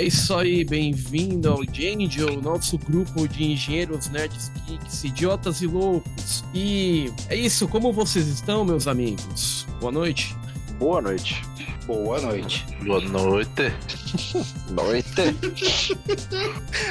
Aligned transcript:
É 0.00 0.04
isso 0.04 0.34
aí, 0.34 0.64
bem-vindo 0.64 1.50
ao 1.50 1.58
Angel, 1.60 2.40
nosso 2.40 2.78
grupo 2.78 3.28
de 3.28 3.44
engenheiros 3.44 4.08
nerds 4.08 4.50
geeks, 4.66 5.04
idiotas 5.04 5.60
e 5.60 5.66
loucos. 5.66 6.42
E 6.54 7.12
é 7.28 7.36
isso, 7.36 7.68
como 7.68 7.92
vocês 7.92 8.26
estão, 8.26 8.64
meus 8.64 8.88
amigos? 8.88 9.66
Boa 9.78 9.92
noite. 9.92 10.34
Boa 10.78 11.02
noite. 11.02 11.42
Boa 11.86 12.18
noite. 12.18 12.64
Boa 12.82 13.00
noite. 13.02 13.74
Noite. 14.72 15.36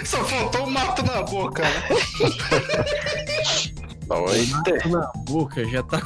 Só 0.05 0.23
faltou 0.25 0.67
um 0.67 0.69
mato 0.69 1.03
na 1.03 1.23
boca, 1.23 1.63
né? 1.63 1.83
Noite. 4.07 4.51
Mato 4.51 4.89
na 4.89 5.11
boca, 5.25 5.67
já 5.67 5.81
tá 5.81 5.99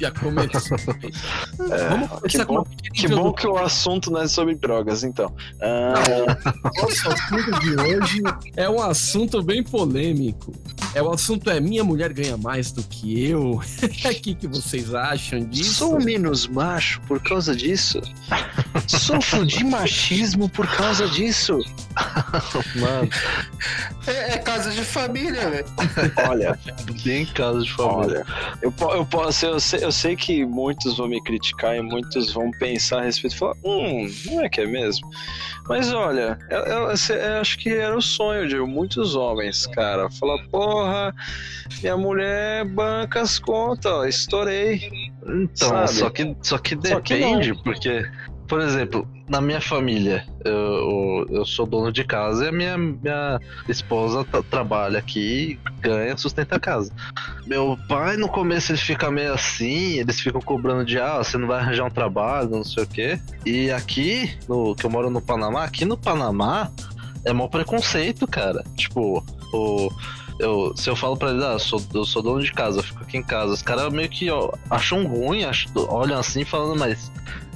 já 0.00 0.10
começou. 0.10 0.78
É, 1.70 1.88
Vamos 1.88 2.08
que 2.08 2.16
começar 2.16 2.46
com 2.46 2.54
bom, 2.54 2.64
pequena 2.64 2.94
que 2.94 3.08
bom 3.14 3.32
que 3.32 3.46
o 3.46 3.56
assunto 3.58 4.10
não 4.10 4.22
é 4.22 4.28
sobre 4.28 4.54
drogas, 4.54 5.04
então. 5.04 5.32
Ah, 5.60 5.94
Nosso 6.80 7.08
assunto 7.10 7.60
de 7.60 7.76
hoje 7.80 8.22
é 8.56 8.68
um 8.68 8.80
assunto 8.82 9.42
bem 9.42 9.62
polêmico. 9.62 10.52
É 10.94 11.00
o 11.02 11.10
assunto 11.10 11.48
é 11.50 11.60
minha 11.60 11.84
mulher 11.84 12.12
ganha 12.12 12.36
mais 12.36 12.72
do 12.72 12.82
que 12.82 13.28
eu. 13.28 13.60
O 14.10 14.14
que, 14.22 14.34
que 14.34 14.46
vocês 14.46 14.92
acham 14.94 15.44
disso? 15.44 15.74
sou 15.74 16.00
menos 16.00 16.46
macho 16.46 17.00
por 17.02 17.20
causa 17.22 17.54
disso. 17.54 18.00
Sofro 18.86 19.46
de 19.46 19.62
machismo 19.64 20.48
por 20.48 20.66
causa 20.76 21.08
disso. 21.08 21.58
Mano, 22.76 23.08
É, 24.06 24.34
é 24.34 24.38
casa 24.38 24.70
de 24.70 24.82
família, 24.84 25.48
velho. 25.50 25.66
Olha, 26.28 26.58
bem 27.04 27.24
caso 27.26 27.62
de 27.62 27.72
família. 27.72 28.24
olha. 28.24 28.56
Eu, 28.62 28.72
eu 28.94 29.06
posso, 29.06 29.46
eu 29.46 29.60
sei, 29.60 29.84
eu 29.84 29.92
sei 29.92 30.16
que 30.16 30.44
muitos 30.44 30.96
vão 30.96 31.08
me 31.08 31.22
criticar 31.22 31.76
e 31.76 31.80
muitos 31.82 32.32
vão 32.32 32.50
pensar 32.52 33.00
a 33.00 33.02
respeito 33.04 33.34
e 33.34 33.38
falar, 33.38 33.54
hum, 33.64 34.10
não 34.26 34.44
é 34.44 34.48
que 34.48 34.60
é 34.62 34.66
mesmo? 34.66 35.08
Mas 35.68 35.92
olha, 35.92 36.38
eu, 36.50 36.58
eu- 36.58 36.90
eu- 36.90 37.16
eu 37.16 37.40
acho 37.40 37.58
que 37.58 37.68
era 37.70 37.96
o 37.96 38.02
sonho 38.02 38.48
de 38.48 38.56
muitos 38.58 39.14
homens, 39.14 39.66
cara. 39.68 40.10
Falar, 40.10 40.38
porra, 40.80 41.14
minha 41.82 41.96
mulher 41.96 42.64
banca 42.64 43.20
as 43.20 43.38
contas, 43.38 43.92
ó, 43.92 44.04
estourei. 44.04 44.90
Então, 45.26 45.68
Sabe? 45.68 45.88
só 45.88 46.10
que, 46.10 46.36
só 46.42 46.58
que 46.58 46.76
Só 46.82 47.00
que 47.00 47.14
depende, 47.14 47.54
porque, 47.62 48.08
por 48.48 48.60
exemplo, 48.60 49.06
na 49.28 49.40
minha 49.40 49.60
família, 49.60 50.26
eu, 50.44 51.26
eu, 51.30 51.44
sou 51.44 51.66
dono 51.66 51.92
de 51.92 52.02
casa 52.02 52.46
e 52.46 52.48
a 52.48 52.52
minha, 52.52 52.76
minha 52.76 53.38
esposa 53.68 54.24
tra- 54.24 54.42
trabalha 54.42 54.98
aqui 54.98 55.60
ganha, 55.80 56.16
sustenta 56.16 56.56
a 56.56 56.60
casa. 56.60 56.90
Meu 57.46 57.78
pai, 57.88 58.16
no 58.16 58.28
começo, 58.28 58.72
ele 58.72 58.78
fica 58.78 59.10
meio 59.10 59.34
assim, 59.34 59.98
eles 59.98 60.18
ficam 60.18 60.40
cobrando 60.40 60.84
de, 60.84 60.98
ah, 60.98 61.18
você 61.18 61.36
não 61.36 61.46
vai 61.46 61.60
arranjar 61.60 61.84
um 61.84 61.90
trabalho, 61.90 62.50
não 62.50 62.64
sei 62.64 62.84
o 62.84 62.86
quê. 62.86 63.20
E 63.44 63.70
aqui, 63.70 64.36
no, 64.48 64.74
que 64.74 64.84
eu 64.84 64.90
moro 64.90 65.10
no 65.10 65.20
Panamá, 65.20 65.62
aqui 65.64 65.84
no 65.84 65.96
Panamá, 65.96 66.72
é 67.24 67.32
mó 67.32 67.46
preconceito, 67.48 68.26
cara. 68.26 68.64
Tipo, 68.76 69.24
o. 69.52 69.90
Eu, 70.40 70.72
se 70.74 70.88
eu 70.88 70.96
falo 70.96 71.16
pra 71.16 71.30
eles, 71.30 71.42
ah, 71.42 71.52
eu 71.52 71.58
sou, 71.58 71.82
eu 71.94 72.04
sou 72.04 72.22
dono 72.22 72.42
de 72.42 72.52
casa, 72.52 72.78
eu 72.78 72.82
fico 72.82 73.02
aqui 73.02 73.16
em 73.18 73.22
casa, 73.22 73.52
os 73.52 73.62
caras 73.62 73.92
meio 73.92 74.08
que 74.08 74.30
ó, 74.30 74.50
acham 74.70 75.04
ruim, 75.06 75.44
acham, 75.44 75.70
olham 75.88 76.18
assim 76.18 76.44
falando, 76.44 76.78
mas 76.78 77.10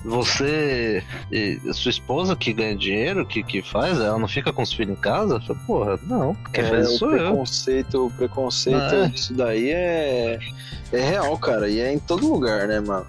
você 0.04 1.02
e 1.32 1.58
sua 1.72 1.90
esposa 1.90 2.36
que 2.36 2.52
ganha 2.52 2.76
dinheiro, 2.76 3.24
que, 3.24 3.42
que 3.42 3.62
faz, 3.62 3.98
ela 3.98 4.18
não 4.18 4.28
fica 4.28 4.52
com 4.52 4.62
os 4.62 4.72
filhos 4.72 4.92
em 4.92 5.00
casa? 5.00 5.36
Eu 5.36 5.40
falo, 5.40 5.58
Porra, 5.66 5.98
não, 6.02 6.34
quem 6.52 6.62
É, 6.62 6.68
faz 6.68 6.86
o 6.86 6.90
isso 6.90 6.98
sou 6.98 7.12
eu. 7.16 7.30
preconceito, 7.30 8.06
o 8.06 8.10
preconceito, 8.10 8.94
É. 8.94 9.06
isso 9.14 9.32
daí 9.32 9.70
é, 9.70 10.38
é 10.92 11.00
real, 11.00 11.36
cara, 11.38 11.68
e 11.70 11.80
é 11.80 11.90
em 11.92 11.98
todo 11.98 12.30
lugar, 12.30 12.68
né, 12.68 12.80
mano? 12.80 13.06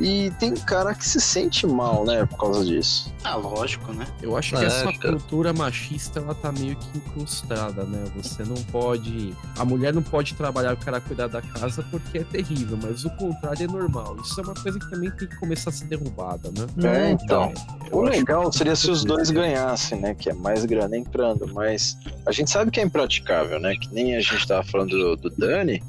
E 0.00 0.30
tem 0.38 0.54
cara 0.54 0.94
que 0.94 1.06
se 1.06 1.20
sente 1.20 1.66
mal, 1.66 2.04
né, 2.04 2.24
por 2.24 2.38
causa 2.38 2.64
disso. 2.64 3.12
Ah, 3.24 3.34
lógico, 3.34 3.92
né? 3.92 4.06
Eu 4.22 4.36
acho 4.36 4.54
que 4.56 4.62
É, 4.62 4.66
essa 4.66 4.84
cara. 4.84 4.98
cultura 5.16 5.52
machista 5.52 6.20
ela 6.20 6.34
tá 6.34 6.52
meio 6.52 6.76
que 6.76 6.98
incrustada, 6.98 7.82
né? 7.84 8.04
Você 8.16 8.44
não 8.44 8.54
pode. 8.70 9.34
A 9.58 9.64
mulher 9.64 9.92
não 9.92 10.02
pode 10.02 10.34
trabalhar 10.34 10.74
o 10.74 10.76
cara 10.76 11.00
cuidar 11.00 11.26
da 11.26 11.42
casa 11.42 11.84
porque 11.90 12.18
é 12.18 12.24
terrível, 12.24 12.78
mas 12.80 13.04
o 13.04 13.10
contrário 13.10 13.64
é 13.64 13.66
normal. 13.66 14.16
Isso 14.22 14.40
é 14.40 14.44
uma 14.44 14.54
coisa 14.54 14.78
que 14.78 14.88
também 14.88 15.10
tem 15.10 15.26
que 15.28 15.36
começar 15.36 15.70
a 15.70 15.72
ser 15.72 15.86
derrubada, 15.86 16.50
né? 16.50 16.88
É, 16.88 17.10
então. 17.10 17.52
Eu 17.90 17.98
O 17.98 18.02
legal 18.02 18.52
seria 18.52 18.76
se 18.76 18.90
os 18.90 19.04
dois 19.04 19.30
ganhassem, 19.30 20.00
né? 20.00 20.14
Que 20.14 20.30
é 20.30 20.32
mais 20.32 20.64
grana 20.64 20.96
entrando, 20.96 21.52
mas 21.52 21.98
a 22.24 22.30
gente 22.30 22.50
sabe 22.50 22.70
que 22.70 22.78
é 22.78 22.84
impraticável, 22.84 23.58
né? 23.58 23.74
Que 23.74 23.92
nem 23.92 24.14
a 24.16 24.20
gente 24.20 24.46
tava 24.46 24.62
falando 24.62 24.90
do, 24.90 25.16
do 25.16 25.30
Dani. 25.30 25.82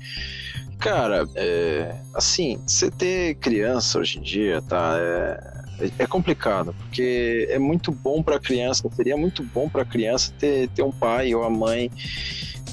Cara, 0.79 1.27
é, 1.35 1.93
assim, 2.13 2.57
você 2.65 2.89
ter 2.89 3.35
criança 3.35 3.99
hoje 3.99 4.17
em 4.17 4.21
dia, 4.21 4.61
tá? 4.61 4.95
É, 4.97 5.91
é 5.99 6.07
complicado, 6.07 6.73
porque 6.73 7.47
é 7.49 7.59
muito 7.59 7.91
bom 7.91 8.23
pra 8.23 8.39
criança, 8.39 8.89
seria 8.95 9.17
muito 9.17 9.43
bom 9.43 9.69
pra 9.69 9.83
criança 9.83 10.33
ter, 10.39 10.69
ter 10.69 10.81
um 10.81 10.91
pai 10.91 11.35
ou 11.35 11.43
a 11.43 11.49
mãe 11.49 11.91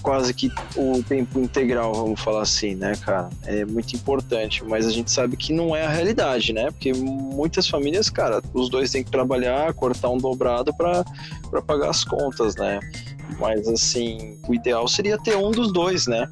quase 0.03 0.33
que 0.33 0.53
o 0.77 1.03
tempo 1.03 1.41
integral, 1.41 1.93
vamos 1.93 2.21
falar 2.21 2.43
assim, 2.43 2.77
né, 2.77 2.93
cara? 2.95 3.29
É 3.45 3.65
muito 3.65 3.97
importante, 3.97 4.65
mas 4.65 4.87
a 4.87 4.93
gente 4.93 5.11
sabe 5.11 5.37
que 5.37 5.53
não 5.53 5.75
é 5.75 5.85
a 5.85 5.91
realidade, 5.91 6.53
né? 6.53 6.71
Porque 6.71 6.93
muitas 6.93 7.69
famílias, 7.69 8.09
cara, 8.09 8.41
os 8.55 8.71
dois 8.71 8.93
têm 8.93 9.03
que 9.03 9.11
trabalhar, 9.11 9.75
cortar 9.75 10.09
um 10.11 10.19
dobrado 10.19 10.73
pra 10.73 11.05
pagar 11.67 11.91
as 11.91 12.05
contas, 12.05 12.55
né? 12.55 12.79
Mas 13.39 13.69
assim, 13.69 14.39
o 14.49 14.55
ideal 14.55 14.87
seria 14.89 15.19
ter 15.19 15.37
um 15.37 15.51
dos 15.51 15.73
dois, 15.73 16.07
né? 16.07 16.29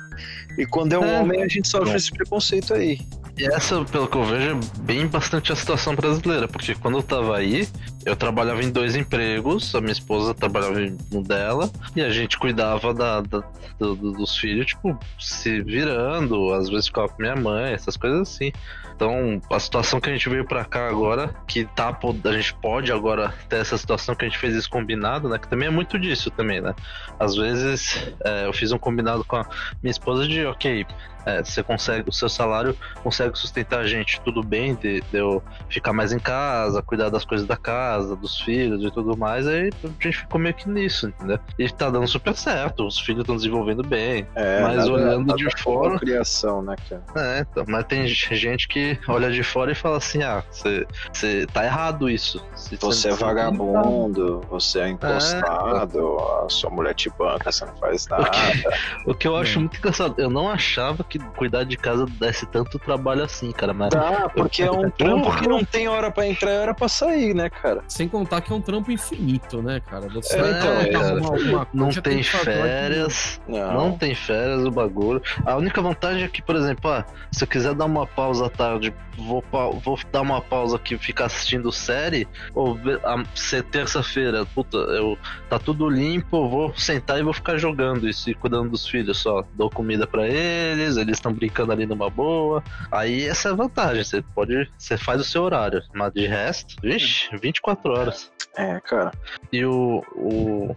E 0.59 0.65
quando 0.67 0.93
é 0.95 0.99
um 0.99 1.05
É. 1.05 1.21
homem, 1.21 1.43
a 1.43 1.49
gente 1.49 1.69
sofre 1.69 1.91
É. 1.93 1.97
esse 1.97 2.11
preconceito 2.11 2.73
aí. 2.75 2.99
E 3.37 3.45
essa, 3.47 3.85
pelo 3.85 4.07
que 4.07 4.17
eu 4.17 4.23
vejo, 4.25 4.51
é 4.57 4.81
bem 4.83 5.09
bastante 5.09 5.53
a 5.53 5.57
situação 5.57 5.97
brasileira, 5.97 6.47
porque 6.47 6.73
quando 6.77 6.99
eu 6.99 7.03
tava 7.03 7.37
aí, 7.37 7.69
eu 8.07 8.15
trabalhava 8.15 8.63
em 8.63 8.71
dois 8.71 8.95
empregos, 8.95 9.75
a 9.75 9.81
minha 9.81 9.93
esposa 9.93 10.33
trabalhava 10.33 10.79
no 11.11 11.21
dela, 11.21 11.69
e 11.97 12.01
a 12.01 12.11
gente 12.11 12.39
cuidava 12.39 12.95
da, 12.95 13.21
da- 13.23 13.43
do- 13.77 13.97
do- 13.97 14.13
dos 14.13 14.37
filhos, 14.37 14.67
tipo, 14.67 14.97
se 15.19 15.61
virando, 15.63 16.53
às 16.55 16.69
vezes 16.69 16.87
ficava 16.87 17.09
com 17.09 17.21
minha 17.21 17.35
mãe, 17.35 17.73
essas 17.73 17.97
coisas 17.97 18.21
assim. 18.21 18.53
Então, 18.95 19.41
a 19.51 19.59
situação 19.59 20.01
que 20.01 20.09
a 20.09 20.13
gente 20.13 20.29
veio 20.29 20.45
pra 20.47 20.65
cá 20.65 20.87
agora, 20.89 21.35
que 21.49 21.65
tá, 21.65 21.89
a 22.25 22.33
gente 22.33 22.55
pode 22.55 22.93
agora 22.93 23.35
ter 23.49 23.57
essa 23.57 23.77
situação 23.77 24.15
que 24.15 24.25
a 24.25 24.29
gente 24.29 24.39
fez 24.39 24.55
isso 24.55 24.71
combinado, 24.71 25.29
né? 25.29 25.37
Que 25.37 25.49
também 25.49 25.67
é 25.67 25.71
muito 25.73 25.99
disso 25.99 26.31
também, 26.31 26.61
né? 26.61 26.73
Às 27.19 27.35
vezes, 27.35 28.13
é, 28.25 28.47
eu 28.47 28.53
fiz 28.53 28.71
um 28.71 28.79
combinado 28.79 29.25
com 29.25 29.35
a 29.35 29.45
minha 29.83 29.91
esposa 29.91 30.29
de, 30.29 30.47
ok, 30.47 30.87
é, 31.27 31.43
você 31.43 31.63
consegue, 31.63 32.09
o 32.09 32.13
seu 32.13 32.29
salário 32.29 32.77
consegue 33.03 33.37
sustentar 33.39 33.81
a 33.81 33.87
gente 33.87 34.21
tudo 34.21 34.43
bem, 34.43 34.75
de, 34.75 35.01
de 35.01 35.17
eu 35.17 35.43
ficar 35.69 35.93
mais 35.93 36.13
em 36.13 36.19
casa, 36.19 36.83
cuidar 36.83 37.09
das 37.09 37.25
coisas 37.25 37.47
da 37.47 37.57
casa, 37.57 38.15
dos 38.17 38.41
filhos 38.41 38.83
e 38.85 38.91
tudo 38.91 39.17
mais, 39.17 39.47
aí 39.47 39.71
a 39.83 39.89
gente 40.03 40.19
ficou 40.19 40.41
meio 40.41 40.55
que 40.55 40.69
nisso, 40.69 41.09
entendeu? 41.09 41.39
E 41.59 41.69
tá 41.71 41.91
dando 41.91 42.07
super 42.07 42.35
certo, 42.35 42.87
os 42.87 42.99
filhos 42.99 43.21
estão 43.23 43.37
desenvolvendo 43.37 43.83
bem. 43.83 44.27
É, 44.35 44.61
Mas 44.63 44.77
nada- 44.77 44.93
olhando 44.93 45.27
nada 45.27 45.37
de 45.39 45.45
contra 45.45 45.59
fora- 45.63 45.99
criação, 45.99 46.63
né, 46.63 46.77
cara? 46.89 47.03
É, 47.17 47.41
então, 47.41 47.65
mas 47.69 47.85
tem 47.87 48.07
gente 48.07 48.69
que 48.69 48.99
olha 49.09 49.31
de 49.31 49.43
fora 49.43 49.73
e 49.73 49.75
fala 49.75 49.97
assim, 49.97 50.23
ah, 50.23 50.43
você 50.51 50.87
você 51.13 51.47
tá 51.53 51.65
errado 51.65 52.09
isso. 52.11 52.43
Você- 52.55 52.77
Você 52.77 53.09
é 53.09 53.13
vagabundo, 53.15 54.41
você 54.51 54.81
é 54.81 54.89
encostado, 54.89 56.19
a 56.45 56.49
sua 56.49 56.71
mulher 56.71 56.95
te 56.95 57.11
banca, 57.11 57.51
você 57.51 57.65
não 57.65 57.77
faz 57.77 58.07
nada. 58.09 58.25
O 59.07 59.15
que 59.15 59.27
eu 59.29 59.37
acho 59.37 59.57
É. 59.57 59.61
muito 59.61 59.77
engraçado, 59.79 60.15
eu 60.19 60.31
não 60.31 60.49
achava 60.49 61.05
que 61.05 61.14
cuidar 61.19 61.65
de 61.65 61.77
casa 61.77 62.07
desse 62.07 62.47
tanto 62.47 62.79
trabalho 62.79 63.23
assim, 63.25 63.51
cara, 63.53 63.73
mas 63.73 63.91
Tá, 63.91 64.29
porque 64.35 64.63
é 64.63 64.71
um 64.73 64.91
trampo 64.91 65.35
que 65.37 65.49
não 65.49 65.65
tem 65.65 65.89
hora 65.89 66.11
pra 66.11 66.27
entrar 66.27 66.53
e 66.53 66.59
hora 66.59 66.75
pra 66.75 66.89
sair, 66.89 67.35
né, 67.35 67.49
cara? 67.51 67.83
Sem 67.89 68.09
contar 68.09 68.41
que 68.41 68.53
é 68.53 68.57
um 68.57 68.61
trampo 68.61 68.91
infinito, 68.91 69.63
né, 69.63 69.81
cara? 69.81 70.09
Você 70.09 70.37
É, 70.39 70.51
então, 70.89 71.03
é. 71.03 71.11
alguma 71.21 71.69
não 71.73 71.89
tem 71.91 72.21
que 72.23 72.35
uma- 72.37 72.45
férias. 72.45 73.41
Não. 73.49 73.75
Não 73.75 73.99
tem 73.99 74.15
férias 74.15 74.65
o 74.65 74.71
bagulho. 74.71 75.23
A 75.45 75.57
única 75.57 75.81
vantagem 75.83 76.25
é 76.25 76.29
que, 76.29 76.43
por 76.43 76.57
exemplo, 76.57 76.91
ah, 76.91 77.05
se 77.31 77.45
eu 77.45 77.49
quiser 77.49 77.75
dar 77.75 77.85
uma 77.87 78.07
pausa 78.07 78.47
à 78.47 78.51
tarde, 78.51 78.93
vou, 79.17 79.43
pa- 79.43 79.71
vou 79.71 79.99
dar 80.11 80.21
uma 80.23 80.41
pausa 80.41 80.77
aqui 80.77 80.95
e 80.95 80.99
ficar 80.99 81.27
assistindo 81.27 81.71
série, 81.73 82.27
ou 82.55 82.75
ver- 82.75 83.01
a- 83.05 83.23
ser 83.35 83.63
terça-feira, 83.65 84.45
puta, 84.55 84.77
eu 84.77 85.17
tá 85.49 85.59
tudo 85.59 85.89
limpo, 85.89 86.37
eu 86.37 86.49
vou 86.49 86.75
sentar 86.77 87.19
e 87.19 87.23
vou 87.23 87.33
ficar 87.33 87.57
jogando 87.59 88.09
isso 88.09 88.29
e 88.31 88.35
cuidando 88.35 88.71
dos 88.71 88.87
filhos 88.87 89.19
só. 89.19 89.45
Dou 89.55 89.71
comida 89.71 90.07
pra 90.07 90.27
eles, 90.27 90.97
eles 91.05 91.19
estão 91.19 91.33
brincando 91.33 91.73
ali 91.73 91.87
numa 91.87 92.11
boa. 92.11 92.63
Aí 92.91 93.25
essa 93.25 93.49
é 93.49 93.53
a 93.53 93.55
vantagem, 93.55 94.03
você 94.03 94.23
pode, 94.35 94.71
você 94.77 94.97
faz 94.97 95.21
o 95.21 95.25
seu 95.25 95.43
horário, 95.43 95.83
mas 95.95 96.13
de 96.13 96.27
resto, 96.27 96.77
vixe, 96.83 97.29
24 97.37 97.93
horas. 97.93 98.33
É, 98.57 98.81
cara. 98.81 99.13
E 99.53 99.65
o, 99.65 100.05
o. 100.15 100.77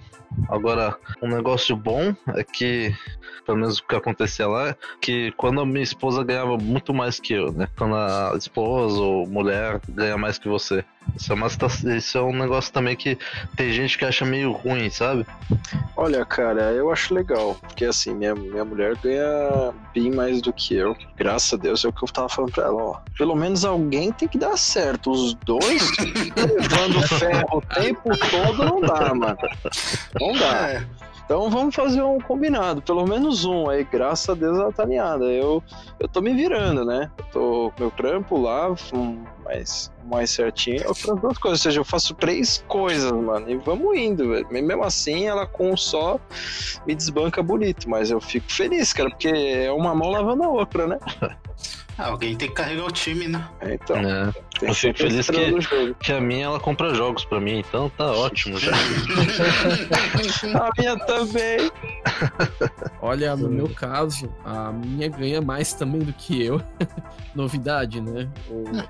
Agora, 0.50 0.96
um 1.22 1.28
negócio 1.28 1.76
bom 1.76 2.14
é 2.36 2.44
que, 2.44 2.94
pelo 3.46 3.58
menos 3.58 3.80
o 3.80 3.88
que 3.88 3.96
acontecia 3.96 4.48
lá, 4.48 4.76
que 5.00 5.32
quando 5.34 5.62
a 5.62 5.66
minha 5.66 5.84
esposa 5.84 6.24
ganhava 6.24 6.58
muito 6.58 6.94
mais 6.94 7.20
que 7.20 7.34
eu, 7.34 7.52
né? 7.52 7.68
Quando 7.78 7.96
a 7.96 8.34
esposa 8.36 9.00
ou 9.00 9.28
mulher 9.28 9.80
ganha 9.90 10.18
mais 10.18 10.38
que 10.38 10.50
você. 10.50 10.84
Isso 11.16 11.32
é, 11.32 11.36
uma, 11.36 11.48
isso 11.98 12.18
é 12.18 12.22
um 12.22 12.34
negócio 12.34 12.74
também 12.74 12.96
que 12.96 13.18
tem 13.56 13.72
gente 13.72 13.98
que 13.98 14.06
acha 14.06 14.26
meio 14.26 14.52
ruim, 14.52 14.90
sabe? 14.90 15.26
Olha, 15.96 16.26
cara, 16.26 16.72
eu 16.74 16.92
acho 16.92 17.14
legal, 17.14 17.56
porque 17.62 17.86
assim, 17.86 18.14
minha, 18.14 18.36
minha 18.36 18.66
mulher 18.66 18.96
ganha 18.98 19.74
bem 19.94 20.12
mais 20.18 20.42
do 20.42 20.52
que 20.52 20.76
eu. 20.76 20.98
Graças 21.16 21.54
a 21.54 21.58
Deus 21.58 21.86
é 21.86 21.88
o 21.88 21.94
que 21.94 22.04
eu 22.04 22.08
tava 22.10 22.28
falando 22.28 22.52
pra 22.52 22.66
ela, 22.66 22.84
ó. 22.84 23.00
Pelo 23.16 23.36
menos 23.36 23.64
alguém 23.64 24.12
tem 24.12 24.28
que 24.28 24.38
dar 24.38 24.58
certo. 24.58 25.12
Os 25.12 25.36
dois 25.36 25.92
levando 26.36 27.08
ferro 27.08 27.64
tempo 27.76 28.10
todo 28.32 28.66
não 28.66 28.82
dá, 28.82 29.14
mano. 29.14 29.38
Não 30.20 30.34
dá. 30.34 30.70
É, 30.72 30.86
Então 31.28 31.50
vamos 31.50 31.76
fazer 31.76 32.02
um 32.02 32.22
combinado, 32.22 32.82
pelo 32.82 33.06
menos 33.06 33.44
um 33.44 33.70
aí, 33.70 33.84
graças 33.84 34.30
a 34.30 34.34
Deus 34.34 34.58
ela 34.58 34.72
tá 34.72 34.84
alinhada. 34.84 35.26
Eu, 35.26 35.62
eu 36.00 36.08
tô 36.08 36.22
me 36.22 36.34
virando, 36.34 36.86
né? 36.86 37.12
Eu 37.18 37.26
tô 37.26 37.74
meu 37.78 37.92
trampo 37.92 38.40
lá, 38.40 38.74
mais, 39.44 39.92
mais 40.06 40.30
certinho, 40.30 40.82
eu 40.84 40.96
faço 40.96 41.16
duas 41.18 41.38
coisas, 41.38 41.60
ou 41.60 41.64
seja, 41.64 41.80
eu 41.82 41.84
faço 41.84 42.16
três 42.16 42.64
coisas, 42.70 43.12
mano, 43.12 43.50
e 43.50 43.58
vamos 43.58 43.98
indo, 43.98 44.30
velho. 44.30 44.48
Mesmo 44.50 44.84
assim, 44.86 45.26
ela 45.26 45.46
com 45.46 45.72
um 45.72 45.76
só 45.76 46.18
me 46.86 46.96
desbanca 46.96 47.44
bonito, 47.44 47.90
mas 47.90 48.10
eu 48.10 48.22
fico 48.22 48.50
feliz, 48.50 48.94
cara, 48.94 49.10
porque 49.10 49.28
é 49.28 49.70
uma 49.70 49.94
mão 49.94 50.10
lavando 50.10 50.44
a 50.44 50.48
outra, 50.48 50.88
né? 50.88 50.98
alguém 51.98 52.36
tem 52.36 52.48
que 52.48 52.54
carregar 52.54 52.86
o 52.86 52.92
time, 52.92 53.28
né? 53.28 53.48
Então, 53.64 53.96
É. 53.98 54.34
Eu 54.62 54.74
fico 54.74 54.98
feliz 54.98 55.30
que-. 55.30 55.94
Que 56.00 56.12
a 56.14 56.20
minha 56.22 56.46
ela 56.46 56.60
compra 56.60 56.94
jogos 56.96 57.24
pra 57.26 57.40
mim, 57.40 57.60
então 57.60 57.90
tá 57.92 58.06
ótimo 58.12 58.58
já. 58.58 58.72
A 60.56 60.70
minha 60.78 60.98
também. 61.06 61.72
Olha, 63.02 63.36
no 63.36 63.50
meu 63.50 63.70
caso, 63.70 64.30
a 64.44 64.72
minha 64.72 65.08
ganha 65.10 65.42
mais 65.42 65.74
também 65.74 66.02
do 66.02 66.14
que 66.14 66.44
eu. 66.44 66.62
Novidade, 67.36 68.02
né? 68.02 68.28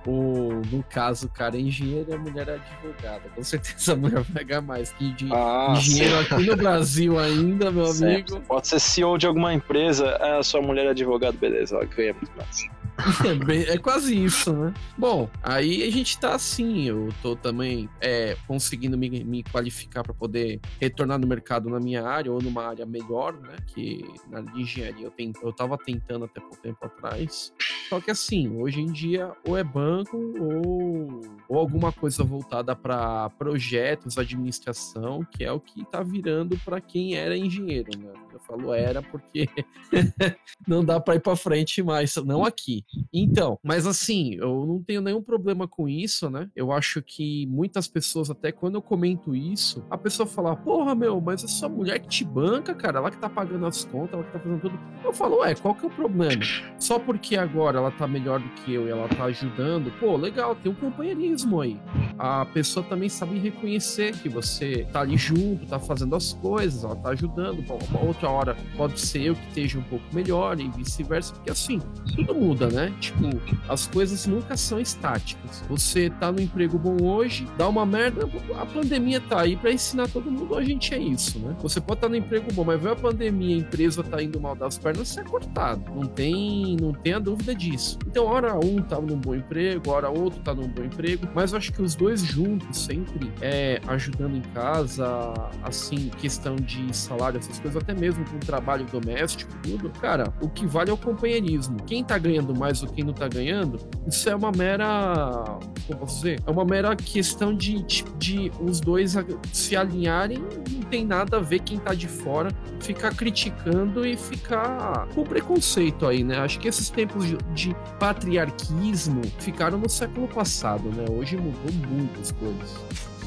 O, 0.05 0.09
o- 0.09 0.61
no 0.71 0.81
caso, 0.83 1.25
o 1.27 1.29
cara 1.29 1.57
é 1.57 1.59
engenheiro 1.59 2.09
e 2.09 2.13
a 2.13 2.17
mulher 2.17 2.47
é 2.47 2.53
advogada. 2.55 3.23
Com 3.35 3.43
certeza 3.43 3.91
a 3.91 3.95
mulher 3.97 4.21
vai 4.21 4.43
ganhar 4.45 4.61
mais. 4.61 4.91
Que 4.93 5.11
de 5.13 5.27
Ah, 5.33 5.73
engenheiro 5.75 6.19
aqui 6.19 6.45
no 6.45 6.55
Brasil 6.55 7.19
ainda, 7.19 7.69
meu 7.71 7.87
Sempre. 7.91 8.13
amigo. 8.13 8.39
Pode 8.47 8.67
ser 8.69 8.79
CEO 8.79 9.17
de 9.17 9.27
alguma 9.27 9.53
empresa, 9.53 10.15
ah, 10.21 10.41
sua 10.41 10.61
mulher 10.61 10.85
é 10.85 10.89
advogado, 10.91 11.37
beleza, 11.37 11.75
ela 11.75 11.85
ganha 11.85 12.13
muito 12.13 12.31
mais. 12.37 12.65
É, 13.25 13.35
bem- 13.35 13.63
é 13.63 13.77
quase 13.77 14.15
isso, 14.23 14.51
né? 14.53 14.73
Bom, 14.97 15.29
aí 15.43 15.83
a 15.83 15.91
gente 15.91 16.19
tá 16.19 16.33
assim. 16.35 16.87
Eu 16.87 17.09
tô 17.21 17.35
também 17.35 17.89
é, 18.01 18.35
conseguindo 18.47 18.97
me, 18.97 19.23
me 19.23 19.43
qualificar 19.43 20.03
para 20.03 20.13
poder 20.13 20.59
retornar 20.79 21.19
no 21.19 21.27
mercado 21.27 21.69
na 21.69 21.79
minha 21.79 22.03
área 22.05 22.31
ou 22.31 22.41
numa 22.41 22.65
área 22.65 22.85
melhor, 22.85 23.33
né? 23.33 23.55
Que 23.67 24.03
na 24.29 24.37
área 24.39 24.51
de 24.51 24.61
engenharia 24.61 25.05
eu, 25.05 25.13
eu 25.43 25.53
tava 25.53 25.77
tentando 25.77 26.25
até 26.25 26.39
pouco 26.39 26.57
tempo 26.57 26.83
atrás. 26.85 27.53
Só 27.89 28.01
que 28.01 28.11
assim, 28.11 28.49
hoje 28.57 28.81
em 28.81 28.91
dia, 28.91 29.31
ou 29.47 29.57
é 29.57 29.63
banco 29.63 30.17
ou, 30.17 31.21
ou 31.47 31.57
alguma 31.57 31.91
coisa 31.91 32.23
voltada 32.23 32.75
para 32.75 33.29
projetos, 33.31 34.17
administração, 34.17 35.25
que 35.31 35.43
é 35.43 35.51
o 35.51 35.59
que 35.59 35.85
tá 35.85 36.03
virando 36.03 36.57
para 36.65 36.81
quem 36.81 37.15
era 37.15 37.37
engenheiro, 37.37 37.89
né? 37.97 38.11
Eu 38.33 38.39
falo 38.41 38.73
era 38.73 39.01
porque 39.01 39.47
não 40.67 40.85
dá 40.85 40.99
para 40.99 41.15
ir 41.15 41.21
para 41.21 41.35
frente 41.35 41.81
mais, 41.81 42.15
não 42.17 42.45
aqui. 42.45 42.83
Então, 43.11 43.57
mas 43.63 43.87
assim, 43.87 44.35
eu 44.35 44.65
não 44.65 44.83
tenho 44.83 45.01
nenhum 45.01 45.23
problema 45.23 45.67
com 45.67 45.87
isso, 45.87 46.29
né? 46.29 46.49
Eu 46.55 46.71
acho 46.71 47.01
que 47.01 47.47
muitas 47.47 47.87
pessoas, 47.87 48.29
até 48.29 48.51
quando 48.51 48.75
eu 48.75 48.81
comento 48.81 49.35
isso, 49.35 49.83
a 49.89 49.97
pessoa 49.97 50.27
fala, 50.27 50.55
porra, 50.55 50.93
meu, 50.93 51.19
mas 51.19 51.43
é 51.43 51.47
sua 51.47 51.69
mulher 51.69 51.99
que 51.99 52.07
te 52.07 52.23
banca, 52.25 52.75
cara, 52.75 52.99
ela 52.99 53.09
que 53.09 53.17
tá 53.17 53.29
pagando 53.29 53.65
as 53.65 53.85
contas, 53.85 54.13
ela 54.13 54.23
que 54.23 54.31
tá 54.31 54.39
fazendo 54.39 54.61
tudo. 54.61 54.79
Eu 55.03 55.13
falo, 55.13 55.37
ué, 55.39 55.55
qual 55.55 55.73
que 55.73 55.85
é 55.85 55.87
o 55.87 55.91
problema? 55.91 56.43
Só 56.77 56.99
porque 56.99 57.37
agora 57.37 57.76
ela 57.77 57.91
tá 57.91 58.07
melhor 58.07 58.39
do 58.39 58.49
que 58.49 58.73
eu 58.73 58.87
e 58.87 58.91
ela 58.91 59.07
tá 59.07 59.25
ajudando, 59.25 59.91
pô, 59.99 60.15
legal, 60.15 60.55
tem 60.55 60.71
um 60.71 60.75
companheirismo 60.75 61.61
aí. 61.61 61.79
A 62.17 62.45
pessoa 62.45 62.85
também 62.85 63.09
sabe 63.09 63.37
reconhecer 63.37 64.13
que 64.17 64.29
você 64.29 64.87
tá 64.91 65.01
ali 65.01 65.17
junto, 65.17 65.65
tá 65.65 65.79
fazendo 65.79 66.15
as 66.15 66.33
coisas, 66.33 66.83
ela 66.83 66.95
tá 66.95 67.09
ajudando. 67.09 67.63
Uma 67.89 68.03
outra 68.03 68.29
hora 68.29 68.57
pode 68.75 68.99
ser 68.99 69.21
eu 69.23 69.35
que 69.35 69.47
esteja 69.47 69.79
um 69.79 69.83
pouco 69.83 70.03
melhor 70.13 70.59
e 70.59 70.69
vice-versa, 70.69 71.33
porque 71.33 71.51
assim, 71.51 71.79
tudo 72.15 72.33
muda, 72.33 72.67
né? 72.67 72.93
Tipo, 72.99 73.29
as 73.69 73.87
coisas 73.87 74.25
nunca 74.25 74.57
são 74.57 74.79
estáticas. 74.79 75.63
Você 75.69 76.09
tá 76.09 76.31
no 76.31 76.41
emprego 76.41 76.77
bom 76.77 77.03
hoje, 77.03 77.47
dá 77.57 77.67
uma 77.67 77.85
merda, 77.85 78.27
a 78.59 78.65
pandemia 78.65 79.21
tá 79.21 79.41
aí 79.41 79.55
pra 79.55 79.71
ensinar 79.71 80.07
todo 80.09 80.31
mundo, 80.31 80.55
a 80.55 80.63
gente 80.63 80.93
é 80.93 80.97
isso, 80.97 81.39
né? 81.39 81.55
Você 81.61 81.79
pode 81.79 81.99
estar 81.99 82.09
no 82.09 82.15
emprego 82.15 82.51
bom, 82.53 82.63
mas 82.63 82.81
veio 82.81 82.93
a 82.93 82.95
pandemia, 82.95 83.55
a 83.55 83.59
empresa 83.59 84.03
tá 84.03 84.21
indo 84.21 84.39
mal 84.39 84.55
das 84.55 84.77
pernas, 84.77 85.09
você 85.09 85.21
é 85.21 85.23
cortado. 85.23 85.83
Não 85.93 86.05
tem, 86.05 86.77
não 86.79 86.93
tem 86.93 87.13
a 87.13 87.19
dúvida 87.19 87.53
disso. 87.53 87.66
Então, 88.07 88.25
hora 88.25 88.55
um 88.55 88.81
tá 88.81 88.99
num 88.99 89.17
bom 89.17 89.35
emprego, 89.35 89.91
hora 89.91 90.09
outro 90.09 90.39
tá 90.41 90.53
num 90.53 90.67
bom 90.67 90.83
emprego, 90.83 91.27
mas 91.33 91.51
eu 91.51 91.57
acho 91.57 91.71
que 91.71 91.81
os 91.81 91.95
dois 91.95 92.21
juntos, 92.21 92.85
sempre 92.85 93.31
é, 93.41 93.79
ajudando 93.87 94.35
em 94.35 94.41
casa, 94.53 95.33
assim, 95.63 96.09
questão 96.17 96.55
de 96.55 96.95
salário, 96.95 97.39
essas 97.39 97.59
coisas, 97.59 97.81
até 97.81 97.93
mesmo 97.93 98.25
com 98.25 98.39
trabalho 98.39 98.85
doméstico, 98.85 99.51
tudo, 99.63 99.89
cara, 99.89 100.33
o 100.41 100.49
que 100.49 100.65
vale 100.65 100.89
é 100.89 100.93
o 100.93 100.97
companheirismo. 100.97 101.77
Quem 101.85 102.03
tá 102.03 102.17
ganhando 102.17 102.57
mais 102.57 102.81
ou 102.81 102.89
quem 102.89 103.03
não 103.03 103.13
tá 103.13 103.27
ganhando, 103.27 103.79
isso 104.07 104.29
é 104.29 104.35
uma 104.35 104.51
mera. 104.51 105.43
Como 105.87 105.99
posso 105.99 106.17
dizer? 106.17 106.41
É 106.45 106.51
uma 106.51 106.65
mera 106.65 106.95
questão 106.95 107.55
de, 107.55 107.83
de, 107.83 108.03
de 108.17 108.51
os 108.59 108.79
dois 108.79 109.15
se 109.51 109.75
alinharem, 109.75 110.39
não 110.71 110.81
tem 110.81 111.05
nada 111.05 111.37
a 111.37 111.39
ver 111.39 111.59
quem 111.59 111.77
tá 111.77 111.93
de 111.93 112.07
fora 112.07 112.49
ficar 112.79 113.13
criticando 113.15 114.05
e 114.05 114.15
ficar 114.15 115.07
com 115.13 115.23
preconceito 115.23 116.05
aí, 116.05 116.23
né? 116.23 116.39
Acho 116.39 116.59
que 116.59 116.67
esses 116.67 116.89
tempos 116.89 117.25
de, 117.57 117.75
patriarquismo 117.99 119.21
ficaram 119.39 119.79
no 119.79 119.89
século 119.89 120.27
passado, 120.27 120.89
né? 120.89 121.05
Hoje 121.09 121.35
mudou 121.35 121.73
muito 121.89 122.19
as 122.21 122.31
coisas. 122.31 122.75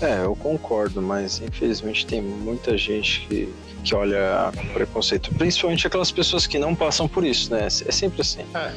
É, 0.00 0.24
eu 0.24 0.34
concordo, 0.36 1.02
mas 1.02 1.42
infelizmente 1.42 2.06
tem 2.06 2.22
muita 2.22 2.78
gente 2.78 3.26
que, 3.26 3.52
que 3.80 3.94
olha 3.94 4.52
com 4.56 4.66
preconceito, 4.68 5.34
principalmente 5.34 5.86
aquelas 5.86 6.10
pessoas 6.10 6.46
que 6.46 6.58
não 6.58 6.74
passam 6.74 7.08
por 7.08 7.24
isso, 7.24 7.52
né? 7.52 7.66
É 7.66 7.68
sempre 7.68 8.20
assim. 8.20 8.44
É. 8.54 8.72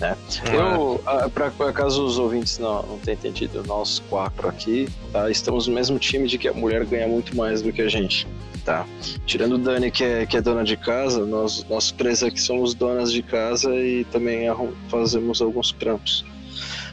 Né? 0.00 0.16
Eu, 0.52 1.00
ah, 1.06 1.28
pra, 1.28 1.50
pra 1.50 1.72
caso 1.72 2.04
os 2.04 2.18
ouvintes 2.18 2.58
não, 2.58 2.82
não 2.82 2.98
tenham 2.98 3.18
entendido, 3.18 3.62
nós 3.66 4.02
quatro 4.10 4.48
aqui, 4.48 4.88
tá? 5.12 5.30
Estamos 5.30 5.66
no 5.66 5.74
mesmo 5.74 5.98
time 5.98 6.28
de 6.28 6.38
que 6.38 6.48
a 6.48 6.52
mulher 6.52 6.84
ganha 6.84 7.08
muito 7.08 7.36
mais 7.36 7.62
do 7.62 7.72
que 7.72 7.82
a 7.82 7.88
gente. 7.88 8.26
Tá. 8.64 8.86
Tirando 9.26 9.56
o 9.56 9.58
Dani, 9.58 9.90
que 9.90 10.02
é, 10.02 10.24
que 10.24 10.38
é 10.38 10.40
dona 10.40 10.64
de 10.64 10.76
casa, 10.76 11.26
nós, 11.26 11.64
nós 11.68 11.90
três 11.90 12.22
aqui 12.22 12.40
somos 12.40 12.72
donas 12.72 13.12
de 13.12 13.22
casa 13.22 13.74
e 13.76 14.04
também 14.04 14.46
fazemos 14.88 15.42
alguns 15.42 15.72
trampos. 15.72 16.24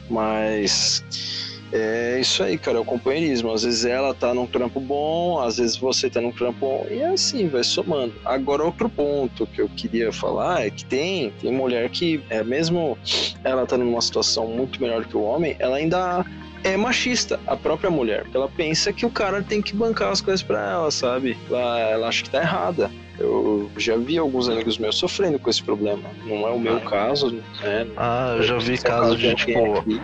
Mas 0.09 1.01
é 1.71 2.19
isso 2.19 2.44
aí, 2.44 2.57
cara, 2.57 2.77
é 2.77 2.81
o 2.81 2.85
companheirismo. 2.85 3.51
Às 3.51 3.63
vezes 3.63 3.85
ela 3.85 4.13
tá 4.13 4.33
num 4.33 4.45
trampo 4.45 4.79
bom, 4.79 5.39
às 5.39 5.57
vezes 5.57 5.77
você 5.77 6.09
tá 6.09 6.21
num 6.21 6.31
trampo 6.31 6.59
bom, 6.59 6.88
e 6.89 7.00
é 7.00 7.07
assim, 7.07 7.47
vai 7.47 7.63
somando. 7.63 8.13
Agora, 8.25 8.63
outro 8.63 8.89
ponto 8.89 9.47
que 9.47 9.62
eu 9.62 9.69
queria 9.69 10.12
falar 10.12 10.65
é 10.65 10.69
que 10.69 10.85
tem, 10.85 11.31
tem 11.41 11.51
mulher 11.51 11.89
que, 11.89 12.23
é, 12.29 12.44
mesmo 12.44 12.97
ela 13.44 13.65
tá 13.65 13.77
numa 13.77 14.01
situação 14.01 14.47
muito 14.47 14.81
melhor 14.81 15.06
que 15.06 15.15
o 15.15 15.21
homem, 15.21 15.56
ela 15.59 15.77
ainda 15.77 16.25
é 16.63 16.77
machista, 16.77 17.39
a 17.48 17.55
própria 17.55 17.89
mulher. 17.89 18.25
Ela 18.34 18.48
pensa 18.48 18.93
que 18.93 19.05
o 19.05 19.10
cara 19.10 19.41
tem 19.41 19.62
que 19.62 19.75
bancar 19.75 20.12
as 20.12 20.22
coisas 20.22 20.43
pra 20.43 20.72
ela, 20.72 20.91
sabe? 20.91 21.38
Ela, 21.50 21.79
ela 21.79 22.07
acha 22.07 22.24
que 22.24 22.29
tá 22.29 22.41
errada. 22.41 22.91
Eu 23.19 23.69
já 23.77 23.98
vi 23.98 24.17
alguns 24.17 24.50
amigos 24.50 24.77
meus 24.77 24.95
sofrendo 24.95 25.38
com 25.38 25.50
esse 25.50 25.62
problema. 25.62 26.10
Não 26.25 26.48
é 26.48 26.51
o 26.51 26.60
meu 26.60 26.79
caso, 26.81 27.31
né? 27.31 27.88
Ah, 27.98 28.36
eu 28.38 28.43
já 28.43 28.57
vi 28.57 28.74
é 28.74 28.77
casos 28.77 29.19
de, 29.19 29.36
tipo, 29.36 29.77
aqui. 29.77 30.01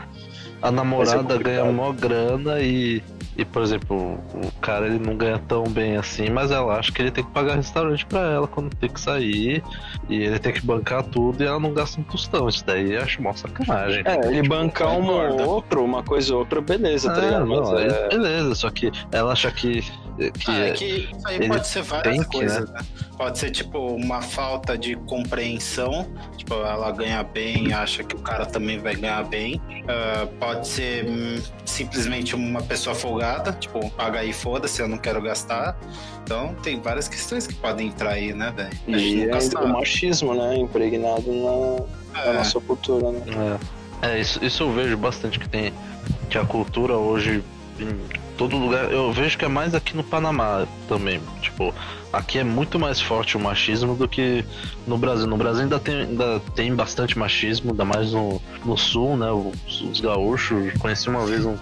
A 0.62 0.68
é 0.68 0.72
namorada 0.72 1.18
complicado. 1.20 1.44
ganha 1.44 1.66
mó 1.72 1.92
grana 1.92 2.60
e, 2.60 3.02
e, 3.38 3.46
por 3.46 3.62
exemplo, 3.62 4.20
o 4.34 4.52
cara 4.60 4.88
ele 4.88 5.00
não 5.00 5.16
ganha 5.16 5.38
tão 5.48 5.64
bem 5.66 5.96
assim, 5.98 6.30
mas 6.30 6.50
ela 6.52 6.78
acha 6.78 6.92
que 6.92 7.02
ele 7.02 7.12
tem 7.12 7.24
que 7.24 7.32
pagar 7.32 7.56
restaurante 7.56 8.06
pra 8.06 8.20
ela 8.32 8.48
quando 8.48 8.76
tem 8.76 8.90
que 8.90 9.00
sair, 9.00 9.64
e 10.10 10.16
ele 10.24 10.40
tem 10.40 10.52
que 10.54 10.66
bancar 10.66 11.04
tudo 11.04 11.44
e 11.44 11.46
ela 11.48 11.60
não 11.60 11.74
gasta 11.74 12.00
um 12.02 12.04
tostão. 12.04 12.48
Isso 12.50 12.66
daí 12.66 12.94
eu 12.94 13.02
acho 13.02 13.22
mó 13.22 13.34
sacanagem. 13.34 14.02
É, 14.06 14.16
ele 14.28 14.42
Tipo, 14.42 14.50
bancar 14.56 14.90
um 14.98 15.08
ou 15.08 15.48
outro, 15.50 15.84
uma 15.84 16.02
coisa 16.04 16.34
ou 16.34 16.40
outra, 16.40 16.60
beleza, 16.62 17.10
tá 17.12 17.18
Ah, 17.18 17.22
ligado? 17.22 17.46
Não, 17.46 17.78
é, 17.80 18.10
Beleza, 18.10 18.56
só 18.56 18.70
que 18.70 18.92
ela 19.12 19.34
acha 19.34 19.52
que. 19.52 19.82
que 19.82 20.52
Ah, 20.52 20.68
é 20.68 20.72
que 20.72 20.86
isso 20.86 21.28
aí 21.28 21.36
ele 21.36 21.48
pode 21.48 21.68
ser 21.68 21.84
várias 21.84 22.16
tem 22.16 22.24
que, 22.24 22.38
coisas, 22.38 22.70
né? 22.72 22.80
Pode 23.17 23.39
ser, 23.39 23.50
tipo, 23.50 23.79
uma 23.79 24.21
falta 24.21 24.77
de 24.77 24.95
compreensão. 24.95 26.07
Tipo, 26.38 26.53
ela 26.55 26.91
ganha 26.91 27.24
bem, 27.24 27.74
acha 27.74 28.03
que 28.03 28.15
o 28.15 28.19
cara 28.19 28.45
também 28.45 28.77
vai 28.77 28.95
ganhar 28.95 29.24
bem. 29.24 29.59
Ah, 29.88 30.27
pode 30.39 30.67
ser 30.67 31.05
hum, 31.05 31.41
simplesmente 31.65 32.36
uma 32.36 32.62
pessoa 32.62 32.95
folgada, 32.95 33.51
tipo, 33.53 33.89
paga 33.91 34.19
aí, 34.19 34.31
foda-se, 34.31 34.81
eu 34.81 34.88
não 34.88 34.97
quero 34.97 35.19
gastar. 35.21 35.75
Então, 36.24 36.53
tem 36.62 36.79
várias 36.79 37.07
questões 37.07 37.47
que 37.47 37.55
podem 37.55 37.88
entrar 37.88 38.12
aí, 38.12 38.33
né, 38.33 38.53
velho? 38.55 38.77
E 38.88 39.25
nunca 39.25 39.38
é 39.38 39.63
o 39.63 39.67
machismo, 39.69 40.36
né? 40.36 40.55
Impregnado 40.57 41.24
na, 41.31 42.21
na 42.24 42.29
É. 42.29 42.33
nossa 42.33 42.59
cultura, 42.59 43.12
né? 43.12 43.57
É, 44.03 44.09
é 44.09 44.19
isso, 44.19 44.43
isso 44.45 44.62
eu 44.63 44.71
vejo 44.71 44.95
bastante 44.95 45.39
que 45.39 45.50
tem. 45.50 45.74
Que 46.29 46.38
a 46.38 46.45
cultura 46.45 46.95
hoje, 46.97 47.43
em 47.79 47.97
todo 48.38 48.57
lugar. 48.57 48.91
Eu 48.91 49.12
vejo 49.12 49.38
que 49.38 49.45
é 49.45 49.47
mais 49.47 49.74
aqui 49.74 49.95
no 49.95 50.03
Panamá 50.03 50.67
também. 50.88 51.19
Tipo, 51.41 51.74
aqui 52.12 52.40
é 52.40 52.44
muito 52.44 52.80
mais 52.80 53.02
forte 53.02 53.38
o 53.38 53.40
machismo 53.40 53.96
do 53.96 54.08
que 54.08 54.44
no 54.86 54.98
Brasil. 54.98 55.28
No 55.28 55.38
Brasil 55.38 55.64
ainda 55.64 55.80
tem, 55.80 56.02
ainda 56.02 56.40
tem 56.56 56.74
bastante 56.74 57.18
machismo, 57.18 57.72
ainda 57.72 57.86
mais 57.86 58.12
no, 58.12 58.42
no 58.66 58.78
sul, 58.78 59.18
né? 59.18 59.32
Os, 59.32 59.82
os 59.82 60.00
gaúchos. 60.00 60.74
Conheci 60.80 61.10
uma 61.10 61.26
vez 61.26 61.46
um, 61.46 61.58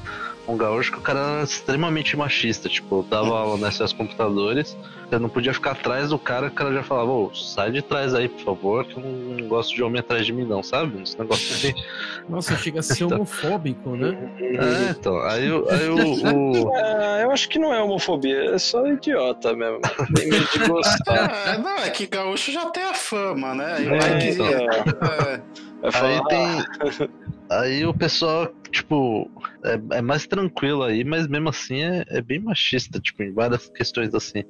um 0.48 0.58
gaúcho 0.58 0.92
que 0.92 0.98
o 0.98 1.02
cara 1.02 1.20
era 1.20 1.44
extremamente 1.44 2.16
machista. 2.16 2.70
Tipo, 2.70 3.06
dava 3.10 3.38
aula 3.38 3.58
na 3.58 3.72
SS 3.72 3.94
Computadores, 3.94 4.76
você 5.10 5.20
não 5.20 5.30
podia 5.30 5.54
ficar 5.54 5.72
atrás 5.72 6.10
do 6.10 6.18
cara, 6.20 6.48
o 6.48 6.52
cara 6.52 6.74
já 6.74 6.84
falava, 6.84 7.12
ô, 7.12 7.32
sai 7.34 7.72
de 7.72 7.82
trás 7.82 8.14
aí, 8.14 8.28
por 8.28 8.42
favor, 8.44 8.86
que 8.86 8.98
eu 8.98 9.04
não 9.04 9.48
gosto 9.48 9.74
de 9.76 9.84
homem 9.84 10.00
atrás 10.00 10.26
de 10.26 10.34
mim, 10.34 10.44
não, 10.46 10.62
sabe? 10.64 11.02
Esse 11.04 11.18
negócio 11.20 11.54
assim. 11.54 11.74
Nossa, 12.28 12.56
chega 12.58 12.80
a 12.80 12.84
ser 12.84 13.04
homofóbico, 13.06 13.92
né? 13.92 14.18
É, 14.40 14.90
então, 14.92 15.16
aí, 15.22 15.52
o- 15.52 15.70
aí 15.70 15.88
o- 15.90 16.34
o, 16.66 16.72
Ah, 16.76 17.20
eu 17.22 17.32
acho 17.32 17.48
que 17.50 17.60
não 17.60 17.74
é 17.74 17.82
homofobia, 17.82 18.52
é 18.56 18.58
só 18.58 18.86
idiota 18.88 19.54
mesmo. 19.56 19.80
Tem 20.16 20.30
medo 20.30 20.48
de 20.52 20.60
gostar. 20.68 21.26
É, 21.46 21.58
não, 21.58 21.78
é 21.78 21.90
que 21.90 22.08
gaúcho 22.08 22.52
já 22.52 22.66
tem 22.72 22.84
a 22.84 22.94
fama, 22.94 23.54
né? 23.54 23.76
Aí 23.78 23.88
É, 23.88 24.30
então. 24.32 24.48
é, 24.48 25.92
falar, 25.92 26.10
Aí 26.10 26.22
tem. 26.28 27.10
Aí 27.50 27.86
o 27.86 27.94
pessoal, 27.94 28.50
tipo, 28.76 29.30
é, 29.64 29.98
é 29.98 30.02
mais 30.02 30.28
tranquilo 30.28 30.84
aí, 30.84 31.04
mas 31.04 31.28
mesmo 31.28 31.50
assim 31.50 31.82
é, 31.82 32.06
é 32.10 32.22
bem 32.22 32.40
machista, 32.40 33.00
tipo, 33.00 33.24
em 33.24 33.32
várias 33.34 33.68
questões 33.70 34.14
assim. 34.14 34.44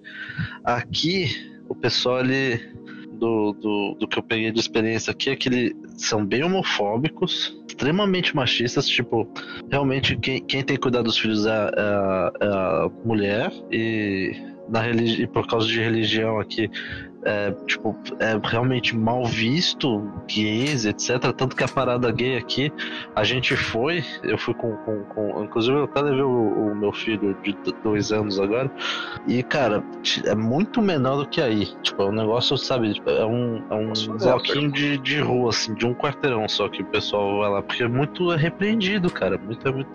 Aqui, 0.63 1.27
o 1.70 1.75
pessoal 1.75 2.17
ali. 2.17 2.60
Do, 3.15 3.53
do, 3.53 3.96
do 3.98 4.08
que 4.10 4.20
eu 4.20 4.24
peguei 4.24 4.51
de 4.51 4.60
experiência 4.60 5.10
aqui 5.12 5.29
é 5.29 5.38
que 5.38 5.48
eles 5.48 5.74
são 5.96 6.25
bem 6.25 6.44
homofóbicos, 6.44 7.58
extremamente 7.65 8.36
machistas, 8.36 8.89
tipo, 8.89 9.25
realmente 9.72 10.17
quem, 10.17 10.44
quem 10.46 10.62
tem 10.62 10.75
que 10.75 10.82
cuidar 10.82 11.01
dos 11.01 11.17
filhos 11.17 11.46
é, 11.46 11.50
a- 11.50 12.32
é 12.41 12.46
é 12.46 12.48
a 12.50 12.89
mulher 13.05 13.53
e 13.72 14.34
na 14.67 14.82
religi 14.82 15.22
e 15.24 15.27
por 15.27 15.48
causa 15.48 15.65
de 15.65 15.79
religião 15.79 16.41
aqui 16.41 16.70
é, 17.25 17.51
tipo, 17.67 17.98
é 18.20 18.39
realmente 18.48 18.96
mal 18.96 19.25
visto, 19.25 20.12
gays, 20.27 20.86
etc. 20.86 21.20
Tanto 21.36 21.55
que 21.55 21.63
a 21.63 21.67
parada 21.67 22.12
gay 22.12 22.38
aqui, 22.38 22.72
a 23.15 23.24
gente 23.24 23.55
foi, 23.55 24.03
eu 24.24 24.38
fui 24.38 24.53
com. 24.53 24.72
com, 24.77 25.03
com- 25.05 25.44
inclusive, 25.44 25.75
eu 25.77 25.84
até 25.86 26.01
levei 26.01 26.22
o, 26.22 26.72
o 26.72 26.75
meu 26.75 26.91
filho 26.94 27.36
de 27.44 27.55
dois 27.84 28.12
anos 28.12 28.39
agora. 28.39 28.70
E, 29.27 29.41
cara, 29.44 29.84
é 30.25 30.36
muito 30.36 30.82
menor 30.82 31.17
do 31.17 31.27
que 31.27 31.41
aí. 31.41 31.65
Tipo, 31.82 32.03
é 32.03 32.05
um 32.05 32.12
negócio, 32.12 32.55
sabe? 32.58 32.94
tipo, 32.94 33.10
É 33.10 33.25
um, 33.25 33.63
é 33.70 33.74
um 33.74 33.91
uma 34.08 34.17
bloquinho 34.17 34.72
de, 34.72 34.98
de 35.00 35.20
rua, 35.20 35.50
assim, 35.50 35.74
de 35.74 35.86
um 35.86 35.94
quarteirão 35.94 36.48
só 36.48 36.70
que 36.70 36.82
o 36.82 36.86
pessoal 36.86 37.39
vai 37.39 37.50
lá. 37.50 37.62
Porque 37.62 37.84
é 37.84 37.88
muito 37.88 38.32
é 38.32 38.38
repreendido, 38.38 39.10
cara. 39.10 39.38
Muito, 39.38 39.67
é 39.67 39.72
muito. 39.72 39.89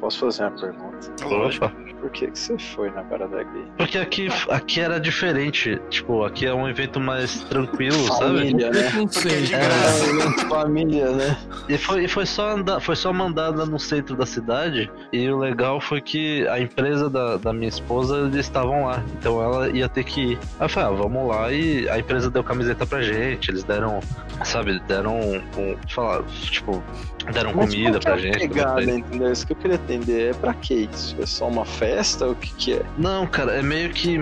Posso 0.00 0.20
fazer 0.20 0.42
uma 0.44 0.50
pergunta? 0.52 1.24
lógico. 1.24 1.66
Opa. 1.66 1.86
Por 2.00 2.10
que, 2.10 2.30
que 2.30 2.38
você 2.38 2.58
foi 2.58 2.90
na 2.90 3.02
parada 3.02 3.42
gay? 3.42 3.64
Porque 3.78 3.98
aqui, 3.98 4.28
aqui 4.50 4.80
era 4.80 5.00
diferente. 5.00 5.80
Tipo, 5.88 6.24
aqui 6.24 6.46
é 6.46 6.54
um 6.54 6.68
evento 6.68 7.00
mais 7.00 7.42
tranquilo, 7.44 7.98
sabe? 8.06 8.38
Família, 8.38 8.70
né? 8.70 8.90
Porque 8.92 9.28
é 9.28 9.40
de 9.40 9.50
graça. 9.50 10.04
É, 10.04 10.48
família, 10.48 11.10
né? 11.10 11.38
E 11.68 11.78
foi, 11.78 12.04
e 12.04 12.08
foi 12.08 12.26
só 12.26 12.50
andar, 12.50 12.80
foi 12.80 12.94
só 12.96 13.12
mandada 13.12 13.64
no 13.64 13.78
centro 13.78 14.14
da 14.14 14.26
cidade. 14.26 14.90
E 15.12 15.28
o 15.28 15.38
legal 15.38 15.80
foi 15.80 16.00
que 16.00 16.46
a 16.48 16.60
empresa 16.60 17.08
da, 17.08 17.38
da 17.38 17.52
minha 17.52 17.68
esposa, 17.68 18.18
eles 18.18 18.46
estavam 18.46 18.86
lá. 18.86 19.02
Então 19.18 19.42
ela 19.42 19.68
ia 19.70 19.88
ter 19.88 20.04
que 20.04 20.32
ir. 20.32 20.38
Aí 20.60 20.66
eu 20.66 20.68
falei, 20.68 20.90
ah, 20.90 21.02
vamos 21.02 21.28
lá. 21.28 21.50
E 21.50 21.88
a 21.88 21.98
empresa 21.98 22.30
deu 22.30 22.44
camiseta 22.44 22.86
pra 22.86 23.00
gente. 23.00 23.50
Eles 23.50 23.64
deram, 23.64 24.00
sabe, 24.44 24.78
deram 24.86 25.18
um. 25.18 25.36
um 25.58 25.76
falar, 25.88 26.22
tipo, 26.24 26.84
deram 27.32 27.52
Mas 27.54 27.70
comida 27.70 27.98
pra 28.00 28.16
gente. 28.16 28.38
Pegada, 28.38 28.82
pra- 28.82 28.84
entendeu? 28.84 29.32
Isso 29.32 29.46
que 29.46 29.52
eu 29.52 29.56
queria 29.56 29.74
entender. 29.76 30.30
É 30.30 30.34
pra 30.34 30.54
que 30.54 30.74
isso? 30.92 31.16
É 31.20 31.26
só 31.26 31.48
uma 31.48 31.64
festa? 31.64 32.26
O 32.28 32.34
que 32.34 32.52
que 32.54 32.72
é? 32.74 32.82
Não, 32.98 33.26
cara, 33.26 33.52
é 33.52 33.62
meio 33.62 33.90
que. 33.90 34.18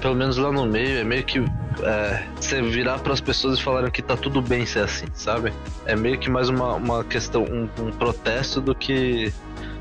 Pelo 0.00 0.14
menos 0.14 0.36
lá 0.36 0.50
no 0.50 0.66
meio, 0.66 0.98
é 0.98 1.04
meio 1.04 1.24
que. 1.24 1.38
É, 1.82 2.24
você 2.38 2.60
virar 2.60 2.98
pras 2.98 3.20
pessoas 3.20 3.58
e 3.58 3.62
falarem 3.62 3.90
que 3.90 4.02
tá 4.02 4.16
tudo 4.16 4.42
bem 4.42 4.66
ser 4.66 4.80
assim, 4.84 5.06
sabe? 5.14 5.52
É 5.86 5.94
meio 5.96 6.18
que 6.18 6.28
mais 6.28 6.48
uma, 6.48 6.74
uma 6.74 7.04
questão, 7.04 7.42
um, 7.44 7.68
um 7.82 7.90
protesto 7.92 8.60
do 8.60 8.74
que. 8.74 9.32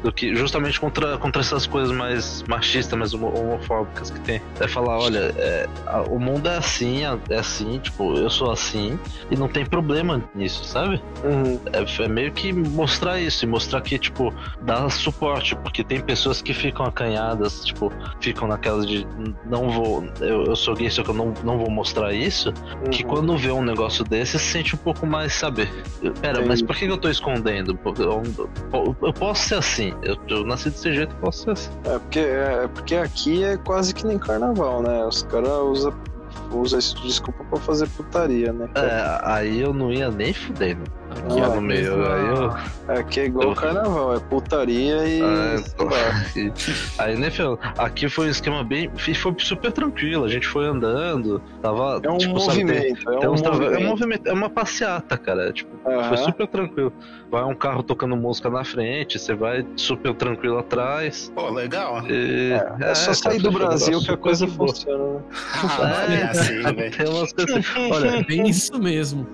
Do 0.04 0.12
que 0.14 0.34
justamente 0.36 0.80
contra, 0.80 1.18
contra 1.18 1.42
essas 1.42 1.68
coisas 1.68 1.92
mais 1.96 2.44
machistas, 2.48 2.98
mais 2.98 3.14
homo- 3.14 3.34
homofóbicas 3.38 4.10
que 4.10 4.20
tem. 4.22 4.42
É 4.60 4.68
falar, 4.68 4.98
olha, 4.98 5.34
é, 5.38 5.68
a- 5.86 6.04
o 6.04 6.18
mundo 6.20 6.48
é 6.48 6.58
assim, 6.58 7.02
é 7.30 7.36
assim, 7.36 7.80
tipo, 7.80 8.16
eu 8.18 8.30
sou 8.30 8.52
assim, 8.52 8.98
e 9.30 9.36
não 9.36 9.48
tem 9.50 9.66
problema 9.66 10.24
nisso, 10.34 10.64
sabe? 10.64 11.02
Uhum. 11.24 11.60
É, 11.74 12.04
é 12.04 12.08
meio 12.08 12.32
que 12.32 12.54
mostrar 12.54 13.20
isso 13.20 13.44
e 13.44 13.48
mostrar 13.48 13.82
que, 13.82 14.00
tipo, 14.00 14.34
dá 14.62 14.90
suporte, 14.90 15.56
porque 15.58 15.84
tem 15.84 16.00
pessoas 16.00 16.42
que 16.42 16.54
ficam 16.54 16.86
acanhadas, 16.86 17.66
tipo, 17.66 17.92
ficam 18.22 18.48
naquelas 18.48 18.86
de 18.88 19.06
não 19.46 19.70
vou, 19.70 20.06
eu, 20.22 20.46
eu 20.46 20.56
sou 20.56 20.76
gay, 20.76 20.90
só 20.90 21.04
que 21.04 21.10
eu 21.10 21.16
não, 21.16 21.34
não 21.44 21.58
vou 21.58 21.70
mostrar 21.70 22.14
isso, 22.14 22.54
que 22.92 23.04
Uhum. 23.04 23.10
quando 23.10 23.38
vê 23.38 23.52
um 23.52 23.64
negócio 23.64 24.06
desse 24.06 24.40
se 24.40 24.46
sente 24.46 24.76
um 24.76 24.78
pouco 24.80 25.06
mais, 25.06 25.34
sabe? 25.34 25.68
eu- 26.02 26.14
Pera, 26.14 26.40
mas 26.40 26.60
Entendi. 26.62 26.66
por 26.66 26.76
que 26.78 26.86
que 26.86 26.92
eu 26.92 26.98
tô 26.98 27.10
escondendo? 27.10 27.78
Eu- 28.00 28.96
eu 29.02 29.14
posso 29.14 29.48
ser 29.50 29.56
assim, 29.56 29.89
eu, 30.02 30.18
eu 30.28 30.46
nasci 30.46 30.70
desse 30.70 30.94
jeito, 30.94 31.16
ser 31.32 31.52
assim. 31.52 31.72
É 31.86 32.00
porque, 32.00 32.20
é 32.20 32.68
porque 32.68 32.96
aqui 32.96 33.44
é 33.44 33.58
quase 33.58 33.94
que 33.94 34.06
nem 34.06 34.18
carnaval, 34.18 34.82
né? 34.82 35.06
Os 35.06 35.24
caras 35.24 35.50
usam 35.50 35.94
usa 36.52 36.80
isso 36.80 36.96
de 36.98 37.08
desculpa 37.08 37.44
pra 37.44 37.60
fazer 37.60 37.88
putaria, 37.90 38.52
né? 38.52 38.68
cara? 38.74 38.88
É, 38.88 39.20
aí 39.24 39.60
eu 39.62 39.74
não 39.74 39.92
ia 39.92 40.10
nem 40.10 40.34
fudendo. 40.34 40.84
Aqui 41.10 41.40
é 41.40 41.48
no 41.48 41.62
meio, 41.62 42.06
aí 42.12 42.28
eu. 42.28 42.96
Aqui 43.00 43.20
é 43.22 43.26
igual 43.26 43.50
Eu- 43.50 43.56
carnaval, 43.56 44.16
é 44.16 44.20
putaria 44.20 45.08
e. 45.08 45.22
Ah. 45.22 45.56
E- 46.36 46.52
Aí, 47.00 47.18
né, 47.18 47.30
Fio? 47.32 47.58
Aqui 47.78 48.08
foi 48.10 48.28
um 48.28 48.30
esquema 48.30 48.64
bem. 48.64 48.90
Foi 49.16 49.36
super 49.40 49.72
tranquilo. 49.72 50.26
A 50.26 50.28
gente 50.30 50.48
foi 50.48 50.66
andando. 50.68 51.42
Tava. 51.62 52.00
É 52.04 52.10
um 52.10 52.18
tipo, 52.18 52.40
sabe, 52.40 52.58
tem- 52.58 52.66
movimento, 52.66 53.10
é 53.12 53.18
tem 53.18 53.30
um 53.30 53.36
tra- 53.36 53.52
movimento. 53.52 53.74
É 53.74 53.78
um 53.80 53.88
movimento, 53.90 54.28
é 54.28 54.34
uma 54.34 54.50
passeata, 54.50 55.18
cara. 55.18 55.52
Tipo, 55.52 55.70
Aham. 55.90 56.04
foi 56.10 56.18
super 56.18 56.48
tranquilo. 56.48 56.94
Vai 57.32 57.44
um 57.44 57.56
carro 57.56 57.84
tocando 57.84 58.16
música 58.16 58.50
na 58.50 58.64
frente, 58.64 59.18
você 59.20 59.34
vai 59.36 59.66
super 59.76 60.14
tranquilo 60.14 60.58
atrás. 60.60 61.32
Pô, 61.36 61.50
legal. 61.50 62.04
E- 62.10 62.52
É, 62.82 62.94
só 62.96 63.06
cara, 63.06 63.14
sair 63.16 63.40
do 63.40 63.52
Brasil 63.52 64.00
que 64.00 64.12
a 64.12 64.18
coisa 64.18 64.46
boa. 64.48 64.70
funciona. 64.70 65.14
né? 65.16 65.22
Ah, 65.64 66.06
não 66.08 66.16
é 66.16 66.24
assim, 66.24 66.62
velho. 66.76 66.92
Tem 66.98 67.08
umas 67.08 67.34
coisas 67.34 67.56
assim. 67.58 67.92
Olha, 67.92 68.08
É 68.18 68.24
bem 68.24 68.48
isso 68.48 68.80
mesmo. 68.80 69.28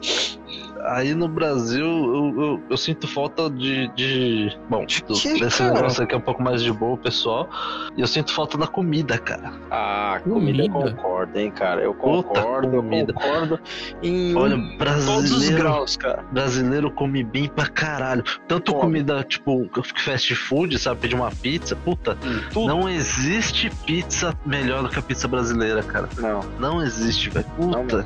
Aí 0.88 1.14
no 1.14 1.28
Brasil 1.28 1.86
eu, 1.86 2.42
eu, 2.42 2.64
eu 2.72 2.78
sinto 2.78 3.08
falta 3.08 3.50
de. 3.50 3.88
de 3.96 4.58
bom, 4.70 4.86
De 4.86 5.02
do- 5.04 5.14
quê, 5.14 5.40
desse 5.40 5.60
cara? 5.60 5.74
negócio 5.74 6.04
aqui 6.04 6.14
é 6.16 6.18
um 6.18 6.22
pouco 6.22 6.42
mais 6.44 6.62
de 6.62 6.72
boa, 6.72 6.98
pessoal. 6.98 7.50
E 7.96 8.02
eu 8.02 8.08
sinto 8.08 8.32
falta 8.34 8.58
da 8.58 8.68
comida, 8.68 9.18
cara. 9.18 9.54
Ah, 9.72 10.20
comida 10.24 10.64
eu 10.64 10.70
Comida? 10.70 10.96
concordo, 10.96 11.40
hein, 11.40 11.52
cara. 11.52 11.82
Eu 11.82 11.94
Puta 11.94 12.28
concordo, 12.30 12.70
comida. 12.70 13.12
eu 13.12 13.16
concordo 13.16 13.60
em 14.04 14.36
Olha, 14.36 14.56
todos 14.56 14.70
os 14.72 14.78
brasileiro. 14.78 15.58
graus, 15.58 15.98
cara. 15.98 16.24
brasileiro 16.32 16.92
come 16.92 17.24
bem 17.24 17.48
pra 17.48 17.68
caralho. 17.68 18.24
Tanto 18.48 18.72
Come. 18.72 18.82
comida, 18.84 19.24
tipo, 19.24 19.70
fast 19.96 20.34
food, 20.36 20.78
sabe? 20.80 21.02
Pedir 21.02 21.16
uma 21.16 21.32
pizza. 21.32 21.76
Puta, 21.76 22.18
Tudo. 22.52 22.68
não 22.68 22.88
existe 22.90 23.70
pizza 23.86 24.34
melhor 24.46 24.84
do 24.84 24.90
que 24.90 25.00
a 25.00 25.02
pizza 25.02 25.28
brasileira, 25.28 25.82
cara. 25.84 26.10
Não. 26.18 26.42
Não 26.60 26.82
existe, 26.82 27.30
velho. 27.30 27.46
Não 27.58 27.86
Puta. 27.86 28.06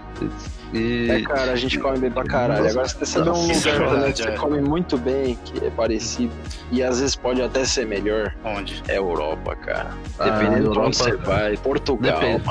E. 0.74 1.10
É, 1.10 1.22
cara, 1.22 1.52
a 1.52 1.56
gente 1.56 1.80
come 1.80 1.98
bem 1.98 2.12
pra 2.12 2.24
caralho. 2.24 2.70
Agora, 2.70 2.88
se 2.88 2.96
você 2.98 3.06
saber 3.06 3.32
um 3.32 3.42
lugar 3.48 3.90
também 3.90 4.12
que 4.14 4.22
você 4.22 4.30
é. 4.30 4.32
come 4.38 4.62
muito 4.62 4.98
bem, 4.98 5.38
que 5.46 5.66
é 5.66 5.70
parecido, 5.72 6.32
e 6.72 6.84
às 6.84 7.00
vezes 7.00 7.16
pode 7.16 7.42
até 7.42 7.66
ser 7.66 7.88
melhor, 7.88 8.34
Onde? 8.44 8.84
é 8.88 8.98
Europa, 8.98 9.56
cara. 9.56 9.92
Ah, 10.20 10.26
Dependendo 10.30 10.60
de 10.60 10.66
Europa- 10.68 10.88
onde 10.88 10.98
você 10.98 11.16
vai. 11.18 11.58
Portugal, 11.58 12.20
Depende. 12.20 12.44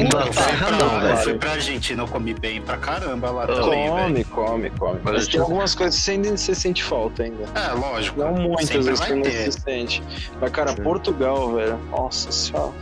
Inglaterra 0.00 0.30
eu 0.30 0.32
fui 0.32 0.56
pra, 0.56 0.70
não, 0.70 0.94
eu 0.94 1.00
velho. 1.00 1.16
fui 1.18 1.34
pra 1.34 1.50
Argentina, 1.52 2.02
eu 2.02 2.08
comi 2.08 2.34
bem 2.34 2.62
pra 2.62 2.76
caramba 2.78 3.30
lá 3.30 3.46
também, 3.46 3.82
velho. 3.82 3.90
Come, 3.90 4.24
come, 4.24 4.70
come. 4.70 5.00
Mas 5.04 5.14
Mas 5.14 5.28
tem 5.28 5.36
eu- 5.38 5.42
algumas 5.44 5.74
coisas 5.74 5.96
que 5.96 6.02
você 6.02 6.10
ainda 6.12 6.36
você 6.36 6.54
sente 6.54 6.82
falta 6.82 7.24
ainda. 7.24 7.44
É, 7.54 7.72
lógico. 7.72 8.18
Não 8.20 8.32
muitas 8.34 8.70
vezes 8.86 9.00
que 9.00 9.14
não 9.14 9.24
se 9.24 9.52
sente. 9.52 10.02
Mas, 10.40 10.50
cara, 10.50 10.70
Sim. 10.74 10.82
Portugal, 10.82 11.52
velho. 11.54 11.78
Nossa 11.90 12.32
senhora. 12.32 12.72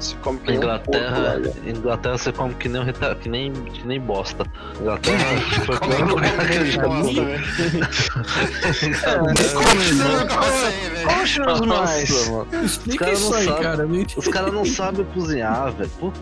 Você 0.00 0.14
come 0.22 0.38
que 0.38 0.50
nem 0.50 0.58
um 0.58 0.60
porco 0.60 0.90
Inglaterra. 0.90 1.40
Inglaterra 1.66 2.18
você 2.18 2.32
come 2.32 2.54
que 2.54 2.68
nem, 2.68 2.80
um 2.80 2.84
que 3.20 3.28
nem, 3.28 3.52
que 3.52 3.86
nem 3.86 4.00
bosta. 4.00 4.44
Inglaterra 4.80 5.24
foi 5.66 5.74
o 5.74 5.80
primeiro 5.80 6.08
lugar 6.08 6.30
que. 6.36 7.20
É, 9.04 9.22
aí, 9.68 10.88
velho. 10.90 11.08
Conte-nos 11.08 11.60
mais. 11.62 12.10
Explica 12.64 13.04
caras 13.04 13.20
isso 13.20 13.30
não 13.30 13.38
aí, 13.38 13.44
sabem. 13.46 14.06
Os 14.16 14.28
caras 14.28 14.52
não 14.52 14.64
sabem 14.64 15.04
cozinhar, 15.06 15.72
velho. 15.72 15.90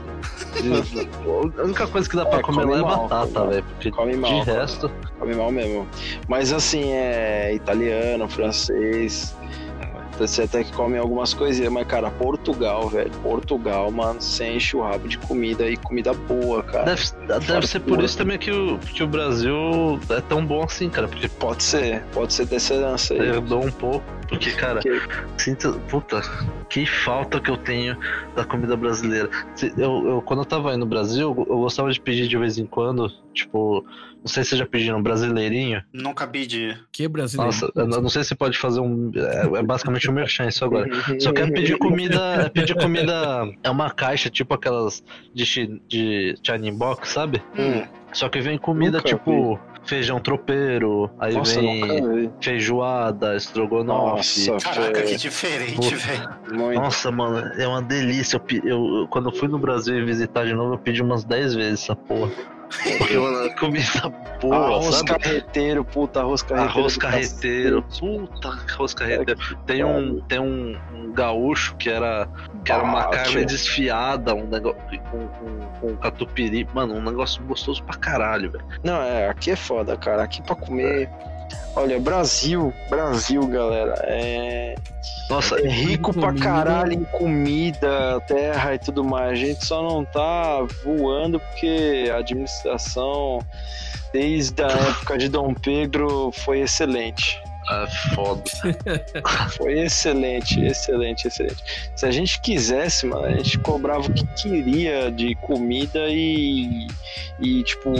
A 1.58 1.62
única 1.62 1.86
coisa 1.86 2.08
que 2.08 2.16
dá 2.16 2.24
pra 2.24 2.38
É, 2.38 2.42
comer 2.42 2.62
come 2.62 2.72
lá 2.72 2.78
é 2.78 2.82
mal, 2.82 3.08
batata, 3.08 3.40
come 3.40 3.50
velho. 3.50 3.64
Porque 3.64 3.90
Come 3.90 4.16
mal, 4.16 4.30
de 4.30 4.38
come 4.40 4.58
resto. 4.58 4.90
Come 5.18 5.34
mal 5.34 5.52
mesmo. 5.52 5.86
Mas 6.28 6.52
assim, 6.52 6.92
é 6.92 7.54
italiano, 7.54 8.28
francês. 8.28 9.34
Você 10.18 10.42
até 10.42 10.64
que 10.64 10.72
come 10.72 10.96
algumas 10.96 11.34
coisinhas, 11.34 11.72
mas, 11.72 11.86
cara, 11.86 12.10
Portugal, 12.10 12.88
velho. 12.88 13.10
Portugal, 13.22 13.90
mano, 13.90 14.20
você 14.20 14.52
enche 14.54 14.76
o 14.76 14.82
rabo 14.82 15.08
de 15.08 15.18
comida 15.18 15.68
e 15.68 15.76
comida 15.76 16.12
boa, 16.12 16.62
cara. 16.62 16.84
Deve, 16.84 17.02
deve 17.46 17.66
ser 17.66 17.80
por 17.80 18.02
isso 18.02 18.16
também 18.16 18.38
que 18.38 18.50
o, 18.50 18.78
que 18.78 19.02
o 19.02 19.06
Brasil 19.06 19.98
é 20.10 20.20
tão 20.20 20.44
bom 20.44 20.64
assim, 20.64 20.88
cara. 20.88 21.06
Porque 21.08 21.28
Pode 21.28 21.62
ser, 21.62 22.02
pode 22.12 22.32
ser 22.32 22.46
dessa 22.46 22.74
herança 22.74 23.14
aí. 23.14 23.20
herdou 23.20 23.64
um 23.64 23.70
pouco. 23.70 24.04
Porque, 24.28 24.50
cara, 24.52 24.80
sinto. 25.38 25.80
Puta, 25.88 26.20
que 26.68 26.84
falta 26.86 27.40
que 27.40 27.50
eu 27.50 27.56
tenho 27.56 27.96
da 28.34 28.44
comida 28.44 28.76
brasileira. 28.76 29.28
Eu, 29.76 30.06
eu- 30.08 30.22
quando 30.22 30.40
eu 30.40 30.44
tava 30.44 30.70
aí 30.72 30.76
no 30.76 30.86
Brasil, 30.86 31.34
eu 31.48 31.58
gostava 31.58 31.90
de 31.92 32.00
pedir 32.00 32.26
de 32.28 32.36
vez 32.36 32.58
em 32.58 32.66
quando, 32.66 33.08
tipo, 33.32 33.84
não 34.18 34.26
sei 34.26 34.42
se 34.42 34.50
vocês 34.50 34.58
já 34.58 34.66
pediram 34.66 35.02
brasileirinho. 35.02 35.82
Nunca 35.92 36.26
pedi. 36.26 36.76
Que 36.90 37.06
brasileiro. 37.06 37.46
Nossa, 37.52 37.70
eu 37.76 37.86
não 37.86 38.08
sei 38.08 38.24
se 38.24 38.34
pode 38.34 38.58
fazer 38.58 38.80
um. 38.80 39.12
É, 39.14 39.58
é 39.58 39.62
basicamente 39.62 40.10
um 40.10 40.14
merchan 40.14 40.48
isso 40.48 40.64
agora. 40.64 40.88
Só 41.20 41.32
que 41.32 41.42
é 41.42 41.50
pedir 41.50 41.78
comida. 41.78 42.20
É 42.46 42.48
pedir 42.48 42.74
comida. 42.74 43.48
É 43.62 43.70
uma 43.70 43.90
caixa, 43.90 44.28
tipo 44.28 44.54
aquelas 44.54 45.04
de, 45.32 45.80
de 45.88 46.34
Chinese 46.44 46.76
Box, 46.76 47.10
sabe? 47.10 47.42
Hum. 47.58 47.84
Só 48.12 48.28
que 48.28 48.40
vem 48.40 48.58
comida 48.58 48.98
Nunca 48.98 49.08
tipo 49.10 49.60
feijão 49.86 50.18
tropeiro, 50.20 51.10
aí 51.18 51.34
Nossa, 51.34 51.60
vem 51.60 52.30
feijoada, 52.40 53.36
estrogonofe. 53.36 54.50
Nossa, 54.50 54.68
Caraca, 54.74 55.02
que 55.02 55.16
diferente, 55.16 55.94
velho. 55.94 56.74
Nossa, 56.74 57.10
mano, 57.10 57.38
é 57.60 57.66
uma 57.66 57.80
delícia. 57.82 58.40
Eu, 58.64 59.00
eu- 59.00 59.08
quando 59.08 59.28
eu 59.30 59.32
fui 59.34 59.48
no 59.48 59.58
Brasil 59.58 59.96
e 59.98 60.04
visitar 60.04 60.44
de 60.44 60.54
novo, 60.54 60.74
eu 60.74 60.78
pedi 60.78 61.02
umas 61.02 61.24
10 61.24 61.54
vezes 61.54 61.82
essa 61.84 61.94
porra. 61.96 62.30
Comida 63.58 64.12
boa, 64.40 64.56
arroz 64.56 64.96
sabe? 64.96 65.06
carreteiro, 65.06 65.84
puta, 65.84 66.20
arroz 66.20 66.42
carreteiro. 66.42 66.78
Arroz 66.78 66.96
carreteiro, 66.96 67.82
puta, 67.98 68.48
arroz 68.48 68.94
carreteiro. 68.94 69.40
Tem 69.66 69.84
um, 69.84 70.20
tem 70.22 70.38
um, 70.38 70.76
um 70.94 71.12
gaúcho 71.12 71.76
que 71.76 71.88
era, 71.88 72.28
que 72.64 72.72
era 72.72 72.82
uma 72.82 73.02
Ah, 73.02 73.08
carne 73.08 73.44
desfiada, 73.44 74.34
um 74.34 74.46
negócio 74.46 74.80
com, 75.10 75.26
com, 75.26 75.66
com 75.80 75.96
catupiry. 75.96 76.66
Mano, 76.74 76.94
um 76.94 77.02
negócio 77.02 77.42
gostoso 77.44 77.82
pra 77.84 77.96
caralho, 77.96 78.50
velho. 78.50 78.64
Não, 78.84 79.00
é, 79.00 79.28
aqui 79.28 79.50
é 79.50 79.56
foda, 79.56 79.96
cara. 79.96 80.22
Aqui 80.22 80.42
pra 80.42 80.54
comer. 80.56 81.08
Olha, 81.74 82.00
Brasil, 82.00 82.72
Brasil, 82.88 83.46
galera. 83.46 83.94
É, 84.04 84.74
Nossa, 85.28 85.60
é 85.60 85.68
rico 85.68 86.12
pra 86.12 86.32
caralho 86.32 86.94
em 86.94 87.04
comida, 87.04 88.20
terra 88.26 88.74
e 88.74 88.78
tudo 88.78 89.04
mais. 89.04 89.32
A 89.32 89.34
gente 89.34 89.64
só 89.64 89.82
não 89.82 90.04
tá 90.04 90.66
voando 90.82 91.38
porque 91.38 92.10
a 92.10 92.18
administração, 92.18 93.40
desde 94.12 94.62
a 94.62 94.68
época 94.68 95.18
de 95.18 95.28
Dom 95.28 95.52
Pedro, 95.52 96.32
foi 96.32 96.60
excelente. 96.60 97.38
É 97.68 97.86
foda. 98.14 98.42
Foi 99.56 99.80
excelente, 99.80 100.64
excelente, 100.64 101.26
excelente. 101.26 101.62
Se 101.94 102.06
a 102.06 102.10
gente 102.10 102.40
quisesse, 102.40 103.06
mano, 103.06 103.24
a 103.24 103.32
gente 103.32 103.58
cobrava 103.58 104.06
o 104.06 104.12
que 104.12 104.26
queria 104.34 105.10
de 105.10 105.34
comida 105.36 106.08
e. 106.08 106.86
E, 107.38 107.62
tipo, 107.64 107.92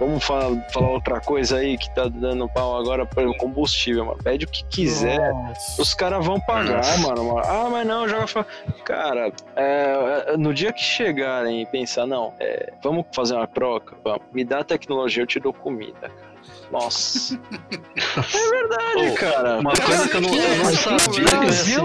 vamos 0.00 0.24
falar, 0.24 0.56
falar 0.70 0.90
outra 0.90 1.20
coisa 1.20 1.58
aí 1.58 1.76
que 1.76 1.94
tá 1.94 2.08
dando 2.08 2.48
pau 2.48 2.78
agora 2.78 3.04
pelo 3.04 3.36
combustível, 3.36 4.06
mano. 4.06 4.18
Pede 4.22 4.44
o 4.44 4.48
que 4.48 4.64
quiser. 4.64 5.32
Nossa. 5.32 5.82
Os 5.82 5.94
caras 5.94 6.24
vão 6.24 6.40
pagar, 6.40 6.76
Nossa. 6.76 6.98
mano, 6.98 7.24
mano. 7.24 7.42
Ah, 7.44 7.68
mas 7.70 7.86
não, 7.86 8.08
joga 8.08 8.26
fora. 8.26 8.46
Cara, 8.84 9.32
é, 9.56 10.24
é, 10.28 10.36
no 10.36 10.54
dia 10.54 10.72
que 10.72 10.82
chegarem 10.82 11.62
e 11.62 11.66
pensar, 11.66 12.06
não, 12.06 12.32
é, 12.40 12.72
vamos 12.82 13.04
fazer 13.14 13.34
uma 13.34 13.46
troca, 13.46 13.96
vamos. 14.02 14.22
Me 14.32 14.44
dá 14.44 14.64
tecnologia, 14.64 15.22
eu 15.22 15.26
te 15.26 15.38
dou 15.38 15.52
comida, 15.52 16.08
cara. 16.08 16.32
Nossa. 16.70 17.38
é 17.52 18.50
verdade, 18.50 18.91
Ô, 18.96 19.14
cara. 19.14 19.58
Uma 19.60 19.72
coisa 19.72 20.08
que 20.08 20.16
eu 20.16 20.20
não, 20.20 20.34
eu 20.34 20.56
não 20.64 20.74
sabia 20.74 21.24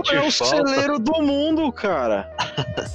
que 0.02 0.14
eu 0.14 0.20
ia 0.20 0.26
é 0.26 0.28
o 0.28 0.32
falta. 0.32 0.56
celeiro 0.68 1.00
do 1.00 1.22
mundo, 1.22 1.72
cara. 1.72 2.30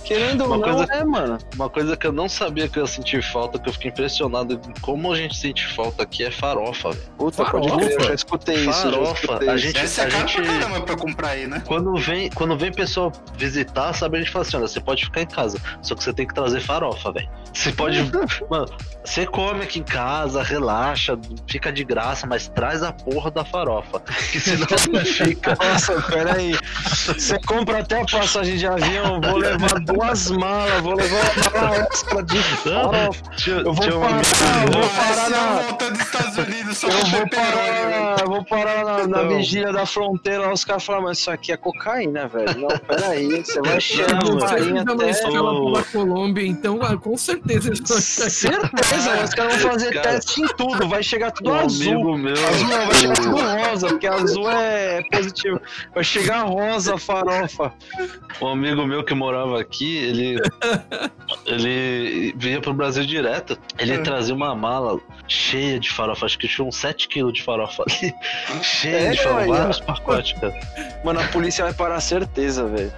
Querendo 0.04 0.42
ou 0.42 0.46
Uma 0.48 0.56
não, 0.58 0.74
coisa- 0.76 0.92
é, 0.92 1.04
mano. 1.04 1.38
Uma 1.54 1.68
coisa 1.70 1.96
que 1.96 2.06
eu 2.06 2.12
não 2.12 2.28
sabia 2.28 2.68
que 2.68 2.78
eu 2.78 2.82
ia 2.82 2.86
sentir 2.88 3.22
falta, 3.22 3.58
que 3.58 3.68
eu 3.68 3.72
fiquei 3.72 3.90
impressionado 3.90 4.60
como 4.80 5.12
a 5.12 5.16
gente 5.16 5.36
sente 5.36 5.66
falta 5.74 6.02
aqui 6.02 6.24
é 6.24 6.30
farofa, 6.30 6.90
velho. 6.90 7.02
Puta, 7.16 7.44
pode 7.44 7.68
Farofa? 7.68 7.86
crer, 7.86 8.00
eu 8.00 8.06
já 8.08 8.14
escutei 8.14 8.54
isso. 8.56 8.64
já 8.66 8.72
Farofa, 8.72 9.20
escutei 9.24 9.48
a 9.48 9.54
isso. 9.54 9.64
gente- 9.66 9.74
Deve 9.74 9.88
ser 9.88 10.10
caro 10.10 10.28
gente- 10.28 10.42
pra 10.42 10.58
caramba 10.58 10.80
pra 10.82 10.96
comprar 10.96 11.28
aí, 11.28 11.46
né? 11.46 11.62
Quando 11.66 11.94
vem, 11.96 12.30
quando 12.30 12.56
vem 12.56 12.72
pessoa 12.72 13.12
visitar, 13.36 13.92
sabe, 13.94 14.16
a 14.16 14.20
gente 14.20 14.30
fala 14.30 14.44
assim, 14.44 14.56
olha, 14.56 14.68
você 14.68 14.80
pode 14.80 15.04
ficar 15.04 15.22
em 15.22 15.26
casa, 15.26 15.58
só 15.80 15.94
que 15.94 16.02
você 16.02 16.12
tem 16.12 16.26
que 16.26 16.34
trazer 16.34 16.60
farofa, 16.60 17.12
velho. 17.12 17.28
Você 17.52 17.72
pode, 17.72 17.98
mano, 18.50 18.66
você 19.04 19.26
come 19.26 19.62
aqui 19.62 19.78
em 19.80 19.82
casa, 19.82 20.42
relaxa, 20.42 21.18
fica 21.46 21.72
de 21.72 21.84
graça, 21.84 22.26
mas 22.26 22.48
traz 22.48 22.82
a 22.82 22.92
porra 22.92 23.30
da 23.30 23.44
farofa, 23.44 23.98
que 24.30 24.40
senão 24.40 24.66
não 24.92 25.04
fica. 25.04 25.56
Nossa, 25.62 26.00
peraí. 26.02 26.56
Você 27.06 27.38
compra 27.40 27.78
até 27.80 28.00
a 28.00 28.04
passagem 28.04 28.56
de 28.56 28.66
avião, 28.66 29.20
vou 29.20 29.36
levar 29.36 29.80
duas 29.80 30.30
malas, 30.30 30.80
vou 30.82 30.94
levar 30.94 31.20
uma 31.36 31.60
mala 31.62 31.76
extra 31.92 32.22
de 32.22 32.42
farofa. 32.42 33.22
Eu 33.46 33.72
vou 33.72 34.00
parar, 34.00 34.22
eu 34.64 34.72
vou 34.72 34.88
parar 34.90 35.24
a 35.26 35.30
na- 35.30 35.62
volta 35.62 35.90
dos 35.90 36.00
Estados 36.00 36.38
Unidos 36.38 36.78
só 36.78 36.88
Eu 36.88 37.06
vou 37.06 37.28
parar, 37.28 38.20
eu 38.20 38.26
vou 38.26 38.44
parar 38.44 38.84
na, 38.84 39.06
na 39.06 39.22
Não. 39.22 39.36
vigília 39.36 39.72
da 39.72 39.86
fronteira, 39.86 40.46
lá 40.46 40.52
os 40.52 40.64
caras 40.64 40.84
falam, 40.84 41.02
mas 41.02 41.18
isso 41.18 41.30
aqui 41.30 41.52
é 41.52 41.56
cocaína, 41.56 42.28
velho. 42.28 42.58
Não, 42.60 42.68
peraí, 42.78 43.42
você 43.44 43.60
vai 43.60 43.80
cheirar 43.80 44.20
a 44.20 44.24
Você 44.24 44.46
farinha 44.46 44.82
até... 44.82 45.82
Colômbia, 45.92 46.46
então 46.46 46.78
ah, 46.82 46.96
com 46.96 47.16
certeza 47.16 47.68
eles 47.68 47.80
vão 47.80 47.98
Certeza, 47.98 49.24
os 49.24 49.34
caras 49.34 49.60
vão 49.62 49.72
fazer 49.72 49.92
Cara. 49.92 50.08
teste 50.10 50.42
em 50.42 50.46
tudo, 50.48 50.88
vai 50.88 51.02
chegar 51.02 51.30
tudo 51.32 51.52
azul. 51.54 51.92
amigo 51.92 52.18
meu, 52.18 52.32
Azul 52.32 52.68
vai 52.68 52.94
chegar 52.94 53.20
tudo 53.20 53.36
rosa, 53.36 53.91
porque 54.00 54.06
azul 54.06 54.50
é 54.50 55.02
positivo. 55.10 55.60
Vai 55.94 56.04
chegar 56.04 56.42
rosa 56.42 56.94
a 56.94 56.98
farofa. 56.98 57.72
Um 58.40 58.48
amigo 58.48 58.86
meu 58.86 59.04
que 59.04 59.14
morava 59.14 59.60
aqui, 59.60 59.96
ele 59.96 60.40
ele 61.46 62.34
vinha 62.36 62.60
pro 62.60 62.72
Brasil 62.74 63.04
direto. 63.04 63.58
Ele 63.78 63.94
É. 63.94 63.98
trazia 63.98 64.34
uma 64.34 64.54
mala 64.54 64.98
cheia 65.28 65.78
de 65.78 65.90
farofa, 65.90 66.26
acho 66.26 66.38
que 66.38 66.48
tinha 66.48 66.66
uns 66.66 66.76
7 66.76 67.08
quilos 67.08 67.32
de 67.32 67.42
farofa 67.42 67.84
ali. 67.88 68.14
cheia 68.62 68.96
É, 68.96 69.10
de 69.12 69.22
farofa, 69.22 69.46
vários 69.46 69.80
pacotes, 69.80 70.38
cara. 70.40 70.54
Mano, 71.04 71.20
a 71.20 71.24
polícia 71.28 71.64
vai 71.64 71.72
parar 71.74 72.00
certeza, 72.00 72.66
velho. 72.66 72.92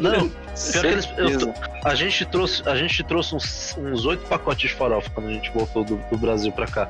Não, 0.00 0.30
eles, 0.74 1.08
eu- 1.16 1.54
a 1.84 1.94
gente 1.94 2.24
trouxe, 2.24 2.62
a 2.68 2.74
gente 2.74 3.02
trouxe 3.04 3.34
uns, 3.34 4.04
8 4.04 4.26
pacotes 4.26 4.70
de 4.70 4.74
farofa 4.76 5.10
quando 5.10 5.28
a 5.28 5.32
gente 5.32 5.50
voltou 5.50 5.84
do, 5.84 5.96
do 6.10 6.16
Brasil 6.16 6.50
pra 6.52 6.66
cá. 6.66 6.88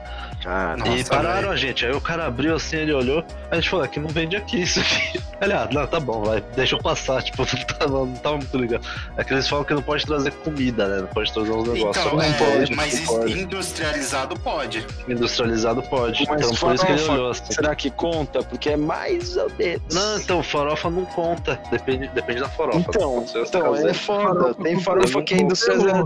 Nossa, 0.79 0.93
e 0.93 1.05
pararam 1.05 1.35
velho. 1.41 1.51
a 1.51 1.57
gente. 1.57 1.85
Aí 1.85 1.93
o 1.93 2.01
cara 2.01 2.27
abriu 2.27 2.55
assim, 2.55 2.77
ele 2.77 2.93
olhou. 2.93 3.25
A 3.51 3.57
gente 3.57 3.69
falou: 3.69 3.85
aqui 3.85 3.99
não 3.99 4.09
vende 4.09 4.37
aqui 4.37 4.63
isso 4.63 4.81
aqui. 4.81 5.21
Ele, 5.39 5.53
ah, 5.53 5.69
não, 5.71 5.87
tá 5.87 6.01
bom, 6.01 6.23
vai, 6.23 6.43
deixa 6.55 6.77
eu 6.77 6.79
passar. 6.83 7.23
Tipo, 7.27 7.43
não 7.45 7.65
tava, 7.67 7.91
não 8.07 8.15
tava 8.15 8.37
muito 8.39 8.57
ligado. 8.57 8.87
É 9.19 9.25
que 9.25 9.35
eles 9.35 9.47
falam 9.47 9.65
que 9.67 9.75
não 9.75 9.83
pode 9.83 10.07
trazer 10.07 10.31
comida, 10.33 10.89
né? 10.89 10.97
Não 11.03 11.09
pode 11.09 11.31
trazer 11.31 11.51
uns 11.51 11.69
negócios. 11.69 12.07
Então, 12.07 12.19
Só 12.19 12.23
é, 12.23 12.29
não 12.29 12.35
pode. 12.39 12.75
mas 12.75 13.01
não 13.01 13.07
pode. 13.07 13.41
industrializado 13.43 14.41
pode. 14.41 14.87
Industrializado 15.07 15.83
pode. 15.83 16.25
Mas 16.27 16.41
então 16.47 16.55
por 16.57 16.75
isso 16.75 16.87
que 16.87 16.93
ele 16.93 16.99
farofa, 17.01 17.13
olhou 17.21 17.31
assim. 17.33 17.53
será 17.53 17.75
que 17.75 17.91
conta? 17.91 18.43
Porque 18.43 18.71
é 18.71 18.77
mais 18.79 19.37
ou 19.37 19.51
menos. 19.59 19.95
Não, 19.95 20.19
então, 20.19 20.43
farofa 20.43 20.89
não 20.89 21.05
conta. 21.05 21.61
Depende, 21.71 22.09
depende 22.09 22.41
da 22.41 22.49
farofa. 22.49 22.79
Então, 22.79 23.27
então 23.59 23.89
é 23.89 23.95
foda. 23.95 24.55
Tem 24.55 24.81
farofa 24.81 25.23
que 25.23 25.35
é 25.35 25.39
industrializada. 25.39 26.05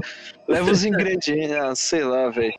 Leva 0.48 0.70
os 0.70 0.84
ingredientes, 0.84 1.52
ah, 1.52 1.74
sei 1.74 2.04
lá, 2.04 2.28
velho. 2.30 2.54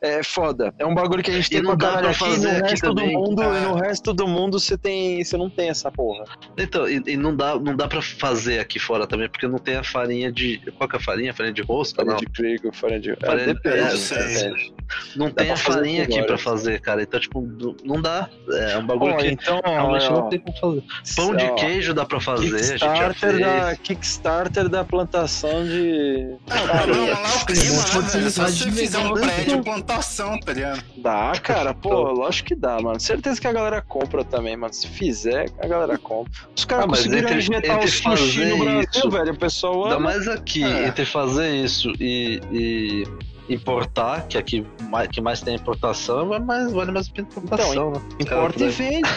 É 0.00 0.22
foda. 0.22 0.74
É 0.78 0.84
um 0.84 0.94
bagulho 0.94 1.22
que 1.22 1.30
a 1.30 1.34
gente 1.34 1.46
E 1.46 1.50
tem 1.50 1.62
pra 1.62 1.74
dá 1.76 1.86
caralho 1.88 2.08
aqui, 2.08 2.18
fazer 2.18 2.52
no 2.52 2.58
aqui 2.58 2.70
resto 2.72 2.86
do 2.88 2.94
também. 2.94 3.16
mundo, 3.16 3.40
Ah. 3.42 3.56
e 3.58 3.60
no 3.62 3.74
resto 3.76 4.12
do 4.12 4.28
mundo 4.28 4.60
você 4.60 4.76
tem, 4.76 5.24
você 5.24 5.34
não 5.38 5.48
tem 5.48 5.70
essa 5.70 5.90
porra. 5.90 6.24
Então, 6.58 6.86
e, 6.86 7.02
e 7.06 7.16
não, 7.16 7.34
dá, 7.34 7.58
não 7.58 7.74
dá 7.74 7.88
pra 7.88 8.02
fazer 8.02 8.58
aqui 8.58 8.78
fora 8.78 9.06
também, 9.06 9.30
porque 9.30 9.48
não 9.48 9.56
tem 9.58 9.76
a 9.76 9.82
farinha 9.82 10.30
de. 10.30 10.60
Qual 10.76 10.86
que 10.90 10.96
é 10.96 10.98
a 10.98 11.02
farinha? 11.02 11.32
Farinha 11.32 11.54
de 11.54 11.62
rosca? 11.62 11.96
Farinha 12.04 12.12
Não. 12.16 12.20
de 12.20 12.26
trigo, 12.26 12.70
farinha 12.74 13.00
de... 13.00 13.16
Farinha- 13.16 13.44
É, 13.50 13.54
depende, 13.54 13.78
é, 13.78 13.90
sei. 13.96 14.74
Não 15.16 15.26
Dá 15.26 15.34
tem 15.42 15.50
a 15.50 15.56
farinha 15.56 16.02
aqui 16.02 16.12
pra 16.14 16.22
várias. 16.22 16.42
fazer, 16.42 16.80
cara. 16.80 17.02
Então, 17.02 17.20
tipo, 17.20 17.40
não- 17.40 17.76
não 17.84 18.02
dá. 18.02 18.28
É 18.52 18.78
um 18.78 18.86
bagulho 18.86 19.14
Ó, 19.14 19.16
que 19.16 19.28
então, 19.28 19.60
realmente 19.64 20.06
ó, 20.06 20.10
não 20.12 20.28
tem 20.28 20.38
como 20.40 20.56
fazer. 20.56 20.82
Pão 21.16 21.36
de 21.36 21.54
queijo 21.54 21.94
dá 21.94 22.04
pra 22.04 22.20
fazer, 22.20 22.54
a 22.54 22.58
gente 22.62 22.78
já 22.78 22.88
Kickstarter 23.08 23.30
fez. 23.30 23.40
da, 23.40 23.76
Kickstarter 23.76 24.68
da 24.68 24.84
plantação 24.84 25.64
de... 25.64 26.34
Ah, 26.50 26.62
o 26.62 26.82
problema 26.84 27.20
lá 27.20 27.32
é 27.32 27.36
o 27.36 27.46
clima, 27.46 27.82
né, 27.82 28.08
velho? 28.12 28.30
Só 28.30 28.46
se 28.48 28.70
fizer 28.72 28.98
um 28.98 29.14
prédio 29.14 29.62
plantação, 29.62 30.38
tá 30.40 30.52
ligado? 30.52 30.82
Dá, 30.96 31.32
cara, 31.42 31.72
pô, 31.74 31.90
lógico 32.12 32.48
que 32.48 32.54
dá, 32.54 32.80
mano. 32.80 32.98
Certeza 33.00 33.40
que 33.40 33.46
a 33.46 33.52
galera 33.52 33.80
compra 33.82 34.24
também, 34.24 34.56
mano. 34.56 34.72
Se 34.72 34.86
fizer, 34.88 35.46
a 35.60 35.66
galera 35.66 35.96
compra. 35.98 36.32
Os 36.56 36.64
caras 36.64 36.84
Ah, 36.84 36.88
conseguiram 36.88 37.28
entre- 37.28 37.38
injetar 37.38 37.76
entre 37.76 37.86
o 37.86 37.90
sushi 38.16 38.44
no 38.46 38.58
Brasil, 38.58 38.80
isso- 38.92 39.10
velho. 39.10 39.32
O 39.32 39.36
pessoal 39.38 39.84
Ainda 39.84 39.98
mais 39.98 40.28
aqui, 40.28 40.62
É. 40.64 40.86
entre 40.88 41.04
fazer 41.04 41.54
isso 41.54 41.92
e, 42.00 42.40
e 42.52 43.04
importar, 43.48 44.26
que 44.26 44.38
aqui 44.38 44.66
mais, 44.88 45.08
que 45.08 45.20
mais 45.20 45.40
tem 45.40 45.54
importação, 45.56 46.28
vai 46.28 46.38
mais, 46.38 46.72
vale 46.72 46.92
mais 46.92 47.08
a 47.08 47.12
pena 47.12 47.28
importação, 47.30 47.92
né? 47.92 48.00
Importa 48.20 48.56
e 48.56 48.60
Cara, 48.60 48.70
vende. 48.70 49.08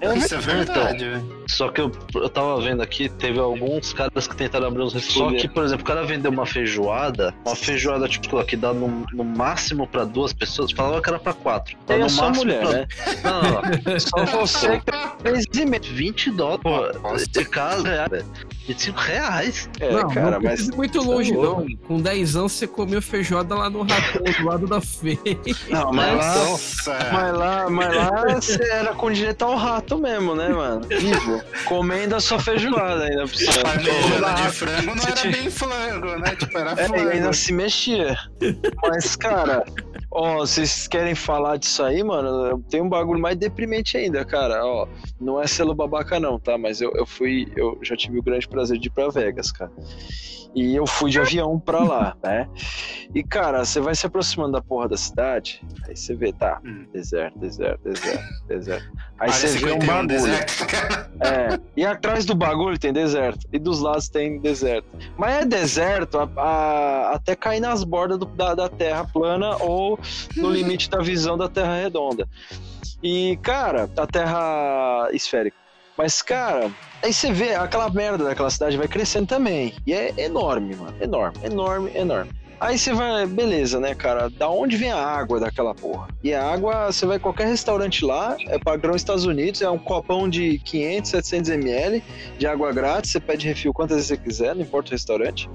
É 0.00 0.18
Isso 0.18 0.34
é 0.34 0.38
verdade, 0.38 1.04
velho. 1.04 1.38
Só 1.48 1.68
que 1.70 1.80
eu, 1.80 1.90
eu 2.14 2.28
tava 2.28 2.60
vendo 2.60 2.82
aqui, 2.82 3.08
teve 3.08 3.38
alguns 3.38 3.92
caras 3.92 4.26
que 4.26 4.36
tentaram 4.36 4.66
abrir 4.66 4.82
uns 4.82 4.92
restaurantes. 4.92 5.42
Só 5.42 5.48
que, 5.48 5.54
por 5.54 5.64
exemplo, 5.64 5.82
o 5.82 5.86
cara 5.86 6.04
vendeu 6.04 6.30
uma 6.30 6.44
feijoada, 6.44 7.34
uma 7.44 7.56
feijoada, 7.56 8.06
tipo, 8.08 8.42
que 8.44 8.56
dá 8.56 8.72
no, 8.72 9.06
no 9.12 9.24
máximo 9.24 9.86
pra 9.86 10.04
duas 10.04 10.32
pessoas, 10.32 10.72
falava 10.72 11.00
que 11.00 11.08
era 11.08 11.18
pra 11.18 11.32
quatro. 11.32 11.76
Dá 11.86 11.96
no 11.96 12.02
máximo 12.02 12.34
mulher, 12.34 12.60
pra... 12.60 12.72
né? 12.72 12.86
Não, 13.24 13.42
não, 13.42 13.52
não. 13.52 14.00
Só 14.00 14.24
você 14.26 14.80
que 14.80 15.60
e 15.60 15.66
meio. 15.66 15.78
20 15.82 16.30
dólares, 16.32 16.62
pô, 16.62 17.14
esse 17.14 17.44
caso 17.44 17.86
é. 17.86 18.08
velho. 18.08 18.26
25 18.66 18.98
reais. 18.98 19.70
É, 19.80 19.92
não, 19.92 20.08
cara, 20.10 20.32
não 20.32 20.40
mas. 20.40 20.52
precisa 20.52 20.72
ir 20.72 20.76
muito 20.76 21.02
longe, 21.02 21.32
não. 21.32 21.66
Com 21.86 22.00
10 22.00 22.36
anos 22.36 22.52
você 22.52 22.66
comeu 22.66 23.00
feijoada 23.00 23.37
lá 23.46 23.70
no 23.70 23.82
ratão, 23.82 24.22
do 24.22 24.44
lado 24.44 24.66
da 24.66 24.80
feia. 24.80 25.18
Não, 25.68 25.92
mas 25.92 26.16
lá. 26.16 26.34
Nossa. 26.34 26.98
Mas 27.12 27.34
lá, 27.36 27.70
mas 27.70 27.94
lá 27.96 28.24
você 28.34 28.62
era 28.72 28.94
com 28.94 29.10
direito 29.10 29.42
ao 29.44 29.56
rato 29.56 29.98
mesmo, 29.98 30.34
né, 30.34 30.48
mano? 30.48 30.86
Vivo. 30.88 31.40
Comendo 31.66 32.16
a 32.16 32.20
sua 32.20 32.38
feijoada 32.38 33.04
ainda 33.04 33.22
por 33.22 33.34
cima. 33.36 33.52
Parmegiana 33.62 34.34
de 34.34 34.52
frango 34.52 34.94
não 34.94 35.04
era 35.04 35.22
bem 35.30 35.50
frango, 35.50 36.06
né? 36.18 36.36
Tipo, 36.36 36.58
era 36.58 36.70
É, 36.72 36.88
e 36.88 36.94
ainda 36.94 37.12
frango. 37.18 37.34
se 37.34 37.52
mexia. 37.52 38.16
Mas, 38.82 39.16
cara, 39.16 39.64
ó, 40.10 40.38
vocês 40.38 40.86
querem 40.88 41.14
falar 41.14 41.56
disso 41.58 41.82
aí, 41.82 42.02
mano? 42.02 42.62
Tem 42.70 42.80
um 42.80 42.88
bagulho 42.88 43.20
mais 43.20 43.36
deprimente 43.36 43.96
ainda, 43.96 44.24
cara. 44.24 44.64
Ó, 44.64 44.86
não 45.20 45.40
é 45.40 45.46
selo 45.46 45.74
babaca, 45.74 46.18
não, 46.20 46.38
tá? 46.38 46.56
Mas 46.58 46.80
eu, 46.80 46.92
eu 46.94 47.06
fui, 47.06 47.50
eu 47.56 47.78
já 47.82 47.96
tive 47.96 48.18
o 48.18 48.22
grande 48.22 48.48
prazer 48.48 48.78
de 48.78 48.88
ir 48.88 48.90
pra 48.90 49.08
Vegas, 49.08 49.50
cara. 49.52 49.70
E 50.60 50.74
eu 50.74 50.86
fui 50.86 51.10
de 51.10 51.20
avião 51.20 51.58
pra 51.60 51.84
lá, 51.84 52.16
né? 52.22 52.48
E, 53.14 53.22
cara, 53.22 53.64
você 53.64 53.80
vai 53.80 53.94
se 53.94 54.04
aproximando 54.06 54.52
da 54.52 54.60
porra 54.60 54.88
da 54.88 54.96
cidade, 54.96 55.62
aí 55.86 55.96
você 55.96 56.14
vê, 56.16 56.32
tá, 56.32 56.60
Hum. 56.64 56.84
deserto, 56.92 57.38
deserto, 57.38 57.80
deserto, 57.84 58.24
deserto. 58.48 58.92
Aí 59.20 59.30
você 59.32 59.46
vê 59.58 59.72
um 59.72 59.80
51 59.80 59.86
bagulho. 59.86 60.08
deserto. 60.08 60.64
É, 61.20 61.60
e 61.76 61.84
atrás 61.86 62.24
do 62.24 62.34
bagulho 62.34 62.78
tem 62.78 62.92
deserto. 62.92 63.46
E 63.52 63.58
dos 63.58 63.80
lados 63.80 64.08
tem 64.08 64.40
deserto. 64.40 64.86
Mas 65.16 65.42
é 65.42 65.44
deserto 65.44 66.18
a- 66.18 66.28
a- 66.36 67.10
até 67.14 67.36
cair 67.36 67.60
nas 67.60 67.84
bordas 67.84 68.18
do- 68.18 68.26
da, 68.26 68.54
da 68.54 68.68
terra 68.68 69.04
plana 69.04 69.56
ou 69.60 69.98
no 70.36 70.50
limite 70.50 70.90
da 70.90 70.98
visão 70.98 71.36
da 71.38 71.48
terra 71.48 71.76
redonda. 71.76 72.28
E, 73.02 73.36
cara, 73.42 73.86
da 73.86 74.06
terra 74.06 75.08
esférica. 75.12 75.56
Mas, 75.98 76.22
cara, 76.22 76.70
aí 77.02 77.12
você 77.12 77.32
vê 77.32 77.56
aquela 77.56 77.90
merda 77.90 78.22
daquela 78.22 78.48
cidade 78.50 78.76
vai 78.76 78.86
crescendo 78.86 79.26
também. 79.26 79.74
E 79.84 79.92
é 79.92 80.14
enorme, 80.16 80.76
mano. 80.76 80.94
Enorme, 81.00 81.38
enorme, 81.42 81.90
enorme. 81.92 82.30
Aí 82.60 82.78
você 82.78 82.92
vai, 82.92 83.26
beleza, 83.26 83.78
né, 83.78 83.94
cara? 83.94 84.30
Da 84.30 84.48
onde 84.48 84.76
vem 84.76 84.90
a 84.90 84.96
água 84.96 85.38
daquela 85.38 85.74
porra? 85.74 86.08
E 86.22 86.32
a 86.34 86.44
água, 86.44 86.86
você 86.86 87.04
vai 87.04 87.18
qualquer 87.18 87.46
restaurante 87.46 88.04
lá, 88.04 88.36
é 88.46 88.58
padrão 88.58 88.96
Estados 88.96 89.24
Unidos, 89.24 89.60
é 89.60 89.70
um 89.70 89.78
copão 89.78 90.28
de 90.28 90.58
500, 90.60 91.10
700 91.10 91.50
ml 91.50 92.02
de 92.36 92.46
água 92.46 92.72
grátis, 92.72 93.12
você 93.12 93.20
pede 93.20 93.46
refil 93.46 93.72
quantas 93.72 93.96
vezes 93.96 94.08
você 94.08 94.16
quiser, 94.16 94.54
não 94.56 94.62
importa 94.62 94.90
o 94.90 94.92
restaurante. 94.92 95.48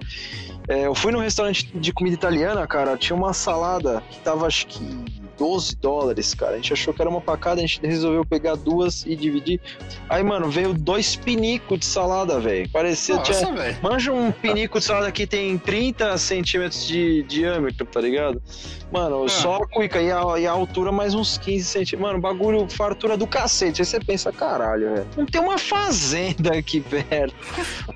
É, 0.67 0.87
eu 0.87 0.95
fui 0.95 1.11
num 1.11 1.19
restaurante 1.19 1.77
de 1.77 1.91
comida 1.91 2.15
italiana, 2.15 2.65
cara, 2.65 2.97
tinha 2.97 3.15
uma 3.15 3.33
salada 3.33 4.01
que 4.09 4.19
tava 4.19 4.47
acho 4.47 4.67
que 4.67 5.22
12 5.43 5.75
dólares, 5.75 6.33
cara. 6.33 6.53
A 6.53 6.55
gente 6.55 6.71
achou 6.71 6.93
que 6.93 7.01
era 7.01 7.09
uma 7.09 7.19
pacada, 7.19 7.59
a 7.59 7.65
gente 7.65 7.81
resolveu 7.85 8.23
pegar 8.23 8.55
duas 8.55 9.05
e 9.05 9.13
dividir. 9.13 9.59
Aí, 10.07 10.23
mano, 10.23 10.49
veio 10.49 10.73
dois 10.73 11.17
pinicos 11.17 11.79
de 11.79 11.85
salada, 11.85 12.39
velho. 12.39 12.69
Parecia 12.69 13.17
tinha 13.17 13.41
Nossa, 13.41 13.51
velho. 13.53 13.77
Manja 13.81 14.13
um 14.13 14.31
pinico 14.31 14.79
de 14.79 14.85
salada 14.85 15.11
que 15.11 15.27
tem 15.27 15.57
30 15.57 16.17
centímetros 16.17 16.87
de 16.87 17.23
diâmetro, 17.23 17.85
tá 17.85 17.99
ligado? 17.99 18.41
Mano, 18.89 19.25
Ah. 19.25 19.27
só 19.27 19.55
a 19.55 19.67
cuica 19.67 20.01
e 20.01 20.09
a, 20.11 20.21
e 20.39 20.47
a 20.47 20.51
altura 20.51 20.91
mais 20.93 21.13
uns 21.13 21.37
15 21.37 21.65
centímetros. 21.65 21.99
Mano, 22.09 22.21
bagulho, 22.21 22.65
fartura 22.69 23.17
do 23.17 23.27
cacete. 23.27 23.81
Aí 23.81 23.85
você 23.85 23.99
pensa, 23.99 24.31
caralho, 24.31 24.93
velho. 24.93 25.07
Não 25.17 25.25
tem 25.25 25.41
uma 25.41 25.57
fazenda 25.57 26.55
aqui 26.57 26.79
perto. 26.79 27.35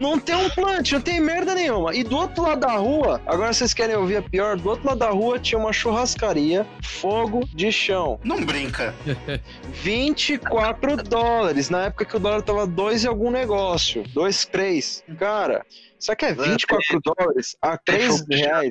Não 0.02 0.20
tem 0.20 0.36
um 0.36 0.50
plantio, 0.50 0.96
não 0.98 1.02
tem 1.04 1.22
merda 1.22 1.56
nenhuma. 1.56 1.96
E 1.96 2.04
do 2.04 2.18
outro 2.18 2.44
lado 2.44 2.60
da 2.60 2.74
rua, 2.76 3.22
agora 3.26 3.54
vocês 3.54 3.74
querem 3.74 3.96
ouvir 3.96 4.18
a 4.18 4.22
pior? 4.22 4.58
Do 4.58 4.70
outro 4.70 4.86
lado 4.88 5.00
da 5.00 5.10
rua 5.10 5.40
tinha 5.40 5.58
uma 5.58 5.72
churrascaria, 5.72 6.66
fogo 6.84 7.37
de 7.46 7.72
chão. 7.72 8.20
Não 8.24 8.44
brinca. 8.44 8.94
24 9.84 10.98
dólares. 10.98 11.70
Na 11.70 11.86
época 11.86 12.06
que 12.06 12.16
o 12.16 12.20
dólar 12.20 12.42
tava 12.42 12.68
2 12.68 13.04
e 13.04 13.08
algum 13.08 13.32
negócio. 13.32 14.04
2, 14.14 14.46
3. 14.46 15.04
Cara, 15.18 15.66
isso 16.00 16.12
aqui 16.12 16.26
é 16.26 16.34
24 16.34 17.00
dólares 17.04 17.56
a 17.62 17.78
3 17.78 18.26
reais. 18.30 18.70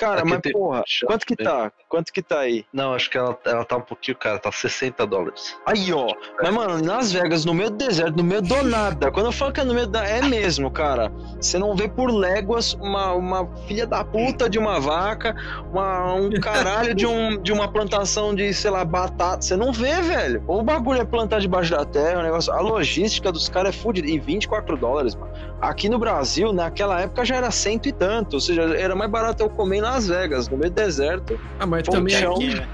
Cara, 0.00 0.24
mas 0.24 0.40
tem 0.40 0.50
porra, 0.50 0.82
quanto 1.06 1.26
que 1.26 1.36
também. 1.36 1.52
tá? 1.52 1.72
Quanto 1.86 2.10
que 2.10 2.22
tá 2.22 2.38
aí? 2.38 2.64
Não, 2.72 2.94
acho 2.94 3.10
que 3.10 3.18
ela, 3.18 3.38
ela 3.44 3.64
tá 3.66 3.76
um 3.76 3.82
pouquinho 3.82 4.16
cara, 4.16 4.38
tá 4.38 4.50
60 4.50 5.06
dólares. 5.06 5.54
Aí, 5.66 5.92
ó. 5.92 6.06
Mas, 6.42 6.54
mano, 6.54 6.82
nas 6.82 7.12
Vegas, 7.12 7.44
no 7.44 7.52
meio 7.52 7.68
do 7.68 7.76
deserto, 7.76 8.16
no 8.16 8.24
meio 8.24 8.40
do 8.40 8.62
nada. 8.62 9.10
Quando 9.10 9.26
eu 9.26 9.32
falo 9.32 9.52
que 9.52 9.60
é 9.60 9.64
no 9.64 9.74
meio 9.74 9.86
da. 9.86 10.02
É 10.06 10.22
mesmo, 10.22 10.70
cara. 10.70 11.12
Você 11.38 11.58
não 11.58 11.76
vê 11.76 11.86
por 11.86 12.10
léguas 12.10 12.72
uma, 12.74 13.12
uma 13.12 13.46
filha 13.66 13.86
da 13.86 14.02
puta 14.02 14.48
de 14.48 14.58
uma 14.58 14.80
vaca, 14.80 15.36
uma, 15.70 16.14
um 16.14 16.30
caralho 16.40 16.94
de, 16.94 17.06
um, 17.06 17.36
de 17.36 17.52
uma 17.52 17.68
plantação 17.68 18.34
de, 18.34 18.54
sei 18.54 18.70
lá, 18.70 18.84
batata. 18.84 19.42
Você 19.42 19.56
não 19.56 19.70
vê, 19.70 20.00
velho. 20.00 20.42
O 20.46 20.62
bagulho 20.62 21.02
é 21.02 21.04
plantar 21.04 21.40
debaixo 21.40 21.72
da 21.72 21.84
terra, 21.84 22.20
o 22.20 22.22
negócio. 22.22 22.50
A 22.52 22.60
logística 22.60 23.30
dos 23.30 23.50
caras 23.50 23.76
é 23.76 23.78
fudida. 23.78 24.08
E 24.08 24.18
24 24.18 24.78
dólares, 24.78 25.14
mano. 25.14 25.30
Aqui 25.60 25.90
no 25.90 25.98
Brasil, 25.98 26.54
naquela 26.54 27.00
época 27.00 27.22
já 27.22 27.36
era 27.36 27.50
cento 27.50 27.86
e 27.86 27.92
tanto. 27.92 28.34
Ou 28.34 28.40
seja, 28.40 28.62
era 28.78 28.96
mais 28.96 29.10
barato 29.10 29.42
eu 29.42 29.50
comer 29.50 29.78
em 29.78 29.80
Las 29.90 30.06
Vegas, 30.06 30.48
no 30.48 30.56
meio 30.56 30.70
do 30.70 30.74
deserto. 30.76 31.38
Ah, 31.58 31.66
mas 31.66 31.82
também 31.82 32.14
chão. 32.14 32.34
aqui, 32.34 32.52
Aqui, 32.52 32.66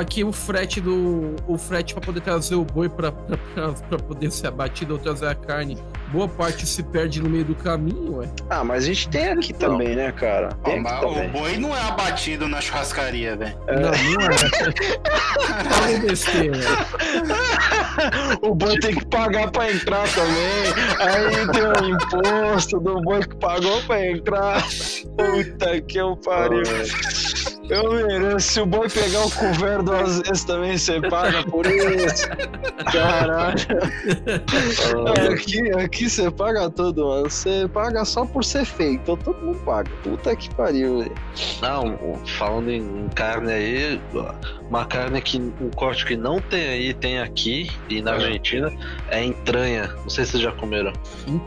aqui 0.00 0.24
o 0.24 0.32
frete 0.32 0.80
do. 0.80 1.36
O 1.46 1.56
frete 1.58 1.94
pra 1.94 2.02
poder 2.02 2.20
trazer 2.20 2.54
o 2.54 2.64
boi 2.64 2.88
pra 2.88 3.12
poder 3.12 4.30
ser 4.30 4.48
abatido 4.48 4.94
ou 4.94 4.98
trazer 4.98 5.26
a 5.26 5.34
carne, 5.34 5.78
boa 6.12 6.28
parte 6.28 6.66
se 6.66 6.82
perde 6.82 7.22
no 7.22 7.28
meio 7.28 7.44
do 7.44 7.54
caminho, 7.54 8.18
ué. 8.18 8.28
Ah, 8.50 8.64
mas 8.64 8.84
a 8.84 8.86
gente 8.86 9.08
tem 9.08 9.28
aqui 9.28 9.52
também, 9.52 9.94
né, 9.96 10.12
cara? 10.12 10.50
Tem 10.64 10.74
aqui 10.74 10.82
mas 10.82 11.00
também. 11.00 11.28
o 11.28 11.32
boi 11.32 11.56
não 11.58 11.76
é 11.76 11.80
abatido 11.80 12.48
na 12.48 12.60
churrascaria, 12.60 13.36
velho. 13.36 13.56
Não, 13.66 13.90
não 13.90 14.20
é. 14.30 15.98
Besteira. 16.06 16.58
o 18.42 18.54
boi 18.54 18.78
tem 18.78 18.94
que 18.94 19.06
pagar 19.06 19.50
pra 19.50 19.70
entrar 19.70 20.06
também. 20.12 20.74
Aí 21.00 21.46
tem 21.52 21.62
o 21.62 21.94
imposto 21.94 22.80
do 22.80 23.00
boi 23.00 23.20
que 23.26 23.36
pagou 23.36 23.82
pra 23.82 24.06
entrar. 24.10 24.62
Puta 25.16 25.80
que 25.82 25.98
eu 25.98 26.16
pariu. 26.16 26.62
Eu 27.68 27.92
mereço. 27.92 28.52
Se 28.52 28.60
o 28.60 28.66
boi 28.66 28.88
pegar 28.88 29.24
o 29.24 29.30
couvert 29.30 29.82
duas 29.82 30.20
vezes 30.20 30.44
também, 30.44 30.76
você 30.76 31.00
paga 31.00 31.42
por 31.44 31.66
isso. 31.66 32.28
Caralho. 32.92 33.56
Aqui, 35.32 35.70
aqui 35.72 36.10
você 36.10 36.30
paga 36.30 36.68
tudo, 36.70 37.06
mano. 37.06 37.30
Você 37.30 37.68
paga 37.68 38.04
só 38.04 38.24
por 38.24 38.44
ser 38.44 38.64
feio. 38.64 38.94
Então 38.94 39.16
todo 39.16 39.36
mundo 39.40 39.58
paga. 39.64 39.90
Puta 40.02 40.36
que 40.36 40.54
pariu, 40.54 40.98
velho. 40.98 41.14
Não, 41.62 42.18
falando 42.38 42.70
em 42.70 43.08
carne 43.14 43.52
aí, 43.52 44.00
uma 44.68 44.84
carne 44.84 45.20
que 45.20 45.38
um 45.38 45.70
corte 45.70 46.04
que 46.04 46.16
não 46.16 46.40
tem 46.40 46.68
aí, 46.68 46.94
tem 46.94 47.20
aqui 47.20 47.70
e 47.88 48.02
na 48.02 48.12
Argentina, 48.12 48.72
é 49.08 49.22
entranha. 49.22 49.88
Não 50.02 50.10
sei 50.10 50.24
se 50.24 50.32
vocês 50.32 50.42
já 50.42 50.52
comeram. 50.52 50.92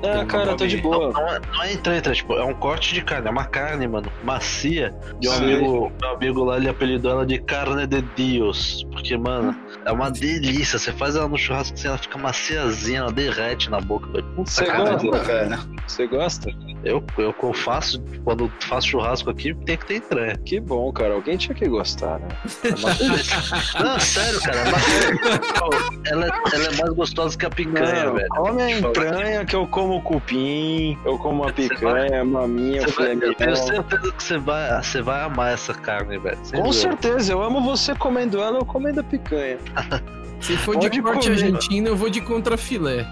Ah, 0.04 0.26
cara, 0.26 0.56
tô 0.56 0.66
de 0.66 0.78
boa. 0.78 1.12
Não 1.12 1.28
é, 1.28 1.40
não 1.40 1.64
é 1.64 1.74
entranha, 1.74 2.00
entranha, 2.00 2.16
tipo, 2.16 2.34
é 2.34 2.44
um 2.44 2.54
corte 2.54 2.94
de 2.94 3.02
carne, 3.04 3.28
é 3.28 3.32
uma 3.32 3.46
carne, 3.46 3.88
mano, 3.88 4.12
macia. 4.24 4.96
E 5.22 5.28
o 5.28 5.32
Sim. 5.32 5.44
amigo, 5.44 5.92
meu 6.08 6.16
amigo 6.16 6.44
lá, 6.44 6.58
ele 6.58 6.70
apelidou 6.70 7.12
ela 7.12 7.26
de 7.26 7.38
carne 7.40 7.86
de 7.86 8.02
Dios. 8.16 8.86
Porque, 8.92 9.18
mano, 9.18 9.56
é 9.86 9.92
uma 9.92 10.10
delícia. 10.10 10.80
Você 10.80 10.92
faz 10.94 11.16
ela 11.16 11.28
no 11.28 11.38
churrasco 11.38 11.74
assim, 11.76 11.88
ela 11.88 11.98
fica 11.98 12.18
maciazinha, 12.18 13.00
ela 13.00 13.12
derrete 13.12 13.70
na 13.70 13.80
boca. 13.82 14.08
Você 14.38 14.66
gosta? 14.66 15.24
velho. 15.24 15.58
Você 15.88 16.08
gosta? 16.08 16.50
Eu, 16.84 17.04
eu, 17.18 17.34
eu 17.42 17.54
faço, 17.54 18.02
quando 18.24 18.52
faço 18.62 18.88
churrasco 18.88 19.30
aqui, 19.30 19.54
tem 19.66 19.78
que 19.78 19.86
ter 19.86 19.96
entranha. 19.98 20.38
Que 20.46 20.60
bom, 20.60 20.92
cara. 20.92 21.14
Alguém 21.14 21.38
tinha 21.38 21.56
que 21.56 21.68
gostar, 21.68 22.20
né? 22.20 22.28
Não, 23.84 24.00
sério, 24.00 24.40
cara. 24.42 24.58
é 24.60 24.64
uma- 24.70 24.78
ela, 26.08 26.26
é- 26.26 26.56
ela 26.56 26.66
é 26.66 26.78
mais 26.78 26.94
gostosa 26.94 27.38
que 27.38 27.46
a 27.46 27.50
picanha, 27.50 28.06
Não, 28.06 28.14
velho. 28.16 28.28
come 28.30 28.62
a 28.62 28.72
entranha 28.80 29.46
que 29.46 29.56
eu 29.56 29.68
como 29.68 30.02
cupim, 30.02 30.98
eu 31.06 31.18
como 31.18 31.44
a 31.48 31.52
picanha, 31.52 32.24
maminha, 32.24 32.82
vai, 32.82 32.92
filé 32.92 33.14
eu 33.14 33.34
tenho 33.36 33.52
mignon. 33.52 33.66
certeza 33.66 34.12
que 34.14 34.24
você 34.24 34.38
vai, 34.38 34.84
você 34.84 35.02
vai 35.02 35.22
amar 35.24 35.54
essa 35.54 35.74
carne, 35.74 35.97
velho. 36.06 36.38
Sem 36.44 36.60
Com 36.60 36.68
dúvida. 36.70 36.74
certeza, 36.74 37.32
eu 37.34 37.42
amo 37.44 37.62
você 37.62 37.94
comendo 37.96 38.40
ela, 38.40 38.58
eu 38.60 38.66
comendo 38.66 39.00
a 39.00 39.04
picanha. 39.04 39.58
Se 40.40 40.56
for 40.56 40.76
Pode 40.76 40.90
de 40.90 41.02
corte 41.02 41.28
comer. 41.30 41.32
argentino, 41.44 41.88
eu 41.88 41.96
vou 41.96 42.10
de 42.12 42.22
contrafilé. 42.22 43.08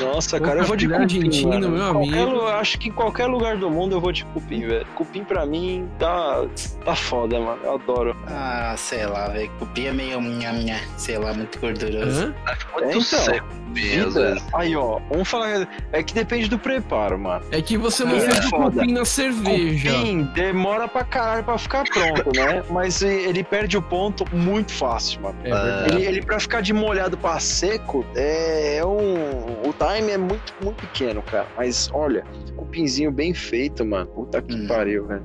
Nossa, 0.00 0.38
Pô, 0.38 0.44
cara, 0.44 0.60
eu 0.60 0.64
vou 0.64 0.76
de 0.76 0.86
cupim, 0.88 1.00
argentino, 1.02 1.48
mano. 1.50 1.68
meu 1.70 1.92
Qualquer 1.92 2.22
amigo. 2.22 2.46
acho 2.46 2.78
que 2.78 2.88
em 2.88 2.92
qualquer 2.92 3.26
lugar 3.26 3.56
do 3.56 3.70
mundo 3.70 3.96
eu 3.96 4.00
vou 4.00 4.12
de 4.12 4.24
cupim, 4.26 4.66
velho. 4.66 4.86
Cupim 4.94 5.24
pra 5.24 5.44
mim 5.46 5.88
tá, 5.98 6.44
tá 6.84 6.94
foda, 6.94 7.38
mano. 7.40 7.58
Eu 7.64 7.74
adoro. 7.74 8.16
Ah, 8.26 8.74
sei 8.76 9.06
lá, 9.06 9.28
velho. 9.28 9.50
Cupim 9.58 9.86
é 9.86 9.92
meio 9.92 10.20
minha, 10.20 10.52
minha, 10.52 10.80
sei 10.96 11.18
lá, 11.18 11.32
muito 11.32 11.58
gorduroso. 11.58 12.26
Hã? 12.26 12.34
Muito 12.72 12.84
É, 12.84 12.88
então, 12.90 13.00
seco, 13.02 13.46
vezes. 13.72 14.42
Aí, 14.54 14.74
ó, 14.76 14.98
vamos 15.10 15.28
falar. 15.28 15.68
É 15.92 16.02
que 16.02 16.14
depende 16.14 16.48
do 16.48 16.58
preparo, 16.58 17.18
mano. 17.18 17.44
É 17.50 17.60
que 17.62 17.76
você 17.76 18.04
não 18.04 18.16
É 18.16 18.20
fez 18.20 18.40
de 18.40 18.48
foda. 18.48 18.70
cupim 18.80 18.92
na 18.92 19.04
cerveja. 19.04 19.92
Cupim 19.92 20.22
demora 20.34 20.88
pra 20.88 21.04
caralho 21.04 21.44
pra 21.44 21.58
ficar 21.58 21.84
pronto, 21.84 22.30
né? 22.36 22.62
Mas 22.70 23.02
ele 23.02 23.42
perde 23.44 23.76
o 23.76 23.82
ponto 23.82 24.24
muito 24.34 24.72
fácil, 24.72 25.20
mano. 25.22 25.36
É. 25.44 25.88
Ele, 25.88 26.04
ele 26.06 26.22
pra 26.22 26.38
ficar 26.40 26.60
de 26.60 26.72
molhado 26.72 27.16
pra 27.16 27.38
seco, 27.40 28.04
é, 28.14 28.76
é 28.78 28.84
um. 28.86 29.68
O 29.68 29.72
time 29.96 30.10
é 30.12 30.18
muito, 30.18 30.52
muito 30.62 30.76
pequeno, 30.76 31.22
cara. 31.22 31.46
Mas 31.56 31.90
olha, 31.92 32.24
cupinzinho 32.56 33.10
bem 33.10 33.32
feito, 33.34 33.84
mano. 33.84 34.06
Puta 34.06 34.40
que 34.42 34.54
Hum. 34.54 34.66
pariu, 34.66 35.06
velho. 35.06 35.22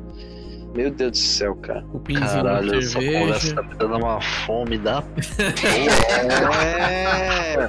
Meu 0.75 0.89
Deus 0.89 1.11
do 1.11 1.17
céu, 1.17 1.55
cara. 1.57 1.83
Cupinzinho 1.91 2.27
Caralho, 2.27 2.71
na 2.71 2.77
essa 2.79 2.95
conversa 2.99 3.53
tá 3.55 3.61
me 3.61 3.75
dando 3.75 3.95
uma 3.97 4.19
fome 4.21 4.77
da 4.79 5.03
É. 6.65 7.67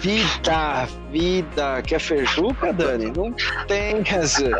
Vida, 0.00 0.86
vida. 1.10 1.80
Quer 1.82 1.98
feijuca, 2.00 2.72
Dani? 2.74 3.10
Não 3.16 3.32
tem, 3.66 4.02
quer 4.02 4.20
dizer. 4.20 4.54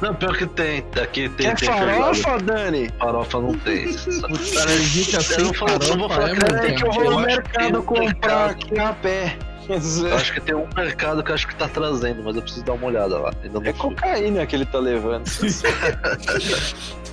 Não, 0.00 0.14
pior 0.14 0.34
que 0.38 0.46
tem. 0.46 0.78
Aqui 1.02 1.28
tem. 1.28 1.48
Quer 1.54 1.56
tem 1.56 1.68
feijoada. 1.68 2.14
farofa, 2.14 2.38
Dani? 2.44 2.90
Farofa 2.98 3.40
não 3.40 3.54
tem. 3.58 3.84
Canjica 3.84 5.16
Eu 5.18 5.20
sem 5.22 5.44
não 5.44 5.52
falo- 5.54 5.78
não 5.78 5.98
vou 5.98 6.08
farofa 6.08 6.14
falar 6.14 6.28
é 6.30 6.32
que 6.34 6.40
não 6.40 6.60
tem, 6.62 6.74
que 6.74 6.86
eu 6.86 6.92
vou 6.92 7.04
Eu 7.04 7.10
no 7.10 7.20
mercado 7.20 7.82
comprar 7.82 8.50
aqui 8.50 8.78
a 8.78 8.92
pé. 8.94 9.36
Dizer, 9.68 10.10
Eu 10.10 10.16
acho 10.16 10.32
que 10.32 10.40
tem 10.40 10.54
um 10.54 10.66
mercado 10.76 11.22
que 11.22 11.30
eu 11.30 11.34
acho 11.34 11.46
que 11.48 11.54
tá 11.56 11.68
trazendo, 11.68 12.22
mas 12.22 12.36
eu 12.36 12.42
preciso 12.42 12.64
dar 12.64 12.74
uma 12.74 12.86
olhada 12.86 13.18
lá. 13.18 13.32
Ainda 13.42 13.60
não 13.60 13.66
é 13.66 13.72
fui. 13.72 13.94
cocaína 13.94 14.46
que 14.46 14.56
ele 14.56 14.66
tá 14.66 14.78
levando. 14.78 15.24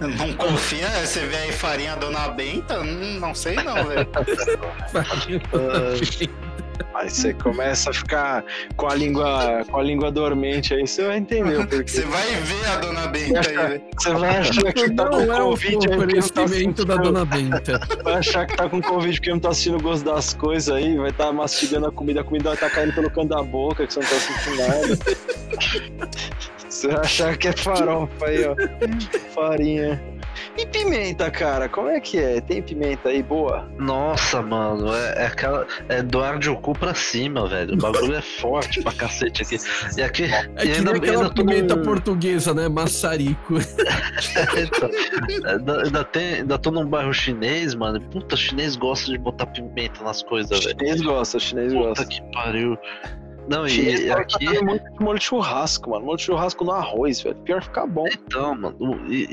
Não 0.00 0.32
confia, 0.34 0.88
você 1.04 1.26
vê 1.26 1.36
aí 1.36 1.52
farinha 1.52 1.94
Dona 1.96 2.28
Benta? 2.28 2.80
Hum, 2.80 3.18
não 3.20 3.34
sei 3.34 3.56
não, 3.56 3.84
velho. 3.84 4.08
Aí 6.94 7.10
você 7.10 7.32
começa 7.34 7.90
a 7.90 7.92
ficar 7.92 8.44
com 8.76 8.88
a 8.88 8.94
língua, 8.94 9.64
com 9.70 9.78
a 9.78 9.82
língua 9.82 10.10
dormente 10.10 10.74
aí, 10.74 10.86
você 10.86 11.06
vai 11.06 11.18
entender 11.18 11.60
o 11.60 11.66
porquê. 11.66 11.90
Você 11.90 12.02
vai 12.02 12.26
ver 12.36 12.66
a 12.66 12.76
Dona 12.76 13.06
Benta 13.06 13.40
aí, 13.40 13.56
velho. 13.56 13.82
Você 13.98 14.14
vai 14.14 14.36
achar 14.38 14.72
que 14.72 14.90
tá 14.90 15.08
com 15.08 15.20
é 15.20 15.42
o 15.42 15.50
Covid 15.50 15.76
aí 15.90 15.96
porque 15.96 16.16
não 16.16 16.28
tá 16.28 16.42
oferecimento 16.42 16.84
da 16.84 16.96
Dona 16.96 17.24
Benta. 17.24 17.80
Vai 18.02 18.14
achar 18.14 18.46
que 18.46 18.56
tá 18.56 18.68
com 18.68 18.82
Covid 18.82 19.18
porque 19.18 19.30
não 19.30 19.40
tá 19.40 19.52
sentindo 19.52 19.78
o 19.78 19.82
gosto 19.82 20.04
das 20.04 20.34
coisas 20.34 20.74
aí, 20.74 20.96
vai 20.96 21.10
estar 21.10 21.32
mastigando 21.32 21.86
a 21.86 21.92
comida, 21.92 22.20
a 22.20 22.24
comida 22.24 22.44
vai 22.44 22.54
estar 22.54 22.70
caindo 22.70 22.94
pelo 22.94 23.10
canto 23.10 23.28
da 23.28 23.42
boca, 23.42 23.86
que 23.86 23.92
você 23.92 24.00
não 24.00 24.08
tá 24.08 24.16
sentindo 24.16 24.56
nada. 24.56 24.98
Você 26.68 26.88
vai 26.88 27.00
achar 27.00 27.36
que 27.36 27.48
é 27.48 27.52
farofa 27.52 28.26
aí, 28.26 28.44
ó. 28.44 28.54
Farinha. 29.34 30.00
E 30.56 30.66
pimenta, 30.66 31.30
cara, 31.30 31.68
como 31.68 31.88
é 31.88 32.00
que 32.00 32.18
é? 32.18 32.40
Tem 32.40 32.62
pimenta 32.62 33.08
aí 33.08 33.22
boa? 33.22 33.68
Nossa, 33.78 34.42
mano, 34.42 34.92
é, 34.94 35.24
é 35.24 35.26
aquela. 35.26 35.66
É 35.88 36.02
doar 36.02 36.38
de 36.38 36.50
cu 36.56 36.72
pra 36.72 36.94
cima, 36.94 37.48
velho. 37.48 37.74
O 37.74 37.76
bagulho 37.76 38.14
é 38.14 38.20
forte 38.22 38.82
pra 38.82 38.92
cacete 38.92 39.42
aqui. 39.42 39.56
E 39.96 40.02
aqui. 40.02 40.24
É 40.24 40.64
e 40.64 40.72
que 40.72 40.80
nem 40.82 40.94
aquela 40.94 41.28
tô 41.30 41.34
pimenta 41.44 41.76
num- 41.76 41.84
portuguesa, 41.84 42.52
né? 42.54 42.68
Maçarico. 42.68 43.54
Então, 44.56 44.90
ainda, 45.48 45.82
ainda, 45.82 46.04
tem, 46.04 46.34
ainda 46.34 46.58
tô 46.58 46.70
num 46.70 46.86
bairro 46.86 47.12
chinês, 47.12 47.74
mano. 47.74 48.00
Puta, 48.00 48.36
chinês 48.36 48.76
gosta 48.76 49.10
de 49.10 49.18
botar 49.18 49.46
pimenta 49.46 50.02
nas 50.02 50.22
coisas, 50.22 50.50
velho. 50.64 50.78
Chinês 50.78 51.00
gosta, 51.00 51.38
chinês 51.38 51.72
Puta 51.72 51.88
gosta. 51.88 52.04
que 52.06 52.22
pariu. 52.32 52.76
Não, 53.50 53.66
e, 53.66 54.06
e 54.06 54.10
aqui. 54.12 54.44
também 54.44 54.62
muito 54.62 54.92
de 54.92 55.04
molho 55.04 55.18
de 55.18 55.24
churrasco, 55.24 55.90
mano. 55.90 56.06
Molho 56.06 56.16
de 56.16 56.22
churrasco 56.22 56.64
no 56.64 56.70
arroz, 56.70 57.20
velho. 57.20 57.34
Pior 57.36 57.60
ficar 57.60 57.84
bom. 57.86 58.06
Então, 58.06 58.54
mano, 58.54 59.04
e, 59.08 59.26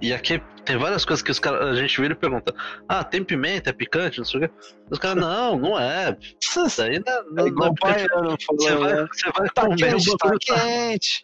e, 0.00 0.08
e 0.08 0.12
aqui 0.12 0.40
tem 0.68 0.76
várias 0.76 1.02
coisas 1.04 1.22
que 1.22 1.30
os 1.30 1.38
caras, 1.40 1.66
a 1.66 1.74
gente 1.80 1.98
vira 2.00 2.12
e 2.12 2.16
pergunta: 2.16 2.54
Ah, 2.86 3.02
tem 3.02 3.24
pimenta, 3.24 3.70
é 3.70 3.72
picante, 3.72 4.18
não 4.18 4.24
sei 4.26 4.38
o 4.44 4.48
quê. 4.48 4.54
Os 4.90 4.98
caras, 4.98 5.16
não, 5.22 5.58
não 5.58 5.78
é. 5.80 6.14
Isso 6.40 6.82
aí 6.82 7.02
não, 7.04 7.30
não, 7.32 7.44
É 7.44 7.48
igual 7.48 7.74
não 7.82 7.88
é 7.90 7.94
picante. 7.94 8.08
baiano 8.14 8.36
Você 8.58 8.74
vai, 8.76 8.92
né? 8.94 9.06
você 9.12 9.30
vai 9.36 9.48
Tá 9.48 9.62
comer 9.62 9.74
o 9.74 9.76
quente, 9.96 10.16
tá 10.16 10.16
bagulho, 10.26 10.38
tá- 10.46 10.54
quente. 10.60 11.22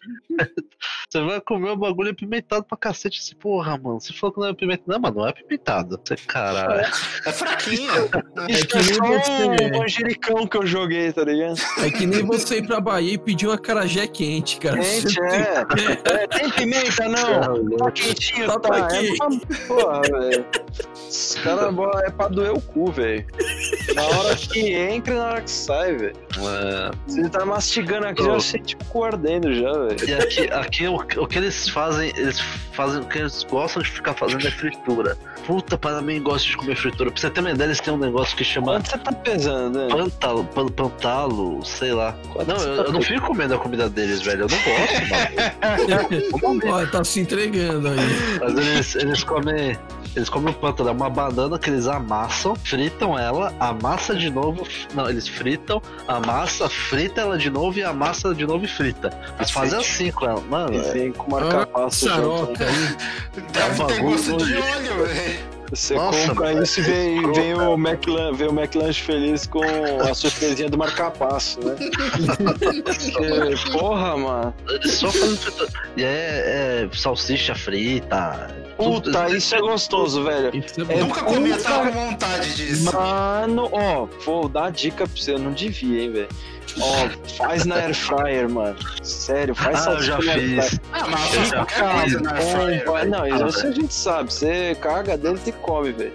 você 1.09 1.21
vai 1.23 1.41
comer 1.41 1.69
o 1.69 1.75
bagulho 1.75 2.11
apimentado 2.11 2.63
pra 2.65 2.77
cacete. 2.77 3.19
Assim, 3.19 3.35
porra, 3.35 3.77
mano, 3.77 3.99
você 4.01 4.13
falou 4.13 4.33
que 4.33 4.39
não 4.39 4.47
é 4.47 4.51
apimentado. 4.51 4.83
Não, 4.87 4.99
mano, 4.99 5.15
não 5.19 5.27
é 5.27 5.29
apimentado. 5.29 5.99
Você, 6.03 6.15
caralho. 6.15 6.81
É 7.25 7.31
fraquinha. 7.31 7.91
Isso 8.49 8.67
que 8.67 8.77
é 8.77 8.81
nem 8.81 8.93
só 8.93 9.03
você. 9.05 9.43
um 9.75 9.77
manjericão 9.79 10.47
que 10.47 10.57
eu 10.57 10.65
joguei, 10.65 11.11
tá 11.13 11.23
ligado? 11.23 11.57
É 11.83 11.89
que 11.91 12.05
nem 12.05 12.23
você 12.25 12.57
ir 12.57 12.67
pra 12.67 12.79
Bahia 12.79 13.13
e 13.13 13.17
pedir 13.17 13.47
uma 13.47 13.57
carajé 13.57 14.07
quente, 14.07 14.59
cara. 14.59 14.79
Quente, 14.79 15.19
é. 15.21 15.65
É, 16.23 16.27
Tem 16.27 16.49
pimenta, 16.51 17.07
não? 17.07 17.77
Tá 17.77 17.91
quentinho, 17.91 18.47
Tá 18.47 18.59
tá. 18.59 18.69
pra 18.69 18.77
É 18.97 19.01
quê? 19.01 19.13
pra... 19.17 19.27
Porra, 19.67 20.01
velho. 20.01 20.45
Os 21.09 21.35
caras 21.35 21.73
é 22.05 22.09
pra 22.11 22.27
doer 22.27 22.51
o 22.51 22.61
cu, 22.61 22.91
velho. 22.91 23.25
Na 23.93 24.03
hora 24.03 24.35
que 24.35 24.73
entra 24.73 25.13
e 25.13 25.17
na 25.17 25.25
hora 25.25 25.41
que 25.41 25.51
sai, 25.51 25.95
velho. 25.95 26.15
É, 26.37 26.91
Você 27.07 27.29
tá 27.29 27.45
mastigando 27.45 28.07
aqui, 28.07 28.23
já 28.23 28.39
sente 28.39 28.75
o 28.75 28.85
cu 28.85 29.03
ardendo 29.05 29.53
já, 29.53 29.71
velho. 29.71 30.09
E 30.09 30.13
aqui, 30.13 30.41
aqui 30.51 30.87
o, 30.87 30.95
o 30.95 31.27
que 31.27 31.37
eles 31.37 31.69
fazem, 31.69 32.09
eles 32.17 32.39
fazem, 32.73 33.01
o 33.01 33.05
que 33.05 33.19
eles 33.19 33.43
gostam 33.49 33.81
de 33.81 33.89
ficar 33.89 34.13
fazendo 34.13 34.45
é 34.45 34.51
fritura. 34.51 35.17
Puta, 35.47 35.77
para 35.77 36.01
mim 36.01 36.21
gosta 36.21 36.47
de 36.49 36.57
comer 36.57 36.75
fritura. 36.75 37.09
Pra 37.11 37.21
você 37.21 37.29
ter 37.29 37.39
uma 37.39 37.51
ideia, 37.51 37.67
eles 37.67 37.79
têm 37.79 37.93
um 37.93 37.97
negócio 37.97 38.35
que 38.35 38.43
chama 38.43 38.73
Quanto 38.73 38.89
você 38.89 38.97
tá 38.97 39.11
pesando, 39.13 39.79
né? 39.79 39.87
pantalo, 39.89 40.43
pan- 40.45 40.67
pantalo, 40.67 41.63
sei 41.63 41.93
lá. 41.93 42.13
Quanto 42.33 42.47
Não, 42.49 42.55
eu, 42.57 42.77
tá 42.77 42.83
eu 42.89 42.93
não 42.93 43.01
fico 43.01 43.27
comendo 43.27 43.53
a 43.53 43.57
comida 43.59 43.87
deles, 43.87 44.21
velho. 44.21 44.41
Eu 44.41 44.47
não 44.49 44.57
gosto, 44.57 46.59
mano. 46.67 46.73
Ó, 46.73 46.85
tá 46.87 47.03
se 47.03 47.19
entregando 47.21 47.87
aí. 47.89 47.95
Mas 48.41 48.57
eles, 48.57 48.95
eles 48.95 49.23
comem. 49.25 49.77
Eles 50.15 50.29
comem 50.29 50.53
o 50.53 50.55
pântano, 50.57 50.87
é 50.87 50.91
uma 50.93 51.09
banana 51.09 51.59
que 51.59 51.69
eles 51.69 51.87
amassam, 51.87 52.55
fritam 52.55 53.19
ela, 53.19 53.53
amassa 53.59 54.15
de 54.15 54.29
novo. 54.29 54.65
Não, 54.93 55.09
eles 55.09 55.27
fritam, 55.27 55.81
amassa, 56.07 56.69
frita 56.69 57.19
ela 57.19 57.37
de 57.37 57.49
novo 57.49 57.77
e 57.77 57.83
amassa 57.83 58.33
de 58.33 58.47
novo 58.47 58.63
e 58.63 58.67
frita. 58.67 59.09
Eles 59.37 59.51
fazem 59.51 59.77
assim 59.77 60.11
com 60.11 60.25
ela. 60.25 60.39
Mano, 60.49 60.73
E 60.73 60.77
é, 60.77 60.91
vem 60.93 61.11
com 61.11 61.29
marca-passo 61.31 62.07
junto. 62.07 62.63
Aí. 62.63 63.41
Deve 63.51 63.81
um 63.83 63.87
ter 63.87 64.01
gosto 64.01 64.37
de 64.37 64.45
de- 64.45 64.53
óleo, 64.57 65.05
velho. 65.05 65.54
Você 65.75 65.95
Nossa, 65.95 66.29
compra 66.29 66.45
mano, 66.51 66.63
isso 66.63 66.79
e 66.79 66.83
vem, 66.83 67.31
vem 67.33 67.53
o 67.53 67.73
McLan, 67.77 68.33
vem 68.33 68.47
o 68.47 68.51
McLanche 68.57 69.01
feliz 69.01 69.45
com 69.45 69.61
a 70.09 70.13
surpresinha 70.13 70.69
do 70.69 70.77
marca-passo, 70.77 71.59
né? 71.65 71.75
Porque, 72.55 73.69
porra, 73.71 74.17
mano. 74.17 74.53
só 74.85 75.11
fritura. 75.11 75.67
E 75.97 76.03
é, 76.03 76.87
é 76.89 76.89
salsicha 76.95 77.55
frita. 77.55 78.47
tudo- 78.77 79.01
Puta, 79.03 79.29
isso 79.29 79.55
é 79.55 79.59
gostoso, 79.59 80.23
velho. 80.23 80.51
É 80.89 80.93
É. 80.93 80.99
Nunca 81.01 81.23
comi, 81.23 81.51
puta- 81.51 81.63
tava 81.63 81.91
com 81.91 82.09
vontade 82.11 82.55
disso. 82.55 82.85
Mano, 82.95 83.69
ó, 83.71 84.05
vou 84.25 84.47
dar 84.47 84.71
dica 84.71 85.05
pra 85.07 85.15
você, 85.15 85.33
eu 85.33 85.39
não 85.39 85.51
devia, 85.51 86.03
hein, 86.03 86.11
velho. 86.11 86.27
Ó, 86.79 87.09
faz 87.37 87.65
na 87.65 87.75
air 87.75 87.93
fryer, 87.95 88.49
mano. 88.49 88.75
Sério, 89.01 89.55
faz 89.55 89.87
Ah, 89.87 89.91
eu 89.91 90.01
já 90.03 90.13
salsicha 90.21 90.25
na 90.25 90.33
air 90.33 90.41
fryer. 90.41 90.63
fiz. 90.63 90.79
Ah, 90.91 91.07
mas 91.07 91.33
Eu 91.35 91.45
já 91.45 92.19
na 92.21 92.31
air 92.33 92.51
fryer, 92.51 92.91
velho. 92.91 93.09
Não, 93.09 93.27
isso 93.47 93.67
a 93.67 93.71
gente 93.71 93.93
sabe. 93.93 94.33
Você 94.33 94.77
caga 94.81 95.17
dentro 95.17 95.41
e 95.47 95.51
come, 95.53 95.91
velho. 95.93 96.13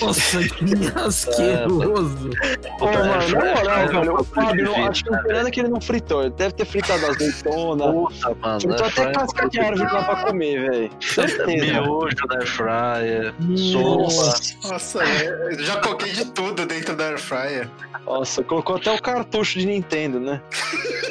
Nossa, 0.00 0.38
que 0.38 0.98
asqueroso. 0.98 2.30
Pô, 2.78 2.86
mano, 2.86 3.04
na 3.06 3.54
moral, 3.54 3.88
velho, 3.88 4.20
o 4.20 4.24
Fábio, 4.24 4.74
acho 4.86 5.04
que 5.04 5.10
não 5.10 5.22
tem 5.22 5.32
nada 5.32 5.50
que 5.50 5.60
ele 5.60 5.68
não 5.68 5.80
fritou. 5.80 6.22
Ele 6.22 6.30
deve 6.30 6.54
ter 6.54 6.64
fritado 6.64 7.06
azeitona. 7.06 7.92
Puta, 7.92 8.34
mano. 8.40 8.60
Fritou 8.60 8.86
até 8.86 9.12
casca 9.12 9.48
de 9.48 9.60
árvore 9.60 9.92
lá 9.92 10.02
pra 10.04 10.16
comer, 10.26 10.70
velho. 10.70 10.90
Certeza. 11.00 11.46
Miojo 11.80 12.16
na 12.28 12.34
air 12.36 12.46
fryer, 12.46 13.34
sopa. 13.56 13.88
Nossa, 14.02 14.54
Nossa, 14.68 14.98
eu 15.04 15.58
já 15.64 15.76
coloquei 15.80 16.12
de 16.12 16.24
tudo 16.26 16.66
dentro 16.66 16.94
da 16.96 17.06
air 17.06 17.18
fryer. 17.18 17.68
nossa, 18.06 18.42
colocou 18.42 18.76
até 18.76 18.90
o 18.92 19.00
cartucho 19.00 19.53
de 19.60 19.66
Nintendo, 19.66 20.20
né? 20.20 20.40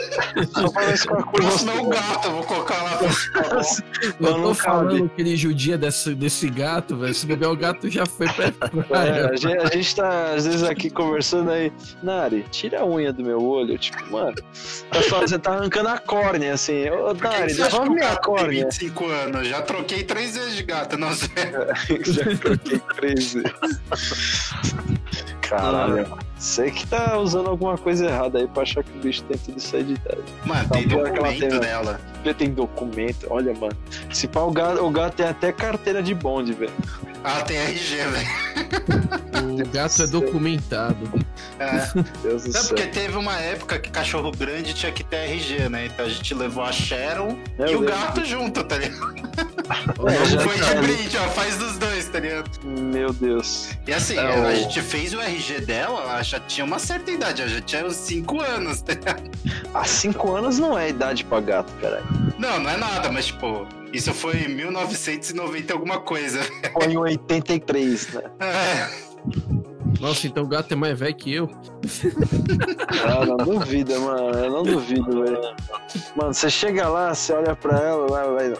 Só 0.54 0.70
com 0.70 0.80
a 0.80 1.24
cor 1.24 1.42
próximo 1.42 1.72
é 1.72 1.76
o 1.82 1.88
gato, 1.90 2.28
eu 2.28 2.32
vou 2.34 2.44
colocar 2.44 2.84
lá 2.84 2.98
pra 2.98 3.08
Eu 3.08 4.14
Não, 4.20 4.32
tô 4.34 4.38
não 4.38 4.54
falando 4.54 4.98
cabe. 4.98 5.10
que 5.16 5.22
ele 5.22 5.36
judia 5.36 5.76
desse, 5.78 6.14
desse 6.14 6.50
gato, 6.50 6.96
velho. 6.98 7.14
Se 7.14 7.26
bobear 7.26 7.52
o 7.52 7.56
gato 7.58 7.90
já 7.90 8.06
foi 8.06 8.28
pra 8.28 8.46
É, 8.74 8.84
praia. 8.84 9.28
a, 9.30 9.36
gente, 9.36 9.58
a 9.58 9.66
gente 9.76 9.96
tá, 9.96 10.34
às 10.34 10.46
vezes, 10.46 10.64
aqui 10.64 10.90
conversando 10.92 11.50
aí. 11.52 11.72
Nari, 12.04 12.46
tira 12.52 12.82
a 12.82 12.86
unha 12.86 13.12
do 13.12 13.24
meu 13.24 13.44
olho. 13.44 13.76
Tipo, 13.78 14.12
mano, 14.12 14.36
tá 14.92 15.02
falando, 15.04 15.30
você 15.30 15.40
tá 15.40 15.52
arrancando 15.54 15.90
a 15.90 15.98
córnea, 15.98 16.54
assim. 16.54 16.90
Ô, 16.90 17.16
Por 17.16 17.16
que 17.16 17.22
que 17.22 17.40
Nari, 17.40 17.54
você 17.54 17.62
acha 17.64 17.72
que 17.72 17.72
devolve 17.72 17.90
o 17.90 17.94
minha 17.94 18.16
córnea. 18.18 18.64
25 18.66 19.06
anos? 19.08 19.48
Já 19.48 19.62
troquei 19.64 20.04
três 20.04 20.36
vezes 20.38 20.56
de 20.56 20.64
gato, 20.64 20.96
não 20.98 21.14
sei. 21.14 21.30
Já 22.06 22.38
troquei 22.38 22.80
três 22.96 23.34
vezes. 23.34 24.54
Caralho. 25.50 26.08
Você 26.38 26.72
que 26.72 26.86
tá 26.88 27.18
usando 27.18 27.50
alguma 27.50 27.78
coisa 27.78 28.06
errada 28.06 28.40
aí 28.40 28.48
pra 28.48 28.64
achar 28.64 28.84
que 28.84 28.92
o 28.98 29.02
bicho 29.02 29.24
tem 29.24 29.38
tudo 29.38 29.58
isso 29.58 29.76
aí 29.76 29.84
de 29.84 29.94
idade. 29.94 30.22
Mano, 30.46 30.68
Tá 30.68 30.76
tem 30.76 30.88
pior 30.88 31.04
que 31.12 31.18
ela 31.20 31.30
documento 31.30 31.50
tem, 31.52 31.60
dela. 31.60 32.02
Ele 32.26 32.34
tem 32.34 32.50
documento, 32.50 33.28
olha, 33.30 33.54
mano. 33.54 33.78
Se 34.12 34.28
pá, 34.28 34.42
o 34.42 34.52
gato, 34.52 34.84
o 34.84 34.90
gato 34.90 35.16
tem 35.16 35.26
até 35.28 35.52
carteira 35.52 36.02
de 36.04 36.14
bonde, 36.14 36.54
velho. 36.54 36.72
Ah, 37.24 37.42
tem 37.42 37.56
RG, 37.58 37.96
velho. 37.96 39.64
O 39.64 39.68
gato 39.70 40.02
é 40.04 40.08
documentado. 40.08 40.98
É. 41.60 41.88
Deus 42.22 42.44
do 42.44 42.50
É 42.50 42.52
céu. 42.52 42.64
porque 42.70 42.88
teve 42.88 43.16
uma 43.18 43.38
época 43.40 43.80
que 43.80 43.90
cachorro 43.90 44.32
grande 44.32 44.74
tinha 44.74 44.92
que 44.92 45.04
ter 45.04 45.30
RG, 45.30 45.70
né? 45.70 45.86
Então 45.86 46.06
a 46.06 46.10
gente 46.10 46.34
levou 46.34 46.64
a 46.64 46.72
Sharon 46.72 47.38
Eu 47.60 47.68
e 47.68 47.76
o 47.76 47.82
gato 47.82 48.26
junto, 48.26 48.64
tá 48.64 48.78
ligado? 48.78 49.16
É, 50.08 50.40
Foi 50.44 50.58
de 50.58 50.76
brinde, 50.82 51.18
ó, 51.18 51.28
faz 51.30 51.58
dos 51.58 51.78
dois, 51.78 51.93
tá 52.14 52.20
ligado? 52.20 52.50
Meu 52.64 53.12
Deus. 53.12 53.70
E 53.88 53.94
assim, 53.94 54.18
É, 54.18 54.22
a 54.22 54.48
o- 54.48 54.56
gente 54.56 54.82
fez 54.82 55.14
o 55.14 55.20
RG 55.20 55.62
dela, 55.62 56.02
ela 56.02 56.22
já 56.24 56.40
tinha 56.40 56.64
uma 56.66 56.78
certa 56.80 57.10
idade, 57.12 57.42
ela 57.42 57.50
já 57.52 57.62
tinha 57.62 57.86
uns 57.86 57.96
5 57.96 58.40
anos, 58.40 58.82
tá 58.82 58.94
ligado? 58.94 59.24
Há 59.74 59.84
cinco 59.86 60.36
anos 60.36 60.60
não 60.60 60.78
é 60.78 60.90
idade 60.90 61.26
pra 61.26 61.40
gato, 61.42 61.74
caralho. 61.82 62.06
Não, 62.38 62.60
não 62.60 62.70
é 62.70 62.78
nada, 62.78 63.12
mas 63.12 63.26
tipo, 63.28 63.68
isso 63.92 64.14
foi 64.14 64.38
em 64.44 64.50
1990 64.50 65.72
e 65.72 65.74
alguma 65.74 66.00
coisa. 66.00 66.40
Foi 66.74 66.86
em 66.94 66.98
83, 66.98 68.14
né? 68.14 68.22
É. 68.40 68.90
Nossa, 70.00 70.28
então 70.28 70.44
o 70.44 70.48
gato 70.48 70.74
é 70.74 70.76
mais 70.76 71.00
velho 71.00 71.16
que 71.16 71.34
eu. 71.34 71.50
Ah, 73.06 73.26
não 73.26 73.38
duvida, 73.38 73.98
mano. 74.00 74.38
Eu 74.38 74.52
não 74.52 74.64
duvido, 74.64 75.24
velho. 75.24 75.40
Mano, 76.16 76.34
você 76.34 76.50
chega 76.50 76.88
lá, 76.90 77.14
você 77.14 77.32
olha 77.34 77.56
pra 77.56 77.78
ela, 77.80 78.10
lá, 78.12 78.24
vai. 78.28 78.54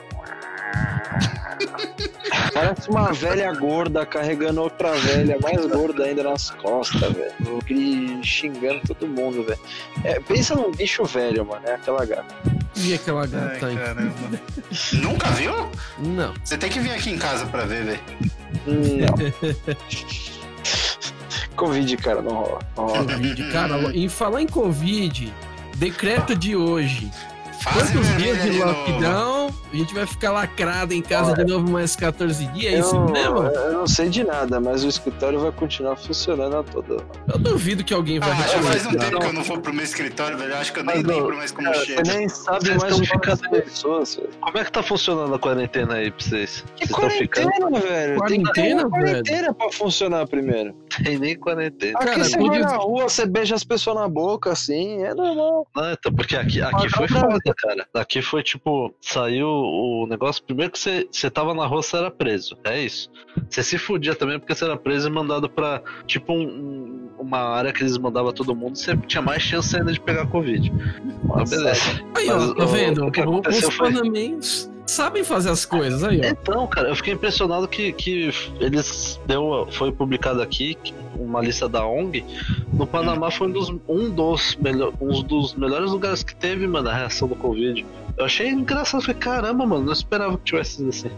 Parece 2.54 2.90
uma 2.90 3.12
velha 3.12 3.52
gorda 3.54 4.06
carregando 4.06 4.62
outra 4.62 4.94
velha 4.94 5.38
mais 5.42 5.66
gorda 5.66 6.06
ainda 6.06 6.24
nas 6.24 6.52
costas, 6.52 7.14
velho. 7.14 8.24
Xingando 8.24 8.82
todo 8.88 9.08
mundo, 9.08 9.44
velho. 9.44 9.60
É, 10.04 10.20
pensa 10.20 10.56
num 10.56 10.72
bicho 10.72 11.04
velho, 11.04 11.46
mano. 11.46 11.66
É 11.66 11.76
aquela 11.76 12.06
gata. 12.06 12.36
E 12.76 12.94
aquela 12.94 13.22
Ai, 13.22 13.28
gata 13.28 13.66
aí? 13.68 13.76
caramba. 13.76 14.14
Nunca 14.94 15.30
viu? 15.32 15.54
Não. 16.00 16.34
Você 16.44 16.58
tem 16.58 16.70
que 16.70 16.80
vir 16.80 16.92
aqui 16.92 17.12
em 17.12 17.18
casa 17.18 17.46
pra 17.48 17.66
ver, 17.66 17.86
velho. 17.86 18.00
Não. 18.68 19.14
Covid, 21.56 21.98
cara, 21.98 22.22
não 22.22 22.36
rola. 22.36 22.60
Não 22.76 22.88
rola. 22.88 23.14
Covid. 23.14 23.52
Cara, 23.52 23.78
em 23.96 24.10
falar 24.10 24.42
em 24.42 24.48
Covid, 24.48 25.32
decreto 25.76 26.36
de 26.36 26.56
hoje. 26.56 27.12
Fase 27.64 27.94
Quantos 27.94 28.08
vermelha 28.10 28.34
dias 28.42 28.54
de 28.56 28.60
lockdown? 28.64 29.50
A 29.72 29.76
gente 29.76 29.94
vai 29.94 30.06
ficar 30.06 30.32
lacrado 30.32 30.94
em 30.94 31.02
casa 31.02 31.34
de 31.34 31.46
novo 31.52 31.72
mais 31.72 31.96
14 31.96 32.46
dias? 32.48 32.74
É 32.74 32.80
isso 32.80 32.96
eu, 32.96 33.06
mesmo? 33.10 33.38
eu 33.40 33.74
não 33.74 33.88
sei 33.88 34.10
de 34.10 34.24
nada, 34.24 34.60
mas 34.60 34.84
o 34.84 34.88
escritório 34.88 35.40
vai 35.40 35.52
continuar 35.52 35.96
funcionando 35.96 36.58
a 36.58 36.64
toda. 36.64 36.98
Eu 37.32 37.40
duvido 37.40 37.84
que 37.84 37.94
alguém 37.94 38.20
vai 38.20 38.30
Ah, 38.32 38.36
já 38.36 38.62
faz 38.62 38.86
um 38.86 38.92
tempo 38.92 39.20
que 39.20 39.26
eu 39.26 39.34
não 39.34 39.44
vou 39.44 39.60
pro 39.60 39.74
meu 39.74 39.84
escritório, 39.84 40.38
velho. 40.38 40.52
Eu 40.52 40.58
acho 40.58 40.74
que 40.74 40.80
eu 40.80 40.84
nem 40.84 40.98
Mas, 40.98 41.06
lembro 41.06 41.38
mais 41.38 41.52
como 41.52 41.72
Cara, 41.72 41.86
chega. 41.86 42.06
você 42.06 42.18
nem 42.18 42.30
sabe 42.30 42.66
Vocês 42.66 42.78
mais 42.82 43.00
ficando- 43.00 43.50
pessoas, 43.50 44.16
velho. 44.16 44.30
Como 44.42 44.58
é 44.58 44.64
que 44.66 44.72
tá 44.72 44.84
funcionando 44.84 45.34
a 45.34 45.40
quarentena 45.40 45.94
aí 45.96 46.12
pra 46.12 46.24
vocês? 46.26 46.64
Que 46.76 46.86
Vocês 46.88 46.90
estão 46.92 47.10
ficando. 47.10 47.50
quarentena, 47.52 47.80
velho? 47.80 48.20
Tem 48.26 48.44
que 48.44 48.52
ter 48.52 48.62
Quarentena, 48.64 48.82
uma 48.88 48.90
quarentena 49.00 49.54
pra 49.54 49.72
funcionar 49.72 50.28
primeiro. 50.28 50.76
Tem 51.04 51.18
nem 51.18 51.36
quarentena. 51.36 51.98
Aqui 51.98 52.06
Cara, 52.08 52.24
você 52.24 52.38
vai 52.38 52.60
na 52.60 52.76
rua, 52.76 53.04
você 53.10 53.26
beija 53.26 53.56
as 53.56 53.64
pessoas 53.64 53.96
na 53.96 54.08
boca, 54.08 54.52
assim, 54.52 55.02
é 55.04 55.14
normal. 55.16 55.66
Não, 55.76 55.92
então, 55.92 56.14
porque 56.14 56.36
aqui, 56.36 56.62
aqui 56.62 56.90
foi 56.90 57.08
foda, 57.08 57.53
cara. 57.56 57.88
Aqui 57.94 58.22
foi 58.22 58.44
tipo, 58.44 58.94
saiu 59.02 59.48
o 59.48 60.08
negócio. 60.10 60.44
Primeiro 60.44 60.72
que 60.72 60.80
você, 60.80 61.08
você 61.12 61.30
tava 61.30 61.54
na 61.54 61.66
rua, 61.66 61.82
você 61.82 61.98
era 61.98 62.12
preso. 62.12 62.58
É 62.64 62.82
isso. 62.82 63.10
Você 63.50 63.64
se 63.64 63.78
fudia 63.78 64.16
também 64.16 64.40
porque 64.40 64.54
você 64.56 64.66
era 64.66 64.78
preso 64.78 65.08
e 65.08 65.12
mandado 65.12 65.50
pra, 65.50 65.82
tipo, 66.06 66.34
um- 66.34 66.42
um- 66.42 67.10
uma 67.20 67.40
área 67.40 67.72
que 67.72 67.82
eles 67.84 67.98
mandavam 67.98 68.34
todo 68.34 68.56
mundo. 68.56 68.78
Você 68.78 68.96
tinha 68.98 69.22
mais 69.22 69.42
chance 69.42 69.76
ainda 69.76 69.92
de 69.92 70.00
pegar 70.00 70.28
Covid. 70.28 70.72
Mas 71.24 71.50
beleza. 71.50 71.82
Aí, 72.16 72.30
ó, 72.30 72.54
tá 72.54 72.64
o- 72.66 72.68
vendo? 72.68 73.06
o 73.08 73.12
que 73.12 73.20
Os 73.22 73.26
aconteceu 73.28 73.72
foi- 73.72 73.92
panamenhos 73.94 74.70
sabem 74.86 75.24
fazer 75.24 75.50
as 75.50 75.66
coisas, 75.66 76.04
aí, 76.04 76.22
ó. 76.24 76.26
Então, 76.26 76.68
cara, 76.68 76.90
eu 76.90 76.96
fiquei 76.96 77.14
impressionado 77.14 77.68
que, 77.68 77.92
que 77.94 78.30
eles 78.60 79.20
deu, 79.26 79.68
foi 79.72 79.92
publicado 79.92 80.42
aqui 80.42 80.78
uma 81.16 81.42
lista 81.42 81.68
da 81.70 81.86
ONG. 81.86 82.24
No 82.72 82.86
Panamá 82.86 83.32
foi 83.32 83.48
um 83.48 83.52
dos, 83.52 83.70
um 83.88 84.10
dos, 84.10 84.56
melhor, 84.56 84.94
um 85.00 85.22
dos 85.22 85.54
melhores 85.54 85.92
lugares 85.92 86.24
que 86.24 86.36
teve, 86.36 86.68
mano, 86.68 86.90
a 86.90 86.94
reação 86.94 87.28
do 87.28 87.36
Covid. 87.36 87.86
Eu 88.16 88.26
achei 88.26 88.50
engraçado, 88.50 89.02
falei, 89.02 89.20
caramba, 89.20 89.66
mano, 89.66 89.86
não 89.86 89.94
esperava 89.94 90.38
que 90.38 90.44
tivesse 90.44 90.76
sido 90.76 90.90
assim. 90.90 91.10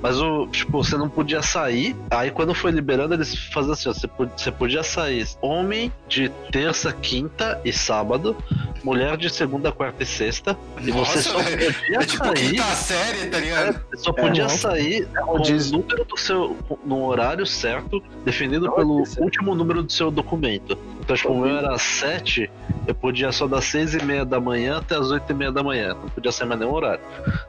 Mas 0.00 0.20
o, 0.20 0.46
tipo, 0.48 0.82
você 0.82 0.96
não 0.96 1.08
podia 1.08 1.40
sair. 1.42 1.94
Aí 2.10 2.30
quando 2.30 2.54
foi 2.54 2.72
liberando, 2.72 3.14
eles 3.14 3.34
faziam 3.52 3.72
assim, 3.72 3.88
ó, 3.88 3.92
você 4.36 4.50
podia 4.50 4.82
sair 4.82 5.26
homem 5.40 5.92
de 6.08 6.28
terça, 6.50 6.92
quinta 6.92 7.60
e 7.64 7.72
sábado, 7.72 8.36
mulher 8.84 9.16
de 9.16 9.30
segunda, 9.30 9.70
quarta 9.72 10.02
e 10.02 10.06
sexta. 10.06 10.56
e 10.80 10.90
você 10.90 10.92
Nossa, 10.92 11.22
só 11.22 11.38
velho. 11.38 11.74
podia 11.74 11.96
É 11.98 12.04
tipo 12.04 12.24
sair. 12.24 12.50
quinta 12.50 12.64
série, 12.64 13.26
tá 13.28 13.38
ligado? 13.38 13.80
Você 13.90 13.96
só 14.04 14.12
podia 14.12 14.42
nossa. 14.44 14.58
sair 14.58 15.06
com 15.24 15.40
diz- 15.40 15.70
o 15.70 15.78
número 15.78 16.04
do 16.04 16.16
seu. 16.18 16.56
no 16.84 17.04
horário 17.06 17.46
certo, 17.46 18.02
definido 18.24 18.66
Olha 18.66 18.74
pelo 18.76 19.04
último 19.18 19.54
número 19.54 19.82
do 19.82 19.92
seu 19.92 20.10
documento. 20.10 20.76
Então, 21.00 21.16
tipo, 21.16 21.32
o 21.32 21.40
meu 21.40 21.56
era 21.56 21.76
7, 21.78 22.48
eu 22.86 22.94
podia 22.94 23.32
só 23.32 23.46
das 23.48 23.64
6 23.64 23.94
e 23.94 24.04
meia 24.04 24.24
da 24.24 24.40
manhã 24.40 24.78
até 24.78 24.96
as 24.96 25.10
8 25.10 25.30
e 25.30 25.34
meia 25.34 25.50
da 25.50 25.62
manhã. 25.62 25.94
Não 26.00 26.08
podia 26.08 26.30
sair 26.30 26.46
mais 26.46 26.60
nenhum 26.60 26.72
horário. 26.72 27.00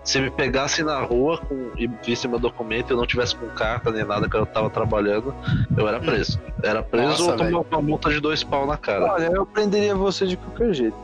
Se 0.03 0.19
me 0.19 0.31
pegasse 0.31 0.83
na 0.83 0.99
rua 1.01 1.37
com, 1.37 1.69
e 1.77 1.87
visse 2.03 2.27
meu 2.27 2.39
documento 2.39 2.89
e 2.89 2.93
eu 2.93 2.97
não 2.97 3.05
tivesse 3.05 3.35
com 3.35 3.47
carta 3.49 3.91
nem 3.91 4.03
nada 4.03 4.27
que 4.27 4.35
eu 4.35 4.45
tava 4.45 4.69
trabalhando, 4.71 5.33
eu 5.77 5.87
era 5.87 5.99
preso. 5.99 6.39
Era 6.63 6.81
preso 6.81 7.09
Nossa, 7.09 7.23
ou 7.23 7.37
tomava 7.37 7.65
uma 7.71 7.81
multa 7.81 8.09
de 8.09 8.19
dois 8.19 8.43
pau 8.43 8.65
na 8.65 8.75
cara. 8.77 9.05
Olha, 9.13 9.25
eu 9.27 9.45
prenderia 9.45 9.93
você 9.95 10.25
de 10.25 10.35
qualquer 10.35 10.73
jeito. 10.73 10.97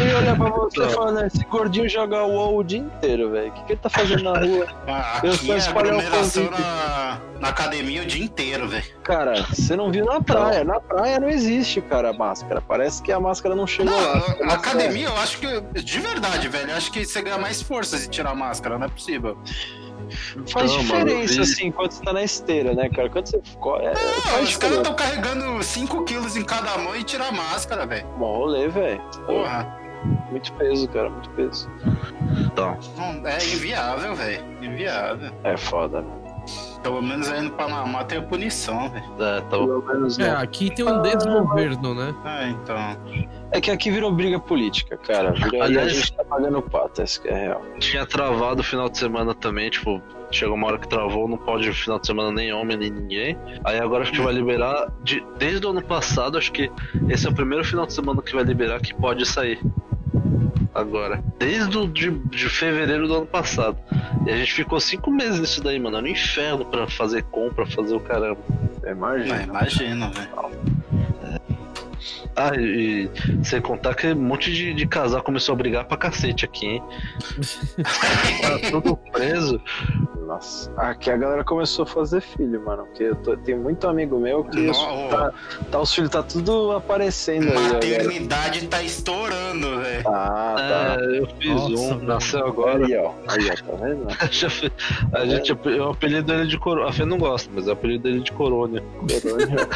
Eu 0.00 0.06
ia 0.06 0.18
olhar 0.18 0.36
pra 0.36 0.50
você 0.50 0.78
e 0.78 0.82
Não. 0.84 0.90
falar, 0.90 1.12
né, 1.12 1.26
esse 1.26 1.44
gordinho 1.46 1.88
joga 1.88 2.22
UOL 2.24 2.58
o 2.58 2.62
dia 2.64 2.78
inteiro, 2.78 3.30
velho. 3.30 3.48
O 3.48 3.52
que, 3.52 3.64
que 3.64 3.72
ele 3.72 3.80
tá 3.80 3.88
fazendo 3.90 4.22
na 4.22 4.38
rua? 4.38 4.66
Ah, 4.86 5.20
Eu 5.22 5.32
só 5.34 5.56
espalhar 5.56 5.94
o 5.94 6.50
na, 6.50 7.18
na 7.40 7.48
academia 7.48 8.02
o 8.02 8.06
dia 8.06 8.24
inteiro, 8.24 8.68
velho. 8.68 8.84
Cara, 9.02 9.44
você 9.44 9.74
não 9.76 9.90
viu 9.90 10.04
na 10.04 10.20
praia. 10.20 10.64
Na 10.64 10.80
praia 10.80 11.18
não 11.20 11.28
existe, 11.28 11.80
cara, 11.80 12.12
máscara. 12.12 12.60
Parece 12.60 13.02
que 13.02 13.10
a 13.12 13.20
máscara 13.20 13.54
não 13.54 13.66
chegou 13.66 13.92
Não, 13.92 14.00
lá. 14.00 14.36
a- 14.42 14.50
a 14.52 14.54
academia, 14.54 15.06
eu 15.08 15.16
acho 15.16 15.38
que. 15.38 15.60
De 15.82 15.98
verdade, 16.00 16.48
velho. 16.48 16.70
Eu 16.70 16.76
acho 16.76 16.90
que 16.92 17.04
você 17.04 17.20
ganha 17.22 17.38
mais 17.38 17.60
força 17.60 17.98
se 17.98 18.08
tirar 18.08 18.30
a 18.30 18.34
máscara, 18.34 18.78
não 18.78 18.86
é 18.86 18.88
possível. 18.88 19.36
Faz 20.48 20.70
Então, 20.72 20.84
mano, 20.84 21.04
diferença, 21.06 21.34
vi- 21.34 21.40
assim, 21.40 21.70
quando 21.70 21.90
você 21.92 22.02
tá 22.02 22.12
na 22.12 22.22
esteira, 22.22 22.74
né, 22.74 22.88
cara? 22.88 23.08
Quando 23.10 23.26
você 23.26 23.40
ficou. 23.42 23.76
É, 23.80 23.94
faz 23.94 24.48
os 24.48 24.56
caras 24.56 24.76
estão 24.78 24.94
carregando 24.94 25.62
5 25.62 26.04
quilos 26.04 26.36
em 26.36 26.44
cada 26.44 26.76
mão 26.78 26.94
e 26.96 27.02
tirar 27.04 27.28
a 27.28 27.32
máscara, 27.32 27.86
velho. 27.86 28.06
Bom 28.18 28.36
rolê, 28.36 28.68
velho. 28.68 29.00
Porra. 29.26 29.76
Muito 30.30 30.52
peso, 30.52 30.88
cara, 30.88 31.10
muito 31.10 31.28
peso. 31.30 31.68
Então, 32.52 32.78
é 33.26 33.44
inviável, 33.44 34.14
velho. 34.14 34.44
Inviável. 34.62 35.32
É 35.44 35.56
foda, 35.56 36.02
né? 36.02 36.27
Pelo 36.82 37.02
menos 37.02 37.28
aí 37.28 37.42
no 37.42 37.50
Panamá 37.50 38.04
tem 38.04 38.18
a 38.18 38.22
punição, 38.22 38.88
velho. 38.88 39.04
é, 39.18 39.40
tá 39.40 39.48
Pelo 39.50 39.82
menos 39.82 40.18
É, 40.18 40.30
aqui 40.30 40.70
tem 40.74 40.84
um 40.86 41.02
desgoverno, 41.02 41.94
né? 41.94 42.14
Ah, 42.24 42.48
então. 42.48 42.76
É 43.50 43.60
que 43.60 43.70
aqui 43.70 43.90
virou 43.90 44.12
briga 44.12 44.38
política, 44.38 44.96
cara. 44.96 45.32
Virou, 45.32 45.54
e 45.54 45.60
a 45.60 45.64
Aliás- 45.64 45.92
gente 45.92 46.12
tá 46.12 46.24
pagando 46.24 46.62
pato, 46.62 47.02
essa 47.02 47.20
que 47.20 47.28
é 47.28 47.34
real. 47.34 47.62
tinha 47.78 48.06
travado 48.06 48.60
o 48.60 48.64
final 48.64 48.88
de 48.88 48.96
semana 48.98 49.34
também, 49.34 49.68
tipo, 49.70 50.00
chegou 50.30 50.54
uma 50.54 50.66
hora 50.68 50.78
que 50.78 50.88
travou, 50.88 51.26
não 51.26 51.36
pode 51.38 51.70
final 51.72 51.98
de 51.98 52.06
semana 52.06 52.30
nem 52.30 52.52
homem 52.52 52.76
nem 52.76 52.90
ninguém. 52.90 53.36
Aí 53.64 53.78
agora 53.80 54.02
acho 54.04 54.12
que 54.12 54.20
vai 54.20 54.32
liberar 54.32 54.88
de, 55.02 55.24
desde 55.38 55.66
o 55.66 55.70
ano 55.70 55.82
passado, 55.82 56.38
acho 56.38 56.52
que 56.52 56.70
esse 57.08 57.26
é 57.26 57.30
o 57.30 57.34
primeiro 57.34 57.64
final 57.64 57.86
de 57.86 57.92
semana 57.92 58.22
que 58.22 58.34
vai 58.34 58.44
liberar 58.44 58.80
que 58.80 58.94
pode 58.94 59.26
sair. 59.26 59.60
Agora. 60.74 61.22
Desde 61.38 61.76
o 61.76 61.88
de, 61.88 62.10
de 62.10 62.48
fevereiro 62.48 63.08
do 63.08 63.16
ano 63.16 63.26
passado. 63.26 63.78
E 64.26 64.30
a 64.30 64.36
gente 64.36 64.52
ficou 64.52 64.80
cinco 64.80 65.10
meses 65.10 65.40
nisso 65.40 65.62
daí, 65.62 65.78
mano. 65.78 65.96
Era 65.96 66.06
um 66.06 66.10
inferno 66.10 66.64
pra 66.64 66.88
fazer 66.88 67.22
compra, 67.24 67.66
fazer 67.66 67.94
o 67.94 68.00
caramba. 68.00 68.40
Imagina. 68.86 69.38
Não, 69.38 69.44
imagina, 69.44 70.10
velho. 70.10 70.98
Ah, 72.38 72.54
e, 72.56 73.10
sem 73.42 73.60
contar 73.60 73.96
que 73.96 74.06
um 74.06 74.14
monte 74.14 74.52
de, 74.52 74.72
de 74.72 74.86
casal 74.86 75.20
começou 75.24 75.54
a 75.54 75.56
brigar 75.56 75.84
pra 75.86 75.96
cacete 75.96 76.44
aqui, 76.44 76.66
hein? 76.66 76.82
tá 78.40 78.70
tudo 78.70 78.96
preso. 79.10 79.60
Nossa. 80.38 80.70
Aqui 80.76 81.10
a 81.10 81.16
galera 81.16 81.42
começou 81.44 81.82
a 81.82 81.86
fazer 81.86 82.20
filho, 82.20 82.64
mano. 82.64 82.84
Porque 82.86 83.02
eu 83.04 83.16
tô, 83.16 83.36
tem 83.36 83.56
muito 83.58 83.88
amigo 83.88 84.18
meu 84.18 84.44
que 84.44 84.70
tá, 85.10 85.32
tá- 85.70 85.80
os 85.80 85.92
filhos 85.92 86.10
tá 86.10 86.22
tudo 86.22 86.72
aparecendo 86.72 87.48
aí. 87.50 87.72
Maternidade 87.72 88.66
tá 88.68 88.80
estourando, 88.82 89.80
velho. 89.80 90.08
Ah, 90.08 90.54
tá. 90.56 90.96
É, 91.00 91.18
eu 91.18 91.26
fiz 91.40 91.50
Nossa, 91.50 91.72
um, 91.72 91.88
velho. 91.96 92.02
nasceu 92.04 92.46
agora. 92.46 92.86
Aí, 92.86 92.96
ó. 92.96 93.12
Aí, 93.26 93.50
ó, 93.50 93.72
tá 93.72 93.84
vendo? 93.84 94.06
A 95.12 95.26
gente, 95.26 95.58
eu 95.66 95.90
apelido 95.90 96.32
ele 96.32 96.46
de 96.46 96.58
Corona. 96.58 96.88
A 96.88 96.92
Fê 96.92 97.04
não 97.04 97.18
gosta, 97.18 97.50
mas 97.52 97.66
eu 97.66 97.72
apelido 97.72 98.06
ele 98.08 98.20
de 98.20 98.30
Corona. 98.32 98.80
Corona. 98.80 99.68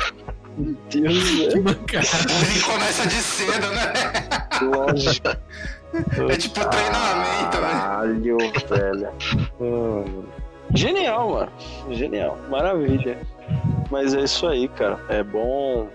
Meu 0.57 0.77
Deus, 0.90 1.31
velho. 1.31 1.64
mancada. 1.64 2.07
Ele 2.51 2.61
começa 2.61 3.09
de 3.09 3.14
cedo, 3.14 3.68
né? 3.70 3.92
Lógico. 4.62 5.29
É 6.31 6.37
tipo 6.37 6.55
treinamento, 6.68 7.59
né? 7.61 7.70
Caralho, 7.70 8.38
velho. 8.38 9.11
Genial, 10.75 11.31
mano. 11.31 11.53
Genial. 11.91 12.39
Maravilha. 12.49 13.19
Mas 13.91 14.15
é 14.15 14.25
isso 14.25 14.47
aí, 14.47 14.69
cara. 14.69 14.99
É 15.09 15.23
bom. 15.23 15.89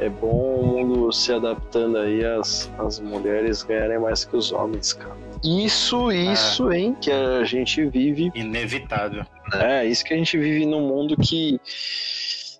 É 0.00 0.08
bom 0.08 0.56
o 0.56 0.66
mundo 0.66 1.12
se 1.12 1.32
adaptando 1.32 1.98
aí 1.98 2.24
às, 2.24 2.68
às 2.78 2.98
mulheres 2.98 3.62
ganharem 3.62 4.00
mais 4.00 4.24
que 4.24 4.36
os 4.36 4.50
homens, 4.50 4.92
cara. 4.94 5.14
Isso, 5.44 6.10
isso, 6.10 6.72
hein? 6.72 6.96
Que 7.00 7.10
a 7.10 7.44
gente 7.44 7.84
vive 7.86 8.30
Inevitável. 8.34 9.24
É, 9.54 9.84
isso 9.84 10.04
que 10.04 10.14
a 10.14 10.16
gente 10.16 10.36
vive 10.38 10.66
num 10.66 10.80
mundo 10.80 11.16
que 11.16 11.60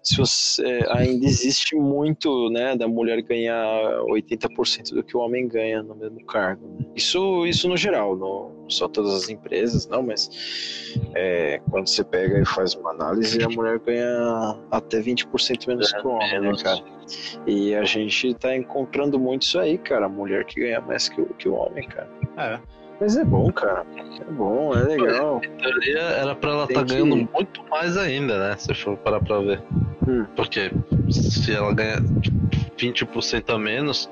se 0.02 0.16
você, 0.16 0.80
ainda 0.90 1.24
existe 1.24 1.76
muito, 1.76 2.50
né, 2.50 2.76
da 2.76 2.88
mulher 2.88 3.22
ganhar 3.22 3.64
80% 4.08 4.94
do 4.94 5.02
que 5.02 5.16
o 5.16 5.20
homem 5.20 5.46
ganha 5.46 5.82
no 5.82 5.94
mesmo 5.94 6.24
cargo. 6.26 6.66
né? 6.66 6.86
Isso, 6.96 7.46
isso 7.46 7.68
no 7.68 7.76
geral, 7.76 8.16
não 8.16 8.62
só 8.68 8.88
todas 8.88 9.14
as 9.14 9.28
empresas, 9.28 9.86
não, 9.86 10.02
mas 10.02 10.30
é, 11.14 11.60
quando 11.70 11.88
você 11.88 12.02
pega 12.02 12.40
e 12.40 12.44
faz 12.44 12.74
uma 12.74 12.90
análise, 12.90 13.42
a 13.42 13.48
mulher 13.48 13.78
ganha 13.78 14.58
até 14.70 15.00
20% 15.00 15.68
menos 15.68 15.92
que 15.92 16.06
o 16.06 16.10
homem, 16.10 16.40
né, 16.40 16.52
cara? 16.62 16.82
E 17.46 17.74
a 17.74 17.84
gente 17.84 18.34
tá 18.34 18.56
encontrando 18.56 19.18
muito 19.18 19.42
isso 19.42 19.58
aí, 19.58 19.78
cara, 19.78 20.06
a 20.06 20.08
mulher 20.08 20.44
que 20.44 20.60
ganha 20.60 20.80
mais 20.80 21.08
que 21.08 21.20
o, 21.20 21.26
que 21.34 21.48
o 21.48 21.54
homem, 21.54 21.86
cara. 21.88 22.10
É. 22.36 22.81
Mas 23.02 23.16
é 23.16 23.24
bom, 23.24 23.50
cara. 23.50 23.84
É 24.20 24.30
bom, 24.30 24.72
é 24.76 24.82
legal. 24.84 25.40
Teoria 25.60 25.98
era 26.02 26.36
pra 26.36 26.50
ela 26.52 26.64
estar 26.66 26.84
que- 26.84 26.94
ganhando 26.94 27.16
muito 27.16 27.64
mais 27.68 27.96
ainda, 27.96 28.38
né? 28.38 28.56
Se 28.56 28.72
for 28.74 28.96
parar 28.96 29.18
pra 29.18 29.40
ver. 29.40 29.60
Hum. 30.06 30.24
Porque 30.36 30.70
se 31.10 31.52
ela 31.52 31.74
ganha 31.74 31.96
20% 32.78 33.50
a 33.52 33.58
menos, 33.58 34.08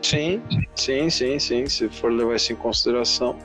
Sim, 0.00 0.40
sim, 0.76 1.10
sim, 1.10 1.38
sim. 1.40 1.66
Se 1.66 1.88
for 1.88 2.12
levar 2.12 2.36
isso 2.36 2.52
em 2.52 2.56
consideração. 2.56 3.36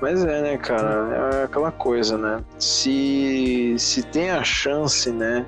Mas 0.00 0.24
é, 0.24 0.40
né, 0.40 0.56
cara? 0.56 1.40
É 1.40 1.44
aquela 1.44 1.70
coisa, 1.72 2.16
né? 2.16 2.42
Se, 2.58 3.74
se 3.76 4.02
tem 4.04 4.30
a 4.30 4.42
chance, 4.44 5.10
né? 5.10 5.44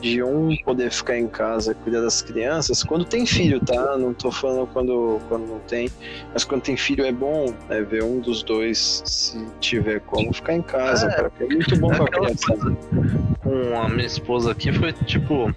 De 0.00 0.22
um 0.22 0.56
poder 0.64 0.90
ficar 0.92 1.18
em 1.18 1.26
casa 1.26 1.74
cuidar 1.74 2.00
das 2.00 2.22
crianças, 2.22 2.82
quando 2.84 3.04
tem 3.04 3.26
filho, 3.26 3.60
tá? 3.60 3.96
Não 3.98 4.14
tô 4.14 4.30
falando 4.30 4.66
quando, 4.72 5.18
quando 5.28 5.46
não 5.46 5.58
tem, 5.60 5.90
mas 6.32 6.44
quando 6.44 6.62
tem 6.62 6.76
filho 6.76 7.04
é 7.04 7.12
bom 7.12 7.52
né, 7.68 7.82
ver 7.82 8.02
um 8.04 8.20
dos 8.20 8.42
dois, 8.42 9.02
se 9.04 9.44
tiver 9.60 10.00
como, 10.00 10.32
ficar 10.32 10.54
em 10.54 10.62
casa, 10.62 11.08
É, 11.08 11.44
É 11.44 11.46
muito 11.46 11.76
bom 11.76 11.88
pra 11.88 12.06
criança. 12.06 12.46
coisa. 12.46 12.76
Com 13.42 13.80
a 13.80 13.88
minha 13.88 14.06
esposa 14.06 14.52
aqui 14.52 14.72
foi 14.72 14.92
tipo. 14.92 15.52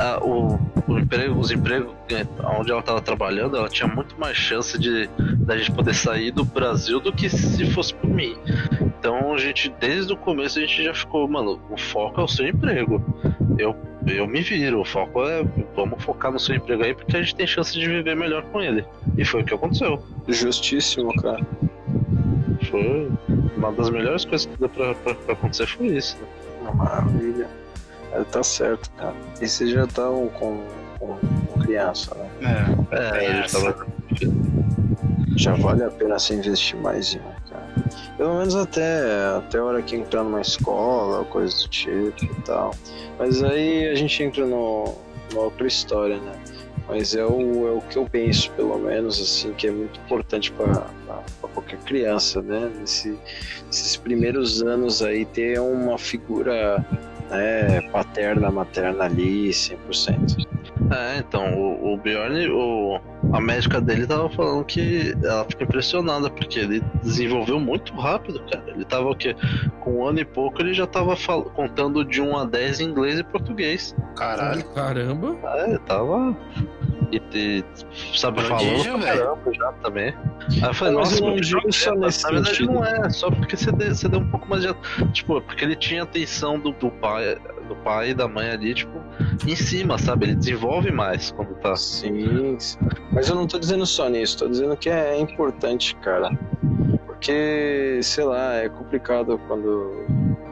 a- 0.00 0.18
o, 0.24 0.58
o 0.86 0.98
emprego, 0.98 1.38
os 1.38 1.50
empregos 1.50 1.92
é, 2.10 2.26
onde 2.58 2.70
ela 2.70 2.82
tava 2.82 3.00
trabalhando, 3.00 3.56
ela 3.56 3.68
tinha 3.68 3.88
muito 3.88 4.18
mais 4.18 4.36
chance 4.36 4.78
de 4.78 5.08
da 5.40 5.56
gente 5.56 5.72
poder 5.72 5.94
sair 5.94 6.30
do 6.30 6.44
Brasil 6.44 7.00
do 7.00 7.12
que 7.12 7.28
se 7.28 7.70
fosse 7.72 7.94
por 7.94 8.08
mim. 8.08 8.36
Então 8.80 9.32
a 9.32 9.38
gente, 9.38 9.72
desde 9.80 10.12
o 10.12 10.16
começo, 10.16 10.58
a 10.58 10.62
gente 10.62 10.82
já 10.84 10.94
ficou, 10.94 11.26
mano, 11.28 11.60
o 11.70 11.76
foco 11.76 12.20
é 12.20 12.24
o 12.24 12.28
seu 12.28 12.46
emprego. 12.48 13.02
Eu, 13.56 13.74
eu 14.06 14.26
me 14.26 14.40
viro, 14.42 14.80
o 14.80 14.84
foco 14.84 15.24
é 15.24 15.42
vamos 15.74 16.02
focar 16.02 16.30
no 16.30 16.38
seu 16.38 16.56
emprego 16.56 16.84
aí 16.84 16.94
porque 16.94 17.16
a 17.16 17.22
gente 17.22 17.34
tem 17.34 17.46
chance 17.46 17.72
de 17.72 17.86
viver 17.86 18.16
melhor 18.16 18.42
com 18.44 18.60
ele. 18.60 18.84
E 19.16 19.24
foi 19.24 19.42
o 19.42 19.44
que 19.44 19.54
aconteceu. 19.54 20.02
Justíssimo, 20.26 21.14
cara. 21.22 21.44
Foi 22.70 23.10
uma 23.56 23.72
das 23.72 23.90
melhores 23.90 24.24
coisas 24.24 24.46
que 24.46 24.58
deu 24.58 24.68
pra, 24.68 24.94
pra, 24.94 25.14
pra 25.14 25.32
acontecer 25.32 25.66
foi 25.66 25.86
isso. 25.88 26.16
Né? 26.18 26.28
Uma 26.62 26.72
maravilha. 26.72 27.48
É, 28.12 28.22
tá 28.24 28.42
certo, 28.42 28.90
cara. 28.92 29.14
E 29.40 29.48
vocês 29.48 29.70
já 29.70 29.84
estavam 29.84 30.28
com, 30.28 30.62
com, 30.98 31.16
com 31.16 31.60
criança, 31.60 32.14
né? 32.14 32.30
É. 32.90 32.96
É, 32.96 33.32
gente 33.32 33.44
essa. 33.44 33.72
tava. 33.72 33.86
Já 35.36 35.54
vale 35.54 35.84
a 35.84 35.90
pena 35.90 36.18
se 36.18 36.34
investir 36.34 36.76
mais 36.80 37.14
em 37.14 37.18
um, 37.18 37.22
cara. 37.22 37.37
Pelo 38.18 38.34
menos 38.34 38.56
até, 38.56 39.36
até 39.36 39.58
a 39.58 39.64
hora 39.64 39.80
que 39.80 39.94
entrar 39.94 40.24
numa 40.24 40.40
escola, 40.40 41.24
coisa 41.26 41.56
do 41.56 41.68
tipo 41.68 42.24
e 42.24 42.42
tal. 42.42 42.74
Mas 43.16 43.42
aí 43.44 43.88
a 43.88 43.94
gente 43.94 44.20
entra 44.20 44.44
no, 44.44 44.96
numa 45.30 45.42
outra 45.44 45.68
história, 45.68 46.18
né? 46.18 46.32
Mas 46.88 47.14
é 47.14 47.24
o, 47.24 47.68
é 47.68 47.70
o 47.70 47.80
que 47.82 47.96
eu 47.96 48.06
penso, 48.06 48.50
pelo 48.52 48.76
menos, 48.78 49.20
assim, 49.20 49.52
que 49.52 49.68
é 49.68 49.70
muito 49.70 50.00
importante 50.00 50.50
para 50.50 50.88
qualquer 51.54 51.78
criança, 51.80 52.42
né? 52.42 52.72
Nesse, 52.80 53.16
nesses 53.66 53.96
primeiros 53.96 54.62
anos 54.62 55.00
aí, 55.00 55.24
ter 55.24 55.60
uma 55.60 55.96
figura 55.96 56.84
né, 57.30 57.82
paterna, 57.92 58.50
materna 58.50 59.04
ali, 59.04 59.50
100%. 59.50 60.44
É, 60.90 61.18
então, 61.18 61.54
o, 61.54 61.92
o 61.92 61.96
Bjorn, 61.98 62.48
o, 62.48 62.98
a 63.32 63.40
médica 63.40 63.80
dele 63.80 64.06
tava 64.06 64.28
falando 64.30 64.64
que 64.64 65.14
ela 65.22 65.44
fica 65.44 65.64
impressionada, 65.64 66.30
porque 66.30 66.58
ele 66.60 66.82
desenvolveu 67.02 67.58
muito 67.60 67.94
rápido, 67.94 68.40
cara. 68.50 68.64
Ele 68.68 68.84
tava 68.84 69.10
o 69.10 69.14
quê? 69.14 69.34
Com 69.80 69.98
um 70.00 70.06
ano 70.06 70.20
e 70.20 70.24
pouco 70.24 70.60
ele 70.62 70.72
já 70.74 70.86
tava 70.86 71.14
fal- 71.16 71.44
contando 71.44 72.04
de 72.04 72.20
1 72.20 72.36
a 72.36 72.44
10 72.44 72.80
em 72.80 72.84
inglês 72.84 73.18
e 73.18 73.24
português. 73.24 73.94
Caralho. 74.16 74.64
Caramba. 74.74 75.36
É, 75.44 75.70
ele 75.70 75.78
tava. 75.80 76.36
E, 77.10 77.22
e, 77.32 77.64
sabe, 78.14 78.42
Prodígio, 78.42 78.84
falando 78.84 79.02
pra 79.02 79.16
caramba 79.16 79.54
já 79.54 79.72
também. 79.82 80.14
Aí 80.50 80.62
eu 80.62 80.74
falei, 80.74 80.94
Mas 80.94 81.10
nossa, 81.10 81.24
eu 81.24 81.28
não 81.30 81.36
digo 81.36 81.72
só 81.72 81.94
na 81.94 82.06
nesse 82.06 82.22
verdade 82.24 82.48
sentido. 82.48 82.72
não 82.72 82.84
é, 82.84 83.10
só 83.10 83.30
porque 83.30 83.56
você 83.56 83.72
deu, 83.72 83.94
você 83.94 84.08
deu 84.08 84.20
um 84.20 84.30
pouco 84.30 84.48
mais 84.48 84.62
de. 84.62 84.74
Tipo, 85.12 85.40
porque 85.40 85.64
ele 85.64 85.76
tinha 85.76 86.02
atenção 86.02 86.58
do, 86.58 86.72
do 86.72 86.90
pai, 86.90 87.36
do 87.66 87.76
pai 87.76 88.10
e 88.10 88.14
da 88.14 88.28
mãe 88.28 88.50
ali, 88.50 88.74
tipo, 88.74 89.00
em 89.46 89.56
cima, 89.56 89.96
sabe? 89.98 90.26
Ele 90.26 90.34
desenvolve 90.34 90.90
mais 90.90 91.30
quando 91.30 91.54
tá. 91.56 91.74
Sim, 91.76 92.58
sim. 92.58 92.78
mas 93.12 93.28
eu 93.28 93.34
não 93.34 93.46
tô 93.46 93.58
dizendo 93.58 93.86
só 93.86 94.08
nisso, 94.08 94.38
tô 94.38 94.48
dizendo 94.48 94.76
que 94.76 94.90
é 94.90 95.18
importante, 95.18 95.94
cara. 95.96 96.30
Porque, 97.06 98.00
sei 98.02 98.24
lá, 98.24 98.54
é 98.54 98.68
complicado 98.68 99.40
quando 99.48 100.06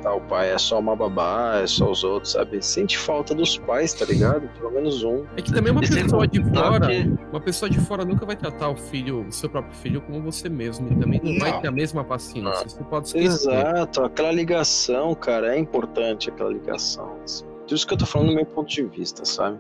tá, 0.06 0.14
o 0.14 0.20
pai 0.20 0.50
é 0.52 0.58
só 0.58 0.78
uma 0.78 0.94
babá, 0.94 1.56
é 1.62 1.66
só 1.66 1.90
os 1.90 2.04
outros, 2.04 2.32
sabe? 2.32 2.64
Sente 2.64 2.96
falta 2.96 3.34
dos 3.34 3.58
pais, 3.58 3.92
tá 3.92 4.04
ligado? 4.04 4.48
Pelo 4.58 4.70
menos 4.70 5.02
um. 5.02 5.24
É 5.36 5.42
que 5.42 5.52
também 5.52 5.72
uma 5.72 5.80
pessoa 5.80 6.26
de 6.28 6.42
fora, 6.44 6.86
que- 6.86 7.10
uma 7.30 7.40
pessoa 7.40 7.68
de 7.68 7.80
fora 7.80 8.04
nunca 8.04 8.24
vai 8.24 8.36
tratar 8.36 8.68
o 8.68 8.76
filho, 8.76 9.26
o 9.28 9.32
seu 9.32 9.50
próprio 9.50 9.74
filho, 9.74 10.00
como 10.00 10.20
você 10.22 10.48
mesmo. 10.48 10.86
E 10.92 10.96
também 10.96 11.20
não, 11.22 11.38
vai 11.40 11.50
Não. 11.52 11.60
ter 11.60 11.68
a 11.68 11.72
mesma 11.72 12.04
paciência. 12.04 12.42
Não. 12.42 12.68
Você 12.68 12.84
pode 12.84 13.06
esquecer. 13.08 13.50
Exato, 13.52 14.04
aquela 14.04 14.30
ligação, 14.30 15.14
cara, 15.14 15.54
é 15.54 15.58
importante 15.58 16.30
aquela 16.30 16.50
ligação. 16.50 17.16
assim. 17.24 17.44
Por 17.66 17.74
isso 17.74 17.84
que 17.84 17.94
eu 17.94 17.98
tô 17.98 18.06
falando 18.06 18.28
do 18.28 18.34
meu 18.36 18.46
ponto 18.46 18.68
de 18.68 18.84
vista, 18.84 19.24
sabe? 19.24 19.58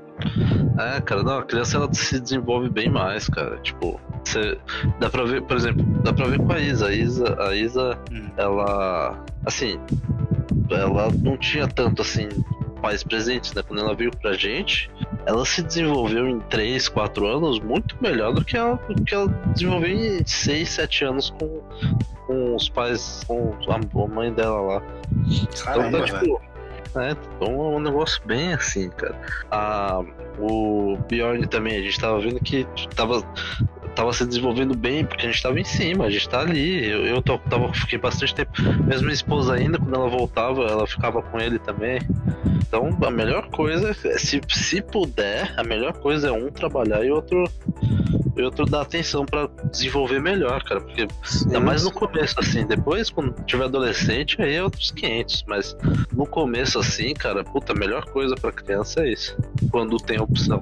É, 0.78 1.00
cara, 1.00 1.24
não, 1.24 1.38
a 1.38 1.42
criança 1.42 1.76
ela 1.76 1.92
se 1.92 2.20
desenvolve 2.20 2.68
bem 2.68 2.88
mais, 2.88 3.28
cara. 3.28 3.56
Tipo, 3.58 4.00
você. 4.22 4.56
Dá 5.00 5.10
pra 5.10 5.24
ver, 5.24 5.42
por 5.42 5.56
exemplo, 5.56 5.84
dá 6.04 6.12
pra 6.12 6.26
ver 6.28 6.38
com 6.38 6.52
a 6.52 6.60
Isa. 6.60 6.86
A 6.86 6.92
Isa, 6.94 7.36
a 7.42 7.52
Isa 7.56 7.98
Hum. 8.12 8.28
ela. 8.36 9.24
Assim. 9.44 9.76
Ela 10.70 11.08
não 11.22 11.36
tinha 11.36 11.66
tanto 11.66 12.02
assim. 12.02 12.28
Pais 12.82 13.02
presentes, 13.02 13.54
né? 13.54 13.62
Quando 13.66 13.80
ela 13.80 13.94
veio 13.94 14.10
pra 14.10 14.34
gente, 14.34 14.90
ela 15.24 15.46
se 15.46 15.62
desenvolveu 15.62 16.28
em 16.28 16.38
3, 16.40 16.88
4 16.90 17.26
anos 17.26 17.58
muito 17.58 17.96
melhor 18.02 18.34
do 18.34 18.44
que 18.44 18.54
ela, 18.56 18.76
do 18.76 19.02
que 19.02 19.14
ela 19.14 19.28
desenvolveu 19.54 19.90
em 19.90 20.24
6, 20.24 20.68
7 20.68 21.04
anos 21.04 21.30
com, 21.30 21.62
com 22.26 22.54
os 22.54 22.68
pais, 22.68 23.22
com 23.26 23.54
a, 23.68 24.04
a 24.04 24.08
mãe 24.08 24.30
dela 24.32 24.60
lá. 24.60 24.82
Caramba, 25.64 25.88
Então, 25.88 26.06
velho. 26.06 26.20
tipo, 26.20 27.00
é, 27.00 27.10
então 27.12 27.48
é 27.48 27.76
um 27.76 27.80
negócio 27.80 28.20
bem 28.26 28.52
assim, 28.52 28.90
cara. 28.90 29.14
Ah, 29.50 30.02
o 30.38 30.98
Bjorn 31.08 31.46
também, 31.46 31.78
a 31.78 31.82
gente 31.82 31.98
tava 31.98 32.20
vendo 32.20 32.38
que 32.40 32.66
tava, 32.94 33.22
tava 33.96 34.12
se 34.12 34.24
desenvolvendo 34.26 34.76
bem, 34.76 35.04
porque 35.04 35.26
a 35.26 35.30
gente 35.30 35.42
tava 35.42 35.58
em 35.58 35.64
cima, 35.64 36.04
a 36.04 36.10
gente 36.10 36.28
tá 36.28 36.40
ali. 36.40 36.86
Eu, 36.88 37.04
eu 37.06 37.22
tô- 37.22 37.38
tava, 37.38 37.72
fiquei 37.72 37.98
bastante 37.98 38.34
tempo. 38.34 38.52
Mesmo 38.84 39.02
minha 39.04 39.14
esposa 39.14 39.54
ainda, 39.54 39.78
quando 39.78 39.94
ela 39.94 40.08
voltava, 40.08 40.62
ela 40.64 40.86
ficava 40.86 41.22
com 41.22 41.40
ele 41.40 41.58
também. 41.58 41.98
Então 42.68 42.96
a 43.04 43.10
melhor 43.10 43.48
coisa, 43.48 43.90
é, 44.04 44.18
se, 44.18 44.40
se 44.48 44.82
puder, 44.82 45.52
a 45.56 45.64
melhor 45.64 45.94
coisa 45.94 46.28
é 46.28 46.32
um 46.32 46.50
trabalhar 46.50 47.04
e 47.04 47.10
outro. 47.10 47.42
E 48.36 48.42
outro 48.42 48.66
dar 48.66 48.82
atenção 48.82 49.24
pra 49.24 49.48
desenvolver 49.72 50.20
melhor, 50.20 50.62
cara. 50.62 50.78
Porque 50.82 51.08
Ainda 51.46 51.58
mais 51.58 51.84
no 51.84 51.90
começo, 51.90 52.38
assim. 52.38 52.66
Depois, 52.66 53.08
quando 53.08 53.32
tiver 53.46 53.64
adolescente, 53.64 54.36
aí 54.42 54.56
é 54.56 54.62
outros 54.62 54.90
500. 54.90 55.44
Mas 55.48 55.74
no 56.12 56.26
começo, 56.26 56.78
assim, 56.78 57.14
cara, 57.14 57.42
puta, 57.42 57.72
a 57.72 57.74
melhor 57.74 58.04
coisa 58.04 58.34
pra 58.34 58.52
criança 58.52 59.00
é 59.00 59.12
isso. 59.14 59.34
Quando 59.70 59.96
tem 59.96 60.20
opção. 60.20 60.60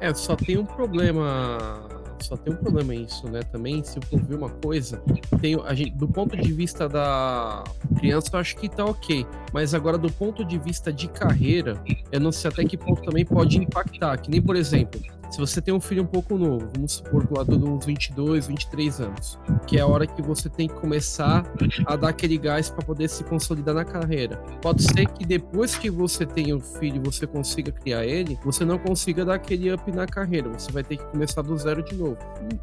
É, 0.00 0.12
só 0.12 0.34
tem 0.34 0.58
um 0.58 0.64
problema. 0.66 1.86
Só 2.24 2.38
tem 2.38 2.54
um 2.54 2.56
problema 2.56 2.94
isso, 2.94 3.30
né? 3.30 3.42
Também, 3.42 3.84
se 3.84 3.98
eu 3.98 4.02
for 4.02 4.18
ver 4.18 4.36
uma 4.36 4.48
coisa, 4.48 5.02
tem, 5.42 5.60
a 5.62 5.74
gente, 5.74 5.90
do 5.90 6.08
ponto 6.08 6.34
de 6.34 6.52
vista 6.54 6.88
da 6.88 7.62
criança, 7.98 8.30
eu 8.32 8.40
acho 8.40 8.56
que 8.56 8.66
tá 8.66 8.82
ok. 8.82 9.26
Mas 9.52 9.74
agora, 9.74 9.98
do 9.98 10.10
ponto 10.10 10.42
de 10.42 10.58
vista 10.58 10.90
de 10.90 11.06
carreira, 11.06 11.78
eu 12.10 12.20
não 12.20 12.32
sei 12.32 12.50
até 12.50 12.64
que 12.64 12.78
ponto 12.78 13.02
também 13.02 13.26
pode 13.26 13.58
impactar. 13.58 14.16
Que 14.16 14.30
nem, 14.30 14.40
por 14.40 14.56
exemplo, 14.56 14.98
se 15.34 15.40
você 15.40 15.60
tem 15.60 15.74
um 15.74 15.80
filho 15.80 16.04
um 16.04 16.06
pouco 16.06 16.38
novo, 16.38 16.68
vamos 16.76 16.92
supor 16.92 17.26
do 17.26 17.36
lado 17.36 17.58
dos 17.58 17.84
22, 17.84 18.46
23 18.46 19.00
anos, 19.00 19.36
que 19.66 19.76
é 19.76 19.80
a 19.80 19.86
hora 19.86 20.06
que 20.06 20.22
você 20.22 20.48
tem 20.48 20.68
que 20.68 20.74
começar 20.74 21.44
a 21.86 21.96
dar 21.96 22.10
aquele 22.10 22.38
gás 22.38 22.70
para 22.70 22.84
poder 22.84 23.08
se 23.08 23.24
consolidar 23.24 23.74
na 23.74 23.84
carreira. 23.84 24.36
Pode 24.62 24.84
ser 24.84 25.08
que 25.08 25.26
depois 25.26 25.74
que 25.74 25.90
você 25.90 26.24
tenha 26.24 26.56
o 26.56 26.60
filho 26.60 27.02
você 27.04 27.26
consiga 27.26 27.72
criar 27.72 28.06
ele, 28.06 28.38
você 28.44 28.64
não 28.64 28.78
consiga 28.78 29.24
dar 29.24 29.34
aquele 29.34 29.72
up 29.72 29.90
na 29.90 30.06
carreira. 30.06 30.48
Você 30.50 30.70
vai 30.70 30.84
ter 30.84 30.98
que 30.98 31.04
começar 31.06 31.42
do 31.42 31.58
zero 31.58 31.82
de 31.82 31.96
novo. 31.96 32.16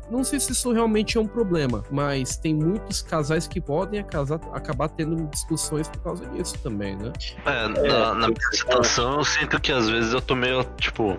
Não 0.09 0.23
sei 0.23 0.39
se 0.39 0.53
isso 0.53 0.71
realmente 0.71 1.17
é 1.17 1.21
um 1.21 1.27
problema, 1.27 1.83
mas 1.91 2.37
tem 2.37 2.55
muitos 2.55 3.01
casais 3.01 3.47
que 3.47 3.59
podem 3.59 3.99
acabar 3.99 4.87
tendo 4.87 5.27
discussões 5.27 5.89
por 5.89 5.99
causa 5.99 6.25
disso 6.27 6.57
também, 6.63 6.95
né? 6.95 7.11
É, 7.45 7.67
na, 7.67 8.13
na 8.13 8.27
minha 8.29 8.51
situação, 8.53 9.17
eu 9.17 9.25
sinto 9.25 9.59
que 9.59 9.73
às 9.73 9.89
vezes 9.89 10.13
eu 10.13 10.21
tô 10.21 10.35
meio, 10.35 10.63
tipo. 10.77 11.17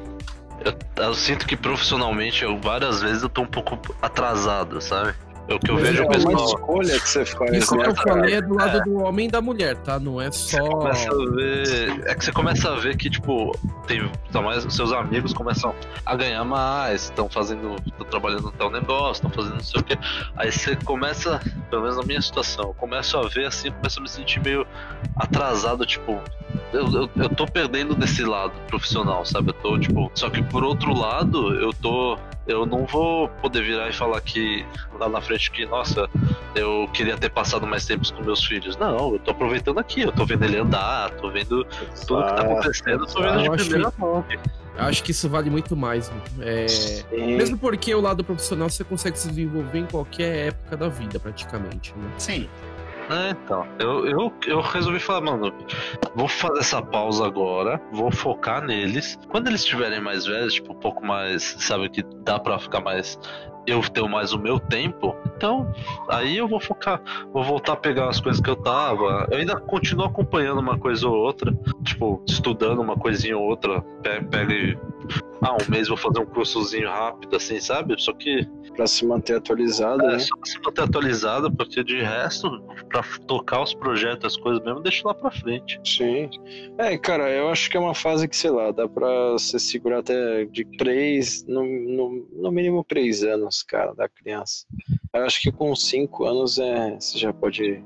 Eu, 0.64 1.04
eu 1.04 1.14
sinto 1.14 1.46
que 1.46 1.56
profissionalmente, 1.56 2.44
eu, 2.44 2.58
várias 2.60 3.00
vezes 3.02 3.22
eu 3.22 3.28
tô 3.28 3.42
um 3.42 3.46
pouco 3.46 3.78
atrasado, 4.00 4.80
sabe? 4.80 5.14
É 5.48 5.54
o 5.54 5.58
que 5.58 5.72
eu 5.72 5.74
Mas 5.74 5.82
vejo 5.82 5.98
é 5.98 6.02
o 6.02 6.06
uma 6.06 6.12
pessoal. 6.14 6.44
escolha 6.46 7.00
que 7.00 7.08
você 7.08 7.24
faz, 7.26 7.52
Isso 7.56 7.74
né, 7.76 7.82
que 7.82 7.90
eu 7.90 7.96
falei 7.96 8.34
é 8.34 8.40
do 8.40 8.54
lado 8.54 8.80
do 8.84 9.02
homem 9.02 9.26
e 9.26 9.30
da 9.30 9.42
mulher, 9.42 9.76
tá? 9.78 9.98
Não 9.98 10.20
é 10.20 10.30
Você 10.30 10.56
só. 10.56 10.64
começa 10.64 11.10
a 11.10 11.30
ver. 11.34 12.02
É 12.06 12.14
que 12.14 12.24
você 12.24 12.32
começa 12.32 12.72
a 12.72 12.76
ver 12.76 12.96
que, 12.96 13.10
tipo, 13.10 13.50
tem. 13.88 14.08
tá 14.30 14.40
mais, 14.40 14.62
seus 14.72 14.92
amigos 14.92 15.32
começam 15.32 15.74
a 16.06 16.14
ganhar 16.14 16.44
mais, 16.44 17.04
estão 17.04 17.28
fazendo. 17.28 17.74
estão 17.84 18.06
trabalhando 18.06 18.42
no 18.44 18.52
tal 18.52 18.70
negócio, 18.70 19.14
estão 19.26 19.30
fazendo 19.30 19.54
não 19.54 19.64
sei 19.64 19.80
o 19.80 19.84
quê. 19.84 19.98
Aí 20.36 20.52
você 20.52 20.76
começa, 20.76 21.40
pelo 21.70 21.82
menos 21.82 21.96
na 21.96 22.04
minha 22.04 22.22
situação, 22.22 22.66
eu 22.66 22.74
começo 22.74 23.18
a 23.18 23.28
ver 23.28 23.46
assim, 23.46 23.72
começo 23.72 23.98
a 23.98 24.02
me 24.02 24.08
sentir 24.08 24.40
meio 24.44 24.64
atrasado, 25.16 25.84
tipo, 25.84 26.20
eu, 26.72 26.90
eu, 26.92 27.10
eu 27.16 27.28
tô 27.28 27.46
perdendo 27.46 27.94
desse 27.94 28.24
lado 28.24 28.52
profissional, 28.66 29.24
sabe? 29.24 29.50
Eu 29.50 29.54
tô, 29.54 29.78
tipo. 29.78 30.10
Só 30.14 30.30
que 30.30 30.42
por 30.42 30.64
outro 30.64 30.94
lado, 30.94 31.54
eu 31.54 31.72
tô. 31.72 32.18
Eu 32.46 32.66
não 32.66 32.84
vou 32.86 33.28
poder 33.28 33.62
virar 33.62 33.88
e 33.88 33.92
falar 33.92 34.20
que 34.20 34.66
lá 34.98 35.08
na 35.08 35.20
frente 35.20 35.48
que, 35.50 35.64
nossa, 35.64 36.08
eu 36.56 36.88
queria 36.92 37.16
ter 37.16 37.30
passado 37.30 37.66
mais 37.66 37.86
tempos 37.86 38.10
com 38.10 38.22
meus 38.24 38.44
filhos. 38.44 38.76
Não, 38.76 39.12
eu 39.12 39.18
tô 39.20 39.30
aproveitando 39.30 39.78
aqui, 39.78 40.00
eu 40.02 40.10
tô 40.10 40.24
vendo 40.26 40.44
ele 40.44 40.58
andar, 40.58 41.10
tô 41.10 41.30
vendo 41.30 41.64
tudo 42.06 42.24
que 42.24 42.34
tá 42.34 42.42
acontecendo, 42.42 43.06
tô 43.06 43.22
vendo 43.22 43.38
de 43.42 43.46
Eu 43.46 43.52
acho 43.52 43.64
primeira 43.68 43.92
mão. 43.96 44.24
Eu 44.76 44.84
acho 44.84 45.04
que 45.04 45.10
isso 45.10 45.28
vale 45.28 45.50
muito 45.50 45.76
mais. 45.76 46.10
É, 46.40 46.66
Sim. 46.66 47.36
mesmo 47.36 47.58
porque 47.58 47.94
o 47.94 48.00
lado 48.00 48.24
profissional 48.24 48.70
você 48.70 48.82
consegue 48.82 49.18
se 49.18 49.28
desenvolver 49.28 49.78
em 49.78 49.86
qualquer 49.86 50.48
época 50.48 50.76
da 50.76 50.88
vida, 50.88 51.20
praticamente. 51.20 51.94
Né? 51.94 52.10
Sim. 52.16 52.48
É, 53.12 53.30
então, 53.30 53.66
eu, 53.78 54.06
eu, 54.06 54.32
eu 54.46 54.60
resolvi 54.60 54.98
falar, 54.98 55.20
mano, 55.20 55.52
vou 56.14 56.28
fazer 56.28 56.60
essa 56.60 56.80
pausa 56.80 57.26
agora, 57.26 57.80
vou 57.92 58.10
focar 58.10 58.64
neles. 58.64 59.18
Quando 59.28 59.48
eles 59.48 59.60
estiverem 59.60 60.00
mais 60.00 60.24
velhos, 60.24 60.54
tipo, 60.54 60.72
um 60.72 60.78
pouco 60.78 61.04
mais, 61.04 61.42
sabe, 61.60 61.88
que 61.88 62.02
dá 62.24 62.38
pra 62.38 62.58
ficar 62.58 62.80
mais. 62.80 63.18
Eu 63.64 63.80
ter 63.80 64.02
mais 64.08 64.32
o 64.32 64.40
meu 64.40 64.58
tempo, 64.58 65.14
então 65.36 65.72
aí 66.08 66.36
eu 66.36 66.48
vou 66.48 66.58
focar, 66.58 67.00
vou 67.32 67.44
voltar 67.44 67.74
a 67.74 67.76
pegar 67.76 68.08
as 68.08 68.18
coisas 68.20 68.42
que 68.42 68.50
eu 68.50 68.56
tava. 68.56 69.28
Eu 69.30 69.38
ainda 69.38 69.54
continuo 69.60 70.04
acompanhando 70.04 70.58
uma 70.60 70.76
coisa 70.76 71.06
ou 71.08 71.14
outra, 71.14 71.56
tipo, 71.84 72.20
estudando 72.28 72.80
uma 72.80 72.96
coisinha 72.96 73.38
ou 73.38 73.44
outra. 73.44 73.80
Pe- 74.02 74.20
Pega 74.24 74.52
e. 74.52 74.76
Ah, 75.40 75.54
um 75.54 75.70
mês 75.70 75.88
vou 75.88 75.96
fazer 75.96 76.20
um 76.20 76.26
cursozinho 76.26 76.88
rápido, 76.88 77.36
assim, 77.36 77.60
sabe? 77.60 77.94
Só 77.98 78.12
que 78.12 78.46
Pra 78.76 78.86
se 78.86 79.04
manter 79.04 79.36
atualizado, 79.36 80.02
é, 80.02 80.12
né? 80.12 80.18
só 80.18 80.34
se 80.44 80.58
manter 80.60 80.82
atualizado, 80.82 81.54
porque 81.54 81.84
de 81.84 82.00
resto, 82.00 82.48
pra 82.88 83.02
tocar 83.26 83.62
os 83.62 83.74
projetos, 83.74 84.34
as 84.34 84.36
coisas 84.40 84.64
mesmo, 84.64 84.80
deixa 84.80 85.06
lá 85.06 85.14
pra 85.14 85.30
frente. 85.30 85.78
Sim. 85.84 86.30
É, 86.78 86.96
cara, 86.96 87.30
eu 87.30 87.50
acho 87.50 87.68
que 87.68 87.76
é 87.76 87.80
uma 87.80 87.94
fase 87.94 88.26
que, 88.26 88.36
sei 88.36 88.50
lá, 88.50 88.70
dá 88.70 88.88
pra 88.88 89.32
você 89.32 89.58
segurar 89.58 89.98
até 89.98 90.46
de 90.46 90.64
três, 90.78 91.44
no, 91.46 91.62
no, 91.64 92.28
no 92.32 92.50
mínimo 92.50 92.82
três 92.82 93.22
anos, 93.22 93.62
cara, 93.62 93.94
da 93.94 94.08
criança. 94.08 94.66
Eu 95.14 95.26
acho 95.26 95.42
que 95.42 95.52
com 95.52 95.76
cinco 95.76 96.24
anos 96.24 96.58
é, 96.58 96.96
você 96.98 97.18
já 97.18 97.34
pode 97.34 97.82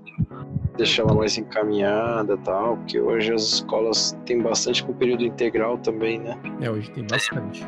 deixar 0.76 1.02
ela 1.02 1.12
mais 1.12 1.36
encaminhada 1.36 2.34
e 2.34 2.38
tal, 2.38 2.76
porque 2.76 3.00
hoje 3.00 3.32
as 3.34 3.42
escolas 3.42 4.16
têm 4.24 4.40
bastante 4.40 4.84
com 4.84 4.92
período 4.92 5.24
integral 5.24 5.76
também, 5.78 6.20
né? 6.20 6.38
É, 6.60 6.70
hoje 6.70 6.88
tem 6.92 7.04
bastante. 7.04 7.66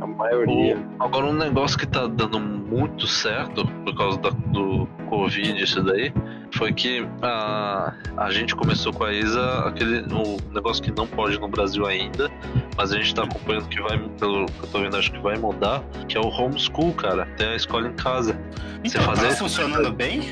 A 0.00 0.06
maioria. 0.06 0.78
O- 1.00 1.02
agora, 1.02 1.26
um 1.26 1.32
negócio 1.32 1.76
que 1.76 1.88
tá 1.88 2.06
dando 2.06 2.38
muito 2.38 3.08
certo 3.08 3.66
por 3.84 3.96
causa 3.96 4.16
da- 4.20 4.30
do 4.30 4.86
Covid, 5.10 5.60
isso 5.60 5.82
daí, 5.82 6.12
foi 6.56 6.72
que 6.72 7.06
a, 7.22 7.92
a 8.16 8.30
gente 8.30 8.54
começou 8.54 8.92
com 8.92 9.04
a 9.04 9.12
Isa 9.12 9.60
aquele 9.66 10.00
um 10.12 10.36
negócio 10.52 10.82
que 10.82 10.90
não 10.90 11.06
pode 11.06 11.38
no 11.38 11.48
Brasil 11.48 11.86
ainda, 11.86 12.30
mas 12.76 12.92
a 12.92 12.96
gente 12.96 13.14
tá 13.14 13.24
acompanhando 13.24 13.68
que 13.68 13.80
vai, 13.80 13.98
pelo 13.98 14.46
que 14.46 14.62
eu 14.62 14.68
tô 14.70 14.80
vendo, 14.80 14.96
acho 14.96 15.12
que 15.12 15.18
vai 15.18 15.36
mudar, 15.36 15.82
que 16.08 16.16
é 16.16 16.20
o 16.20 16.28
homeschool, 16.28 16.92
cara, 16.94 17.26
ter 17.36 17.48
a 17.48 17.56
escola 17.56 17.88
em 17.88 17.92
casa. 17.94 18.38
Você 18.82 18.98
Então, 18.98 19.02
fazer 19.02 19.28
tá 19.28 19.36
funcionando 19.36 19.92
bem? 19.92 20.30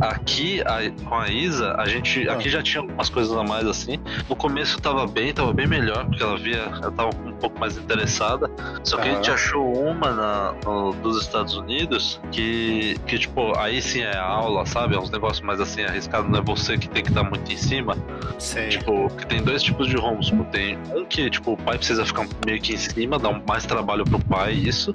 Aqui, 0.00 0.60
a- 0.62 0.90
com 1.08 1.14
a 1.14 1.28
Isa, 1.28 1.74
a 1.78 1.86
gente. 1.86 2.28
Aqui 2.28 2.48
já 2.50 2.62
tinha 2.62 2.80
algumas 2.82 3.08
coisas 3.08 3.36
a 3.36 3.42
mais 3.42 3.66
assim. 3.66 3.98
No 4.28 4.36
começo 4.36 4.80
tava 4.80 5.06
bem, 5.06 5.32
tava 5.32 5.52
bem 5.52 5.66
melhor, 5.66 6.04
porque 6.06 6.22
ela 6.22 6.36
via, 6.36 6.56
ela 6.82 6.90
tava 6.90 7.10
um 7.24 7.32
pouco 7.32 7.58
mais 7.58 7.76
interessada. 7.76 8.50
Só 8.82 8.96
que 8.96 9.08
a 9.08 9.14
gente 9.14 9.30
achou 9.30 9.72
uma 9.72 10.10
na, 10.12 10.54
no- 10.64 10.92
dos 10.94 11.20
Estados 11.22 11.56
Unidos 11.56 12.20
que, 12.32 12.96
que, 13.06 13.18
tipo, 13.18 13.56
aí 13.58 13.80
sim 13.80 14.00
é 14.02 14.16
aula, 14.16 14.66
sabe? 14.66 14.94
É 14.94 14.98
uns 14.98 15.10
negócios 15.10 15.40
mais 15.44 15.60
assim 15.60 15.82
arriscados, 15.82 16.30
não 16.30 16.38
é 16.38 16.42
você 16.42 16.76
que 16.76 16.88
tem 16.88 17.02
que 17.02 17.10
estar 17.10 17.22
muito 17.24 17.50
em 17.52 17.56
cima. 17.56 17.96
Sei. 18.38 18.68
Tipo, 18.68 19.08
que 19.16 19.26
tem 19.26 19.42
dois 19.42 19.62
tipos 19.62 19.86
de 19.86 19.96
homeschool. 19.96 20.44
Tem 20.46 20.78
um 20.94 21.04
que, 21.04 21.30
tipo, 21.30 21.52
o 21.52 21.56
pai 21.56 21.76
precisa 21.78 22.04
ficar 22.04 22.26
meio 22.44 22.60
que 22.60 22.74
em 22.74 22.76
cima, 22.76 23.18
dá 23.18 23.30
mais 23.48 23.64
trabalho 23.64 24.04
pro 24.04 24.18
pai, 24.18 24.52
isso. 24.52 24.92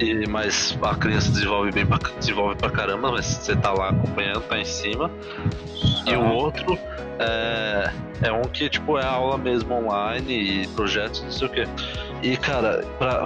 E, 0.00 0.26
mas 0.28 0.78
a 0.82 0.94
criança 0.94 1.30
desenvolve 1.30 1.70
bem 1.72 1.84
pra, 1.84 1.98
desenvolve 2.18 2.54
pra 2.56 2.70
caramba, 2.70 3.10
mas 3.12 3.26
você 3.26 3.54
tá 3.56 3.72
lá 3.72 3.92
acompanhando, 4.18 4.40
tá 4.42 4.58
em 4.58 4.64
cima. 4.64 5.10
E 6.06 6.14
o 6.14 6.32
outro 6.32 6.78
é, 7.18 7.90
é 8.22 8.32
um 8.32 8.42
que, 8.42 8.68
tipo, 8.68 8.98
é 8.98 9.04
aula 9.04 9.38
mesmo 9.38 9.74
online 9.74 10.62
e 10.62 10.68
projetos, 10.68 11.22
não 11.22 11.30
sei 11.30 11.46
o 11.46 11.50
quê. 11.50 11.68
E, 12.22 12.36
cara, 12.36 12.84
pra, 12.98 13.24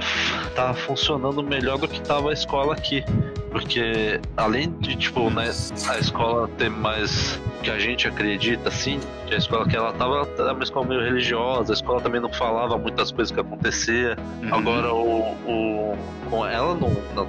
tá 0.55 0.75
funcionando 0.75 1.43
melhor 1.43 1.79
do 1.79 1.89
que 1.89 2.01
tava 2.01 2.31
a 2.31 2.33
escola 2.33 2.75
aqui. 2.75 3.05
Porque 3.51 4.21
além 4.37 4.71
de, 4.81 4.97
tipo, 4.97 5.31
né, 5.31 5.51
a 5.89 5.99
escola 5.99 6.49
ter 6.57 6.71
mais 6.71 7.41
que 7.63 7.71
a 7.71 7.79
gente 7.79 8.09
acredita, 8.09 8.69
assim, 8.69 8.99
a 9.35 9.39
escola 9.39 9.69
que 9.69 9.77
ela 9.77 9.93
tava 9.93 10.29
era 10.39 10.53
uma 10.53 10.63
escola 10.63 10.87
meio 10.87 11.03
religiosa, 11.03 11.73
a 11.73 11.75
escola 11.75 12.01
também 12.01 12.21
não 12.21 12.33
falava 12.33 12.77
muitas 12.79 13.11
coisas 13.11 13.33
que 13.33 13.41
acontecia. 13.41 14.17
Uhum. 14.43 14.55
Agora 14.55 14.93
o, 14.93 15.21
o 15.47 15.99
com 16.33 16.47
ela 16.47 16.75
no, 16.75 16.89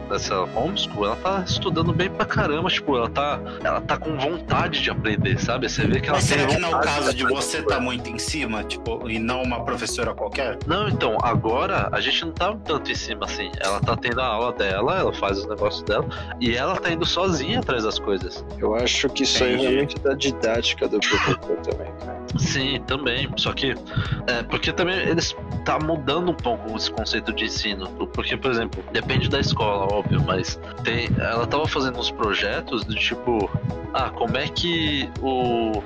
nessa 0.10 0.44
homeschool, 0.56 1.06
ela 1.06 1.18
tá 1.18 1.44
estudando 1.46 1.92
bem 1.92 2.10
pra 2.10 2.26
caramba, 2.26 2.70
tipo, 2.70 2.96
ela 2.96 3.10
tá 3.10 3.38
ela 3.62 3.82
tá 3.82 3.98
com 3.98 4.18
vontade 4.18 4.82
de 4.82 4.90
aprender, 4.90 5.38
sabe? 5.38 5.68
Você 5.70 5.86
vê 5.86 6.00
que 6.00 6.08
ela 6.08 6.20
Mas 6.20 6.30
tem 6.30 6.40
será 6.40 6.50
que 6.50 6.58
não 6.62 6.72
é 6.72 6.76
o 6.76 6.80
caso 6.80 7.14
de 7.14 7.24
aprender. 7.24 7.42
você 7.42 7.58
estar 7.58 7.82
muito 7.82 8.10
em 8.10 8.18
cima, 8.18 8.64
tipo, 8.64 9.10
e 9.10 9.20
não 9.20 9.44
uma 9.44 9.66
professora 9.66 10.14
qualquer? 10.14 10.58
Não, 10.66 10.88
então, 10.88 11.18
agora 11.22 11.90
a 11.92 12.00
gente 12.00 12.24
não 12.24 12.32
tá 12.32 12.56
tanto 12.64 12.90
em 12.90 12.96
cima 12.96 13.26
assim. 13.26 13.52
Ela 13.60 13.82
tá 13.82 13.98
tendo 13.98 14.22
a 14.22 14.26
aula 14.26 14.54
dela, 14.54 14.98
ela 14.98 15.14
faz 15.14 15.40
os 15.40 15.48
negócios 15.50 15.84
dela, 15.84 16.06
e 16.40 16.56
ela 16.56 16.78
tá 16.78 16.90
indo 16.90 17.06
sozinha 17.06 17.60
atrás 17.60 17.84
das 17.84 18.00
coisas. 18.00 18.46
Eu 18.58 18.74
acho 18.74 19.10
que 19.10 19.24
isso 19.24 19.44
aí 19.44 19.66
é 19.66 19.72
muito 19.72 20.00
da 20.00 20.14
didática 20.14 20.88
do 20.88 21.02
professor 21.02 21.58
também, 21.58 21.92
cara. 22.00 22.23
Sim, 22.38 22.82
também. 22.88 23.30
Só 23.38 23.54
que. 23.54 23.76
É, 24.28 24.44
porque 24.44 24.72
também 24.72 24.96
eles 25.00 25.36
tá 25.66 25.80
mudando 25.80 26.32
um 26.32 26.36
pouco 26.36 26.76
esse 26.76 26.92
conceito 26.92 27.34
de 27.34 27.46
ensino. 27.46 27.88
Porque, 28.14 28.36
por 28.38 28.52
exemplo, 28.52 28.84
depende 28.92 29.30
da 29.30 29.40
escola, 29.40 29.88
óbvio, 29.94 30.22
mas 30.26 30.60
tem. 30.84 31.08
Ela 31.20 31.46
tava 31.48 31.68
fazendo 31.68 32.00
uns 32.00 32.12
projetos 32.12 32.84
do 32.86 32.96
tipo. 32.96 33.50
Ah, 33.94 34.10
como 34.10 34.36
é 34.38 34.48
que 34.48 35.10
o. 35.22 35.82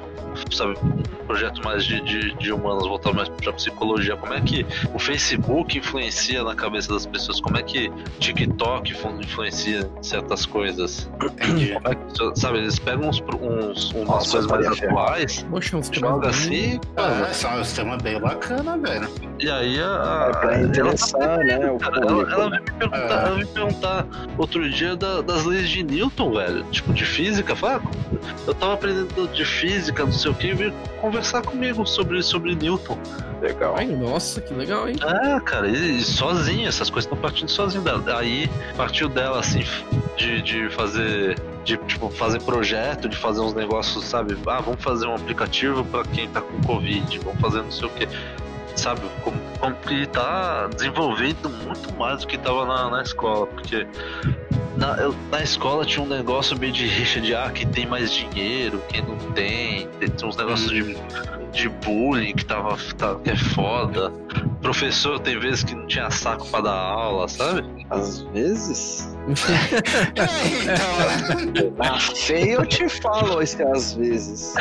Sabe, 0.52 0.78
um 0.84 1.26
projeto 1.26 1.64
mais 1.64 1.84
de, 1.84 2.00
de, 2.02 2.32
de 2.36 2.54
humanos 2.54 2.88
voltado 2.88 3.16
mais 3.16 3.28
pra 3.28 3.52
psicologia, 3.54 4.16
como 4.16 4.36
é 4.36 4.40
que 4.42 4.64
o 4.94 5.00
Facebook 5.00 5.76
influencia 5.76 6.44
na 6.44 6.54
cabeça 6.54 6.94
das 6.94 7.08
pessoas, 7.08 7.42
como 7.42 7.58
é 7.58 7.64
que 7.64 7.92
TikTok 8.20 8.92
influ- 8.92 9.20
influencia 9.20 9.90
certas 10.02 10.46
coisas. 10.46 11.10
Entendi. 11.24 11.74
É 11.74 11.96
que, 11.96 12.40
sabe, 12.40 12.60
eles 12.60 12.78
pegam 12.78 13.10
uns, 13.10 13.20
uns, 13.20 13.92
umas 13.94 14.08
Nossa, 14.08 14.32
coisas 14.32 14.52
mais 14.52 14.66
Maria 14.68 14.90
atuais, 14.90 15.46
Poxa, 15.50 15.78
uns 15.78 15.90
joga 15.92 16.20
temas 16.20 16.37
bem- 16.37 16.37
assim, 16.38 16.80
Ah, 16.96 17.28
é 17.56 17.60
um 17.60 17.64
sistema 17.64 17.98
bem 17.98 18.20
bacana, 18.20 18.78
velho. 18.78 19.10
e 19.40 19.50
aí 19.50 19.80
a, 19.80 20.30
É 20.30 20.38
pra 20.38 20.54
ela, 20.56 20.64
interessar, 20.68 21.38
né, 21.40 21.72
o 21.72 21.78
cara, 21.78 21.98
ela, 22.00 22.32
ela 22.32 22.50
veio 22.50 22.62
me 22.64 22.72
perguntar, 22.72 22.98
É. 22.98 23.12
ela 23.12 23.24
veio 23.36 23.38
me 23.38 23.46
perguntar 23.46 24.06
outro 24.38 24.70
dia 24.70 24.96
da- 24.96 25.22
das 25.22 25.44
leis 25.46 25.70
de 25.70 25.84
Newton, 25.84 26.32
velho. 26.34 26.64
Tipo, 26.72 26.94
de 26.94 27.06
física. 27.06 27.56
Fala, 27.56 27.82
ah, 27.84 28.28
eu 28.48 28.54
tava 28.54 28.74
aprendendo 28.74 29.28
de 29.30 29.46
física, 29.46 30.04
não 30.06 30.12
sei 30.12 30.32
o 30.32 30.34
que, 30.34 30.48
e 30.48 30.54
veio 30.54 30.74
conversar 31.02 31.42
comigo 31.42 31.86
sobre, 31.86 32.22
sobre 32.24 32.56
Newton. 32.56 32.98
Legal. 33.42 33.76
Ai, 33.78 33.86
nossa, 33.86 34.42
que 34.42 34.54
legal, 34.54 34.90
hein? 34.90 34.96
Ah, 35.04 35.40
cara, 35.42 35.68
e, 35.68 35.98
e 36.00 36.02
sozinha, 36.04 36.68
essas 36.68 36.90
coisas 36.90 37.06
estão 37.06 37.18
partindo 37.22 37.50
sozinho 37.50 37.84
dela. 37.84 38.04
Aí 38.18 38.50
partiu 38.76 39.08
dela, 39.08 39.40
assim, 39.40 39.64
de, 40.18 40.42
de 40.42 40.70
fazer. 40.72 41.40
De, 41.64 41.76
tipo, 41.78 42.10
fazer 42.10 42.42
projeto, 42.44 43.10
de 43.10 43.18
fazer 43.18 43.42
uns 43.42 43.54
negócios, 43.54 44.06
sabe? 44.06 44.38
Ah, 44.48 44.62
vamos 44.62 44.82
fazer 44.82 45.06
um 45.06 45.16
aplicativo 45.16 45.84
pra 45.86 46.04
quem 46.04 46.28
tá 46.30 46.40
com 46.42 46.62
Covid, 46.64 47.20
vamos 47.20 47.42
fazer 47.42 47.62
não 47.62 47.72
sei 47.72 47.88
o 47.88 47.90
que. 47.92 48.08
Sabe? 48.76 49.02
Como, 49.24 49.38
como 49.60 49.76
que 49.76 50.06
tá 50.08 50.68
desenvolvendo 50.74 51.50
muito 51.50 51.94
mais 51.98 52.22
do 52.22 52.28
que 52.28 52.38
tava 52.38 52.66
na, 52.66 52.90
na 52.90 53.02
escola, 53.02 53.48
porque. 53.48 53.86
Na, 54.78 54.96
eu- 54.98 55.16
na 55.32 55.42
escola 55.42 55.84
tinha 55.84 56.06
um 56.06 56.08
negócio 56.08 56.58
meio 56.58 56.72
de 56.72 56.86
rixa 56.86 57.20
de 57.20 57.34
ah, 57.36 57.50
quem 57.54 57.68
tem 57.68 57.86
mais 57.88 58.12
dinheiro, 58.12 58.82
quem 58.88 59.02
não 59.02 59.18
tem. 59.34 59.88
Tem, 60.00 60.08
tinha 60.10 60.30
uns 60.30 60.38
negócios 60.38 60.70
de 60.70 60.96
de 61.52 61.70
bullying 61.70 62.36
que 62.36 62.46
tava 62.46 62.78
tá- 62.98 63.16
que 63.16 63.32
é 63.32 63.36
foda. 63.36 64.12
Professor 64.62 65.20
tem 65.20 65.40
vezes 65.40 65.64
que 65.64 65.74
não 65.74 65.88
tinha 65.88 66.10
saco 66.12 66.48
pra 66.50 66.62
dar 66.62 66.72
aula, 66.76 67.28
sabe? 67.28 67.64
Às 67.90 68.22
vezes. 68.22 69.17
Então, 69.28 70.26
Ah, 71.80 72.00
feio 72.00 72.62
eu 72.62 72.66
te 72.66 72.88
falo 72.88 73.42
esse 73.42 73.62
às 73.62 73.94
vezes. 73.94 74.54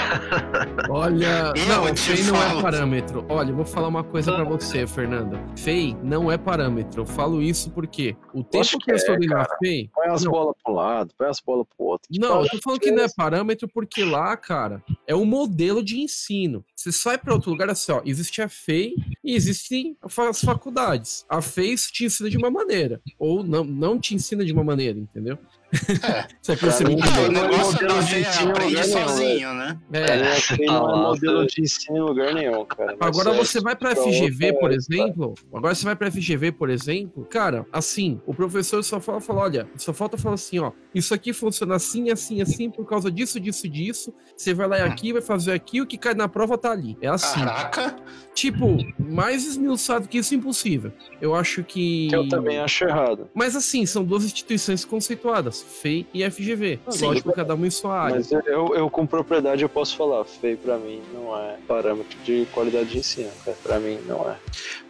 Olha, 0.91 1.53
Eu 1.57 1.67
não, 1.67 1.97
FEI 1.97 2.23
não 2.25 2.43
é 2.43 2.63
parâmetro. 2.63 3.25
Olha, 3.29 3.51
eu 3.51 3.57
vou 3.57 3.65
falar 3.65 3.89
uma 3.89 4.03
coisa 4.05 4.33
pra 4.33 4.45
você, 4.45 4.87
Fernanda. 4.87 5.41
FEI 5.57 5.97
não 6.03 6.31
é 6.31 6.37
parâmetro. 6.37 7.03
Eu 7.03 7.07
falo 7.07 7.41
isso 7.41 7.71
porque 7.71 8.17
o 8.35 8.43
tempo 8.43 8.59
Lógico 8.59 8.79
que 8.85 8.93
eu 8.93 8.97
que 9.19 9.27
é, 9.27 9.29
na 9.29 9.47
FEI. 9.61 9.91
Põe 9.95 10.09
as 10.09 10.25
bolas 10.25 10.55
pra 10.63 10.73
um 10.73 10.77
lado, 10.77 11.15
põe 11.17 11.29
as 11.29 11.41
bolas 11.41 11.67
pro 11.77 11.87
outro. 11.87 12.09
Tipo, 12.13 12.27
Não, 12.27 12.43
eu 12.43 12.49
tô 12.49 12.59
falando 12.63 12.81
que 12.81 12.91
não 12.91 13.05
é 13.05 13.09
parâmetro 13.17 13.69
porque 13.69 14.05
lá, 14.05 14.37
cara, 14.37 14.83
é 15.07 15.15
um 15.15 15.25
modelo 15.25 15.83
de 15.83 15.99
ensino. 16.01 16.65
Você 16.75 16.91
sai 16.93 17.19
pra 17.19 17.35
outro 17.35 17.51
lugar 17.51 17.71
assim, 17.71 17.93
ó. 17.93 18.01
Existe 18.05 18.43
a 18.43 18.49
FEI 18.49 18.95
e 19.25 19.35
existem 19.35 19.97
as 20.03 20.41
faculdades. 20.41 21.25
A 21.29 21.41
FEI 21.41 21.77
te 21.77 22.05
ensina 22.05 22.31
de 22.31 22.37
uma 22.37 22.51
maneira, 22.51 23.01
ou 23.19 23.43
não, 23.43 23.65
não 23.65 23.99
te 23.99 24.15
ensina 24.15 24.45
de 24.45 24.53
uma 24.57 24.65
maneira, 24.65 24.99
entendeu? 24.99 25.39
É. 25.73 26.27
Você 26.41 26.57
que 26.57 26.65
o 26.65 26.69
é 26.71 27.29
negócio 27.29 27.87
da 27.87 28.01
gente 28.01 28.29
ensino 28.29 28.51
aprende 28.51 28.75
lugar 28.77 28.87
nenhum, 28.87 29.09
sozinho, 29.09 29.55
né? 29.55 29.79
é, 29.93 29.99
É, 30.01 30.67
não 30.67 30.95
é 30.95 30.97
modelo 31.03 31.47
de 31.47 31.61
ensino 31.63 31.97
em 31.97 32.01
lugar 32.01 32.35
nenhum, 32.35 32.65
cara. 32.65 32.97
Agora 33.01 33.31
é- 33.31 33.37
você 33.37 33.61
vai 33.61 33.75
pra 33.75 33.91
FGV, 33.97 34.47
outra 34.47 34.61
por 34.61 34.73
exemplo. 34.73 35.35
Agora 35.53 35.75
você 35.75 35.85
vai 35.85 35.97
pra 35.97 36.11
FGV, 36.11 36.53
por 36.53 36.71
exemplo. 36.71 37.25
Cara, 37.25 37.67
assim, 37.73 38.21
o 38.27 38.33
professor 38.35 38.83
só 38.85 39.01
fala, 39.01 39.21
fala, 39.21 39.43
olha, 39.43 39.69
só 39.77 39.93
falta 39.93 40.17
falar 40.17 40.35
assim, 40.37 40.59
ó, 40.61 40.71
isso 40.95 41.13
aqui 41.13 41.33
funciona 41.33 41.75
assim, 41.75 42.11
assim, 42.11 42.41
assim, 42.41 42.71
por 42.71 42.87
causa 42.87 43.11
disso, 43.11 43.41
disso, 43.41 43.69
disso. 43.69 44.15
Você 44.37 44.55
vai 44.55 44.69
lá 44.69 44.79
e 44.79 44.83
aqui, 44.83 45.13
vai 45.13 45.23
fazer 45.23 45.53
aqui, 45.53 45.81
o 45.81 45.87
que 45.87 45.99
cai 45.99 46.15
na 46.15 46.29
prova 46.29 46.57
tá 46.57 46.71
ali. 46.71 46.97
É 47.01 47.09
assim. 47.09 47.41
Caraca. 47.41 47.97
Tipo, 48.35 48.77
mais 48.99 49.45
esmiuçado 49.47 50.07
que 50.09 50.19
isso, 50.19 50.35
impossível. 50.35 50.93
Eu 51.21 51.35
acho 51.35 51.65
que. 51.65 52.09
Que 52.09 52.15
eu 52.17 52.29
também 52.29 52.59
acho 52.59 52.85
errado. 52.85 53.29
Mas 53.35 53.57
assim, 53.57 53.85
são 53.87 54.05
duas 54.05 54.25
instituições 54.25 54.85
conceituadas, 54.85 55.56
FEI 55.63 56.07
e 56.13 56.29
FGV. 56.31 56.79
Sim. 56.91 57.05
Lógico, 57.07 57.33
cada 57.33 57.55
uma 57.55 57.67
em 57.67 57.71
sua 57.71 57.99
área. 57.99 58.17
Mas 58.17 58.31
eu, 58.33 58.75
eu, 58.75 58.91
com 58.91 59.07
propriedade, 59.07 59.63
eu 59.63 59.69
posso 59.69 59.97
falar. 59.97 60.25
Feio 60.25 60.57
pra 60.59 60.77
mim 60.79 61.01
não 61.15 61.37
é 61.39 61.57
parâmetro 61.67 62.19
de 62.25 62.47
qualidade 62.53 62.91
de 62.91 62.99
ensino, 62.99 63.31
cara. 63.45 63.57
Pra 63.63 63.79
mim 63.79 63.99
não 64.07 64.29
é. 64.31 64.37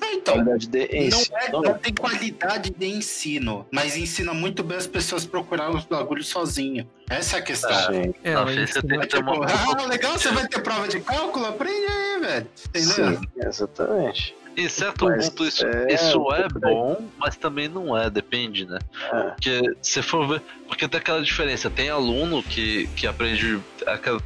Ah, 0.01 0.13
Então, 0.13 0.35
Qualidade 0.35 0.67
de 0.69 0.79
não, 0.79 1.19
ensino. 1.19 1.37
é, 1.37 1.51
não 1.53 1.75
tem 1.79 1.95
qualidade 1.95 2.71
de 2.71 2.87
ensino, 2.87 3.67
mas 3.71 3.97
ensina 3.97 4.33
muito 4.35 4.63
bem 4.65 4.77
as 4.77 4.87
pessoas 4.87 5.25
procurar 5.25 5.71
os 5.71 5.85
bagulhos 5.85 6.29
sozinho. 6.29 6.89
Essa 7.09 7.37
é 7.37 7.39
a 7.39 7.43
questão. 7.43 7.71
Sim, 7.93 8.15
É, 8.25 8.35
Na 8.35 8.45
mas 8.45 8.55
FEI 8.55 8.67
você 8.67 8.79
isso 8.79 8.87
tem 8.87 8.97
não- 8.99 9.01
que 9.07 9.09
ter 9.09 9.19
uma. 9.23 9.47
Ah, 9.47 9.87
legal, 9.87 10.13
você 10.19 10.31
vai 10.31 10.47
ter 10.49 10.61
prova 10.63 10.89
de 10.89 11.01
cálculo? 11.01 11.47
Aprende 11.47 11.87
aí, 11.87 12.21
velho. 12.21 12.47
Entendeu? 12.69 13.19
sim, 13.19 13.29
exatamente. 13.37 14.37
Em 14.57 14.69
certo 14.71 15.05
Mas 15.05 15.29
ponto, 15.29 15.45
isso 15.45 15.67
é 15.67 15.93
isso 15.93 16.33
é 16.33 16.49
bom, 16.49 17.07
mas 17.19 17.37
também 17.37 17.69
não 17.69 17.97
é, 17.97 18.09
depende, 18.09 18.65
né? 18.65 18.79
É. 19.13 19.23
Porque 19.31 19.77
se 19.83 20.01
for 20.01 20.27
ver. 20.27 20.43
Porque 20.67 20.89
tem 20.89 20.99
aquela 20.99 21.23
diferença, 21.23 21.69
tem 21.69 21.91
aluno 21.91 22.43
que, 22.43 22.87
que 22.97 23.07
aprende. 23.07 23.61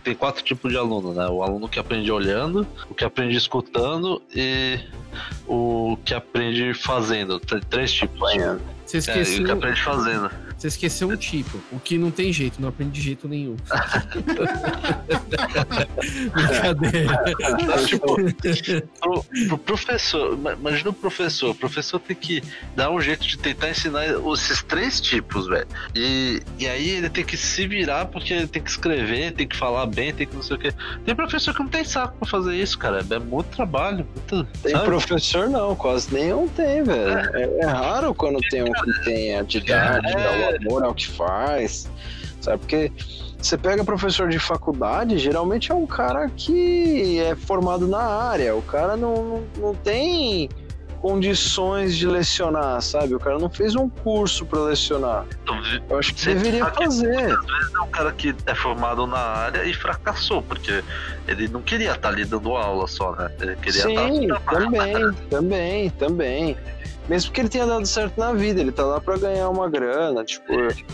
Tem 0.05 0.14
quatro 0.14 0.45
tipos 0.45 0.70
de 0.70 0.78
aluno, 0.78 1.12
né? 1.12 1.26
O 1.26 1.43
aluno 1.43 1.68
que 1.68 1.81
aprende 1.81 2.11
olhando, 2.12 2.66
o 2.89 2.95
que 2.95 3.05
aprende 3.05 3.37
escutando 3.37 4.22
e 4.35 4.78
o 5.49 5.99
que 6.05 6.14
aprende 6.14 6.72
fazendo. 6.74 7.41
Tem 7.41 7.61
três 7.61 7.93
tipos. 7.93 8.20
Você 8.20 8.39
É, 8.39 8.41
e 8.41 8.57
o 8.57 8.87
que 8.87 8.97
esqueceu, 8.99 9.53
aprende 9.53 9.83
fazendo. 9.83 10.31
Você 10.61 10.68
esqueceu 10.68 11.08
um 11.08 11.16
tipo, 11.16 11.58
o 11.72 11.80
que 11.80 11.96
não 11.96 12.11
tem 12.11 12.30
jeito, 12.32 12.61
não 12.61 12.68
aprende 12.68 12.92
de 12.92 13.00
jeito 13.00 13.26
nenhum. 13.28 13.56
Brincadeira. 16.34 17.22
Tipo, 17.86 18.16
pro, 19.00 19.24
pro 19.48 19.58
professor, 19.58 20.34
ima- 20.34 20.52
imagina 20.52 20.90
o 20.90 20.92
professor, 20.92 21.50
o 21.50 21.54
professor 21.54 21.98
tem 21.98 22.16
que 22.16 22.42
dar 22.76 22.90
um 22.90 23.00
jeito 23.00 23.26
de 23.26 23.38
tentar 23.38 23.70
ensinar 23.70 24.04
esses 24.34 24.62
três 24.62 25.00
tipos, 25.00 25.46
velho. 25.46 25.66
E, 25.94 26.40
e 26.58 26.66
aí 26.66 26.90
ele 26.90 27.08
tem 27.08 27.24
que 27.24 27.36
se 27.36 27.66
virar 27.66 28.06
porque 28.06 28.32
ele 28.34 28.46
tem 28.46 28.62
que 28.62 28.70
escrever, 28.70 29.32
tem 29.32 29.46
que 29.48 29.56
falar 29.56 29.86
bem, 29.86 30.12
tem 30.12 30.26
que 30.26 30.34
não 30.34 30.42
sei 30.42 30.56
o 30.56 30.58
quê. 30.58 30.72
Tem 31.04 31.14
professor 31.14 31.54
que 31.54 31.61
não 31.61 31.68
tem 31.68 31.84
saco 31.84 32.16
pra 32.18 32.28
fazer 32.28 32.54
isso, 32.56 32.78
cara. 32.78 33.04
É 33.11 33.18
muito 33.18 33.46
trabalho. 33.56 34.06
Muito, 34.14 34.44
Tem 34.62 34.72
sabe? 34.72 34.84
professor 34.84 35.48
não, 35.48 35.74
quase 35.74 36.12
nenhum 36.12 36.48
tem, 36.48 36.82
velho. 36.82 37.18
É, 37.34 37.58
é 37.62 37.66
raro 37.66 38.14
quando 38.14 38.38
tem 38.50 38.62
um 38.62 38.72
que 38.72 39.04
tem 39.04 39.36
a 39.36 39.42
didática, 39.42 40.18
É. 40.20 40.49
o 40.53 40.68
amor 40.68 40.84
ao 40.84 40.94
que 40.94 41.09
faz, 41.09 41.90
sabe? 42.40 42.59
Porque 42.59 42.92
você 43.38 43.57
pega 43.57 43.82
professor 43.84 44.28
de 44.28 44.38
faculdade, 44.38 45.18
geralmente 45.18 45.72
é 45.72 45.74
um 45.74 45.86
cara 45.86 46.28
que 46.28 47.18
é 47.20 47.34
formado 47.34 47.86
na 47.88 48.03
área, 48.03 48.55
o 48.55 48.62
cara 48.62 48.96
não, 48.96 49.42
não, 49.57 49.74
tem 49.74 50.48
condições 51.01 51.96
de 51.96 52.07
lecionar, 52.07 52.80
sabe? 52.82 53.14
O 53.14 53.18
cara 53.18 53.38
não 53.38 53.48
fez 53.48 53.74
um 53.74 53.88
curso 53.88 54.44
pra 54.44 54.61
lecionar. 54.61 55.24
Então, 55.42 55.59
Eu 55.88 55.98
acho 55.98 56.12
que 56.14 56.20
Você 56.20 56.34
deveria 56.34 56.64
sabe 56.64 56.76
que 56.76 56.84
fazer. 56.84 57.30
é 57.30 57.80
um 57.80 57.86
cara 57.88 58.12
que 58.12 58.34
é 58.44 58.55
formado 58.55 59.07
na 59.07 59.18
área 59.18 59.64
e 59.64 59.72
fracassou, 59.72 60.42
porque 60.42 60.84
ele 61.26 61.48
não 61.48 61.62
queria 61.62 61.92
estar 61.92 62.11
ali 62.11 62.26
dando 62.26 62.55
aula 62.55 62.86
só, 62.86 63.12
né? 63.12 63.30
Ele 63.40 63.57
queria 63.57 63.82
Sim, 63.82 64.22
estar. 64.24 64.40
também, 64.40 65.12
também, 65.30 65.90
também. 65.90 66.57
Mesmo 67.11 67.32
que 67.32 67.40
ele 67.40 67.48
tenha 67.48 67.66
dado 67.66 67.84
certo 67.86 68.16
na 68.20 68.32
vida, 68.32 68.61
ele 68.61 68.70
tá 68.70 68.84
lá 68.84 69.00
pra 69.00 69.18
ganhar 69.18 69.48
uma 69.48 69.68
grana, 69.68 70.22
tipo, 70.24 70.44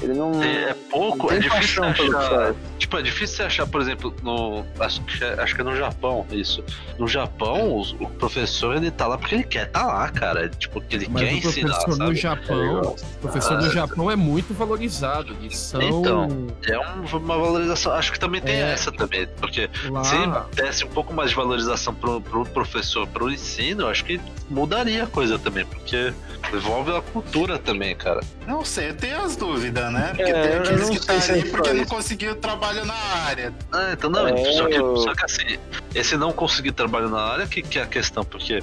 ele 0.01 0.15
não. 0.15 0.43
É 0.43 0.73
pouco, 0.91 1.27
não 1.27 1.35
é 1.35 1.39
difícil 1.39 1.85
achar. 1.85 2.55
Tipo, 2.79 2.97
é 2.97 3.03
difícil 3.03 3.37
você 3.37 3.43
achar, 3.43 3.67
por 3.67 3.83
exemplo, 3.83 4.15
no. 4.23 4.65
Acho 4.81 5.03
que 5.03 5.23
é, 5.23 5.35
acho 5.43 5.55
que 5.55 5.61
é 5.61 5.65
no 5.65 5.77
Japão, 5.77 6.27
isso. 6.33 6.65
No 6.99 7.07
Japão, 7.07 7.77
os- 7.79 7.93
o 8.01 8.09
professor 8.19 8.77
ele 8.77 8.91
tá 8.91 9.07
lá 9.07 9.19
porque 9.19 9.35
ele 9.35 9.45
quer 9.45 9.67
tá 9.71 9.85
lá, 9.87 10.09
cara. 10.09 10.49
Tipo, 10.49 10.81
que 10.81 10.97
ele 10.97 11.07
Mas 11.11 11.23
quer 11.23 11.35
o 11.35 11.37
ensinar, 11.37 11.69
professor 11.81 11.91
no 11.91 11.97
sabe? 12.07 12.15
Japão, 12.17 12.81
o 12.81 13.19
professor 13.21 13.59
no 13.59 13.67
Ah. 13.67 13.71
Japão 13.71 14.11
é 14.11 14.17
muito 14.17 14.55
valorizado. 14.55 15.37
Eles 15.43 15.59
são 15.59 15.83
Então, 15.83 16.47
É 16.67 16.79
um- 16.79 17.05
uma 17.19 17.37
valorização. 17.37 17.93
Acho 17.93 18.11
que 18.11 18.19
também 18.19 18.41
tem 18.41 18.55
É. 18.57 18.73
essa 18.73 18.91
também. 18.91 19.29
Porque 19.39 19.69
lá. 19.91 20.03
se 20.03 20.17
desse 20.57 20.83
um 20.83 20.89
pouco 20.89 21.13
mais 21.13 21.29
de 21.29 21.37
valorização 21.37 21.95
pro, 21.95 22.23
pro 22.23 22.47
professor, 22.47 23.07
pro 23.07 23.31
ensino, 23.31 23.83
eu 23.83 23.89
acho 23.89 24.03
que 24.03 24.19
mudaria 24.49 25.05
a 25.05 25.07
coisa 25.07 25.39
também. 25.39 25.67
Porque 25.67 26.06
envolve 26.53 26.93
a 26.97 27.01
cultura 27.01 27.59
também, 27.59 27.95
cara. 27.97 28.21
Não 28.47 28.65
sei, 28.65 28.91
eu 28.91 28.97
tenho 28.97 29.21
as 29.23 29.37
dúvidas, 29.37 29.93
né? 29.93 30.13
Porque 30.17 30.23
É, 30.31 30.43
tem 30.43 30.59
aqueles 30.59 30.83
não 30.89 30.91
que 30.97 31.07
tá 31.07 31.21
se 31.21 31.33
ali 31.33 31.41
é 31.41 31.51
porque 31.51 31.73
não 31.73 31.85
conseguiu 31.85 32.35
trabalho 32.37 32.85
na 32.85 32.95
área. 32.95 33.53
Ah, 33.73 33.91
então 33.93 34.09
não, 34.11 34.27
É, 34.29 34.37
só, 34.53 34.67
que, 34.67 34.79
só 34.79 35.15
que 35.15 35.25
assim, 35.25 35.59
esse 35.95 36.17
não 36.17 36.33
conseguir 36.33 36.73
trabalho 36.73 37.09
na 37.09 37.21
área 37.21 37.47
que, 37.47 37.63
que 37.63 37.79
é 37.79 37.83
a 37.83 37.87
questão, 37.87 38.25
porque 38.25 38.63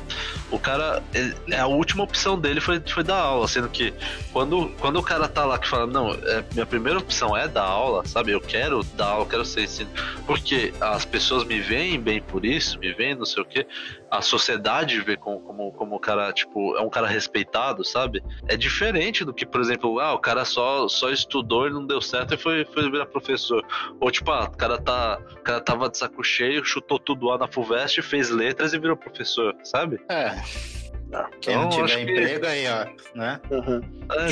o 0.52 0.58
cara, 0.60 1.02
ele- 1.14 1.36
é 1.52 1.60
a 1.60 1.68
última 1.68 2.04
opção 2.04 2.38
dele 2.40 2.62
foi, 2.62 2.80
foi 2.86 3.04
dar 3.04 3.18
aula, 3.20 3.48
sendo 3.48 3.68
que 3.70 3.94
quando, 4.32 4.70
quando 4.80 4.98
o 5.00 5.04
cara 5.04 5.28
tá 5.28 5.46
lá 5.46 5.58
que 5.58 5.68
fala, 5.68 5.86
não, 5.88 6.12
é, 6.12 6.44
minha 6.54 6.66
primeira 6.66 7.00
opção 7.00 7.36
é 7.36 7.48
dar 7.48 7.64
aula, 7.64 8.06
sabe? 8.06 8.32
Eu 8.32 8.42
quero 8.42 8.84
dar 8.96 9.08
aula, 9.08 9.24
eu 9.24 9.28
quero 9.30 9.46
ser 9.46 9.64
ensino, 9.64 9.90
porque 10.26 10.74
as 10.80 11.06
pessoas 11.06 11.44
me 11.46 11.60
veem 11.60 12.00
bem 12.00 12.22
por 12.22 12.46
isso, 12.46 12.80
me 12.80 12.94
veem 12.94 13.16
não 13.16 13.26
sei 13.26 13.44
o 13.44 13.46
que, 13.46 13.66
a 14.14 14.22
sociedade 14.22 15.02
vê 15.02 15.18
como, 15.18 15.40
como, 15.40 15.72
como 15.72 15.96
o 15.96 16.00
cara, 16.00 16.32
tipo, 16.32 16.78
é 16.78 16.82
um 16.82 16.90
cara 16.90 17.08
respeitado, 17.08 17.84
sabe? 17.84 18.24
É 18.48 18.56
diferente 18.56 19.26
do 19.26 19.34
que, 19.34 19.44
por 19.44 19.60
exemplo, 19.60 20.00
ah, 20.00 20.14
o 20.14 20.20
cara 20.20 20.46
só, 20.46 20.88
só 20.88 21.10
estudou 21.10 21.68
e 21.68 21.72
não 21.72 21.84
deu 21.84 22.00
certo 22.00 22.36
e 22.36 22.38
foi, 22.38 22.64
foi 22.64 22.92
virar 22.92 23.08
professor. 23.08 23.66
Ou 24.00 24.12
tipo, 24.12 24.30
ah, 24.30 24.44
o 24.44 24.56
cara, 24.56 24.78
tá, 24.78 25.20
o 25.32 25.42
cara 25.42 25.60
tava 25.60 25.90
de 25.90 25.98
saco 25.98 26.24
cheio, 26.24 26.64
chutou 26.64 27.00
tudo 27.00 27.26
lá 27.26 27.40
na 27.40 27.48
FUVEST, 27.48 28.04
fez 28.04 28.30
letras 28.30 28.72
e 28.74 28.78
virou 28.78 28.96
professor, 28.96 29.56
sabe? 29.64 30.00
É. 30.08 30.83
Ah, 31.14 31.28
Quem 31.42 31.56
não 31.56 31.68
Então, 31.68 31.84
acho 31.84 31.96
tiver 31.98 32.06
que- 32.06 32.12
emprego 32.22 32.46
aí, 32.48 32.66
ó, 32.68 33.18
né? 33.18 33.40
Uhum. 33.52 33.82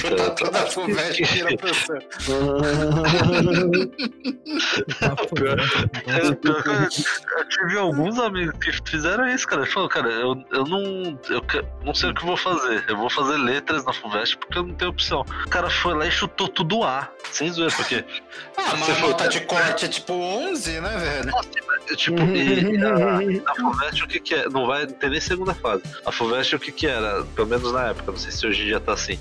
Cara, 0.01 0.29
toda 0.32 0.59
a 0.59 0.65
FUVEST 0.67 1.21
e 1.21 1.25
vira 1.25 1.57
professor. 1.57 2.03
É, 5.01 6.36
pior 6.36 6.63
que 6.63 6.69
eu, 6.69 6.73
eu 7.38 7.47
tive 7.49 7.77
alguns 7.77 8.19
amigos 8.19 8.53
que 8.59 8.71
fizeram 8.89 9.27
isso, 9.27 9.47
cara. 9.47 9.61
Ele 9.63 9.71
falou, 9.71 9.89
cara, 9.89 10.09
eu, 10.09 10.43
eu 10.51 10.63
não. 10.65 11.19
Eu 11.29 11.41
que- 11.41 11.63
não 11.84 11.93
sei 11.93 12.09
o 12.09 12.13
que 12.13 12.21
eu 12.23 12.27
vou 12.27 12.38
fazer. 12.38 12.84
Eu 12.88 12.97
vou 12.97 13.09
fazer 13.09 13.38
letras 13.38 13.86
na 13.86 13.93
FUVEST 13.93 14.38
porque 14.38 14.57
eu 14.57 14.63
não 14.63 14.73
tenho 14.75 14.91
opção. 14.91 15.21
O 15.45 15.49
cara 15.49 15.69
foi 15.69 15.93
lá 15.93 16.05
e 16.05 16.11
chutou 16.11 16.47
tudo 16.47 16.84
A, 16.84 17.07
sem 17.32 17.51
zoeira, 17.51 17.73
porque. 17.75 18.03
Ah, 18.57 18.75
mas 18.77 18.79
Você 18.82 18.91
a 18.91 18.99
nota 18.99 19.27
de 19.29 19.39
corte 19.41 19.86
é 19.86 19.88
tipo 19.88 20.13
11, 20.13 20.79
né, 20.82 20.97
velho? 20.97 21.95
Tipo, 21.97 22.21
e, 22.21 22.75
e 22.75 22.86
a, 22.86 23.51
a 23.51 23.55
FUVEST 23.55 24.03
o 24.03 24.07
que, 24.07 24.19
que 24.19 24.36
é? 24.36 24.47
Não 24.49 24.67
vai 24.67 24.86
ter 24.86 25.09
nem 25.09 25.19
segunda 25.19 25.53
fase. 25.55 25.82
A 26.05 26.11
FUVEST 26.11 26.55
o 26.57 26.59
que, 26.59 26.70
que 26.72 26.88
era? 26.88 27.24
Pelo 27.36 27.47
menos 27.47 27.72
na 27.72 27.89
época, 27.89 28.11
não 28.11 28.17
sei 28.19 28.32
se 28.32 28.45
hoje 28.47 28.61
em 28.63 28.65
dia 28.65 28.80
tá 28.80 28.93
assim. 28.93 29.17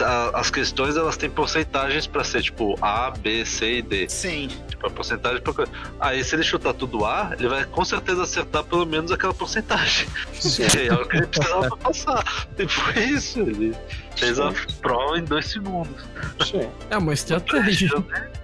A- 0.00 0.30
As 0.40 0.50
questões 0.50 0.96
elas 0.96 1.16
têm 1.16 1.30
porcentagens 1.30 2.06
pra 2.06 2.22
ser 2.24 2.42
tipo 2.42 2.76
A, 2.82 3.10
B, 3.10 3.44
C 3.44 3.78
e 3.78 3.82
D. 3.82 4.08
Sim. 4.08 4.48
Tipo, 4.68 4.86
a 4.86 4.90
porcentagem 4.90 5.40
por 5.42 5.54
coisa. 5.54 5.70
Aí 6.00 6.22
se 6.24 6.34
ele 6.34 6.42
chutar 6.42 6.72
tudo 6.74 7.04
A, 7.04 7.32
ele 7.38 7.48
vai 7.48 7.64
com 7.64 7.84
certeza 7.84 8.22
acertar 8.22 8.64
pelo 8.64 8.84
menos 8.86 9.10
aquela 9.12 9.34
porcentagem. 9.34 10.06
Sim. 10.34 10.62
E 10.74 10.78
aí 10.78 10.88
é 10.88 10.94
o 10.94 11.06
que 11.08 11.16
ele 11.16 11.26
precisava 11.26 11.68
pra 11.68 11.76
passar. 11.76 12.46
E 12.58 12.66
foi 12.68 13.02
isso. 13.04 13.40
Ele 13.40 13.74
fez 14.16 14.38
a 14.40 14.52
prova 14.82 15.18
em 15.18 15.24
dois 15.24 15.46
segundos. 15.46 16.02
Sim. 16.44 16.68
É 16.90 16.96
uma 16.98 17.12
estratégia. 17.12 17.90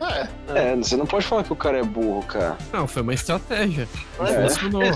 É. 0.00 0.28
É, 0.72 0.76
você 0.76 0.96
não 0.96 1.06
pode 1.06 1.26
falar 1.26 1.44
que 1.44 1.52
o 1.52 1.56
cara 1.56 1.78
é 1.78 1.82
burro, 1.82 2.22
cara. 2.26 2.56
Não, 2.72 2.86
foi 2.86 3.02
uma 3.02 3.14
estratégia. 3.14 3.88
É. 4.20 4.48
funcionou. 4.48 4.82
É, 4.82 4.92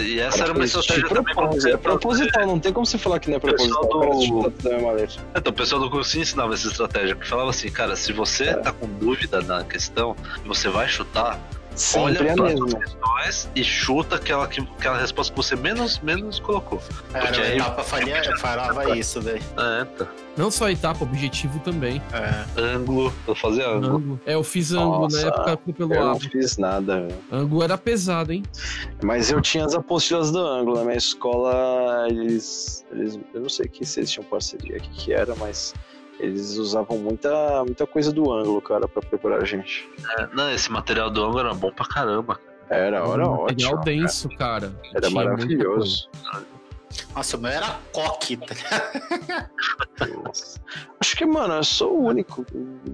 e 0.00 0.20
essa 0.20 0.42
era 0.44 0.52
uma 0.52 0.64
Isso, 0.64 0.80
estratégia 0.80 1.08
também 1.08 1.34
propósito. 1.34 1.68
É 1.68 1.76
proposital, 1.76 2.46
não 2.46 2.58
tem 2.58 2.72
como 2.72 2.84
você 2.86 2.98
falar 2.98 3.20
que 3.20 3.28
não 3.30 3.36
é 3.36 3.40
proposital. 3.40 3.88
Cara 3.88 4.10
do- 4.10 4.50
da 4.62 4.70
mesma 4.70 4.92
letra. 4.92 5.22
Então, 5.34 5.52
o 5.52 5.56
pessoal 5.56 5.80
do 5.80 5.90
cursinho 5.90 6.22
ensinava 6.22 6.54
essa 6.54 6.66
estratégia, 6.68 7.14
que 7.14 7.26
falava 7.28 7.50
assim, 7.50 7.70
cara, 7.70 7.94
se 7.96 8.12
você 8.12 8.44
É. 8.44 8.54
tá 8.54 8.72
com 8.72 8.86
dúvida 8.86 9.40
na 9.42 9.62
questão, 9.64 10.16
você 10.44 10.68
vai 10.68 10.88
chutar, 10.88 11.38
olha 11.96 12.18
Sempre 12.18 12.28
é 12.28 12.32
a 12.32 12.34
para 12.34 12.46
as 12.46 12.74
questões 12.74 13.50
e 13.54 13.62
chuta 13.64 14.16
aquela, 14.16 14.46
que- 14.48 14.60
aquela 14.78 14.98
resposta 14.98 15.32
que 15.32 15.36
você 15.36 15.54
menos, 15.56 15.98
menos 16.00 16.38
colocou. 16.40 16.80
Era, 17.12 17.26
Porque 17.26 17.40
a 17.40 17.44
aí- 17.44 17.56
etapa 17.56 17.82
faria, 17.82 18.36
farava 18.38 18.96
isso, 18.96 19.20
velho. 19.20 19.42
É, 19.58 19.84
tá. 19.84 20.06
Não 20.36 20.50
só 20.50 20.68
etapa, 20.68 21.02
objetivo 21.02 21.58
também. 21.60 22.00
É. 22.12 22.60
Ângulo, 22.60 23.12
eu 23.26 23.34
fazia 23.34 23.68
ângulo. 23.68 23.96
Ângulo. 23.96 24.20
É, 24.26 24.34
eu 24.34 24.44
fiz 24.44 24.72
ângulo 24.72 25.02
Nossa, 25.02 25.22
na 25.22 25.28
época 25.28 25.72
pelo 25.72 25.94
Eu 25.94 26.04
não 26.04 26.20
fiz 26.20 26.58
nada, 26.58 27.00
velho. 27.06 27.14
Ângulo 27.32 27.62
era 27.62 27.78
pesado, 27.78 28.32
hein? 28.32 28.42
Mas 29.02 29.30
eu 29.30 29.40
tinha 29.40 29.64
as 29.64 29.74
apostilas 29.74 30.30
do 30.30 30.38
ângulo. 30.38 30.76
Na 30.76 30.84
minha 30.84 30.96
escola, 30.96 32.06
eles. 32.08 32.84
eles 32.92 33.18
eu 33.32 33.40
não 33.40 33.48
sei 33.48 33.66
que 33.66 33.84
se 33.86 34.00
eles 34.00 34.10
tinham 34.10 34.24
parceria, 34.28 34.76
o 34.76 34.80
que, 34.80 34.88
que 34.90 35.12
era, 35.12 35.34
mas 35.36 35.72
Eles 36.18 36.56
usavam 36.56 36.98
muita, 36.98 37.64
muita 37.64 37.86
coisa 37.86 38.10
do 38.12 38.32
ângulo, 38.32 38.60
cara, 38.60 38.88
pra 38.88 39.02
preparar 39.02 39.42
a 39.42 39.44
gente. 39.44 39.88
É, 40.18 40.26
não, 40.32 40.50
esse 40.50 40.70
material 40.70 41.10
do 41.10 41.22
ângulo 41.22 41.40
era 41.40 41.54
bom 41.54 41.70
pra 41.70 41.86
caramba. 41.86 42.40
Era, 42.68 42.96
era 42.96 43.28
um 43.28 43.42
material 43.42 43.74
ótimo. 43.74 43.84
denso, 43.84 44.28
cara. 44.30 44.72
Era 44.94 45.08
Tinha 45.08 45.22
maravilhoso. 45.22 46.08
Nossa, 47.14 47.36
o 47.36 47.40
meu 47.40 47.50
era 47.50 47.78
coque, 47.92 48.36
tá. 48.36 48.54
Acho 51.00 51.16
que, 51.16 51.26
mano, 51.26 51.54
eu 51.54 51.64
sou 51.64 51.92
o 51.98 52.04
único. 52.06 52.44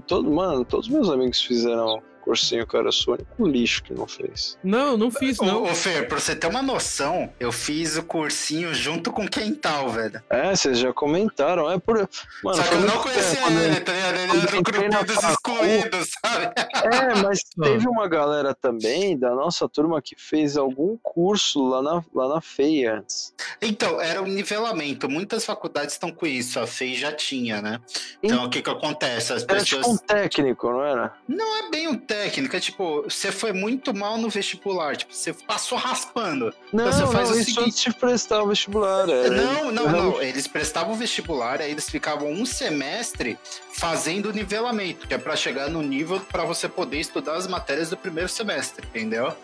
Todo, 0.06 0.30
mano, 0.30 0.64
todos 0.64 0.88
meus 0.88 1.08
amigos 1.08 1.42
fizeram 1.42 2.02
cursinho, 2.22 2.66
cara. 2.66 2.88
Eu 2.88 2.92
sou 2.92 3.14
o 3.14 3.16
único 3.16 3.46
lixo 3.46 3.82
que 3.82 3.92
não 3.92 4.06
fez. 4.06 4.56
Não, 4.62 4.96
não 4.96 5.10
fiz, 5.10 5.38
não. 5.38 5.62
Ô, 5.64 5.70
ô, 5.70 5.74
Fer, 5.74 6.08
pra 6.08 6.18
você 6.18 6.34
ter 6.34 6.46
uma 6.46 6.62
noção, 6.62 7.32
eu 7.38 7.52
fiz 7.52 7.96
o 7.96 8.02
cursinho 8.02 8.74
junto 8.74 9.12
com 9.12 9.28
Quental, 9.28 9.90
velho. 9.90 10.22
É, 10.30 10.54
vocês 10.54 10.78
já 10.78 10.92
comentaram. 10.92 11.70
É 11.70 11.78
por. 11.78 12.08
Mano, 12.42 12.56
Só 12.56 12.62
que 12.62 12.74
eu 12.74 12.80
não 12.80 12.98
conhecia 12.98 13.36
tempo, 13.36 13.50
né? 13.50 13.64
ele, 13.66 13.80
tá 13.80 13.92
ligado? 13.92 14.14
Ele 14.14 14.32
era 14.32 14.50
do 14.50 14.62
grupo 14.62 15.04
dos 15.04 15.24
excluídos, 15.24 16.10
sabe? 16.24 16.52
É, 16.56 17.14
mas 17.22 17.40
Ah. 17.60 17.64
teve 17.64 17.88
uma 17.88 18.08
galera 18.08 18.54
também 18.54 19.18
da 19.18 19.34
nossa 19.34 19.68
turma 19.68 20.00
que 20.00 20.14
fez 20.16 20.56
algum 20.56 20.96
curso 21.02 21.62
lá 21.68 21.82
na, 21.82 22.04
lá 22.14 22.34
na 22.34 22.40
feia 22.40 22.94
antes. 22.98 23.34
Então, 23.60 24.00
era 24.00 24.22
um 24.22 24.26
nivelamento. 24.26 25.08
Muitas 25.08 25.44
faculdades 25.44 25.94
estão 25.94 26.10
com 26.10 26.26
isso. 26.26 26.58
A 26.60 26.66
FEI 26.66 26.94
já 26.94 27.12
tinha, 27.12 27.60
né? 27.60 27.80
Então, 28.22 28.44
o 28.44 28.50
que 28.50 28.62
que 28.62 28.70
acontece? 28.70 29.32
As 29.32 29.42
Era 29.42 29.54
pessoas... 29.60 29.82
tipo 29.82 29.90
um 29.90 29.96
técnico, 29.96 30.70
não 30.70 30.84
era? 30.84 31.12
Não 31.28 31.58
é 31.58 31.70
bem 31.70 31.88
um 31.88 31.96
técnico, 31.96 32.11
é 32.14 32.60
tipo, 32.60 33.02
você 33.02 33.30
foi 33.32 33.52
muito 33.52 33.94
mal 33.94 34.16
no 34.18 34.28
vestibular, 34.28 34.96
tipo, 34.96 35.12
você 35.14 35.32
passou 35.32 35.76
raspando. 35.78 36.52
Não, 36.72 36.88
Então 36.88 37.06
você 37.06 37.12
faz 37.12 37.30
não, 37.30 37.36
o 37.38 37.44
seguinte- 37.44 37.90
de 37.90 37.94
prestar 37.96 38.42
o 38.42 38.48
vestibular. 38.48 39.08
Era, 39.08 39.30
Não, 39.30 39.72
não, 39.72 39.88
era- 39.88 39.92
não. 40.02 40.22
Eles 40.22 40.46
prestavam 40.46 40.94
vestibular, 40.94 41.60
aí 41.60 41.70
eles 41.70 41.88
ficavam 41.88 42.30
um 42.30 42.44
semestre 42.46 43.38
fazendo 43.72 44.32
nivelamento, 44.32 45.06
que 45.06 45.14
é 45.14 45.18
pra 45.18 45.36
chegar 45.36 45.68
no 45.70 45.82
nível 45.82 46.20
pra 46.20 46.44
você 46.44 46.68
poder 46.68 46.98
estudar 47.00 47.34
as 47.34 47.46
matérias 47.46 47.90
do 47.90 47.96
primeiro 47.96 48.28
semestre, 48.28 48.86
entendeu? 48.88 49.34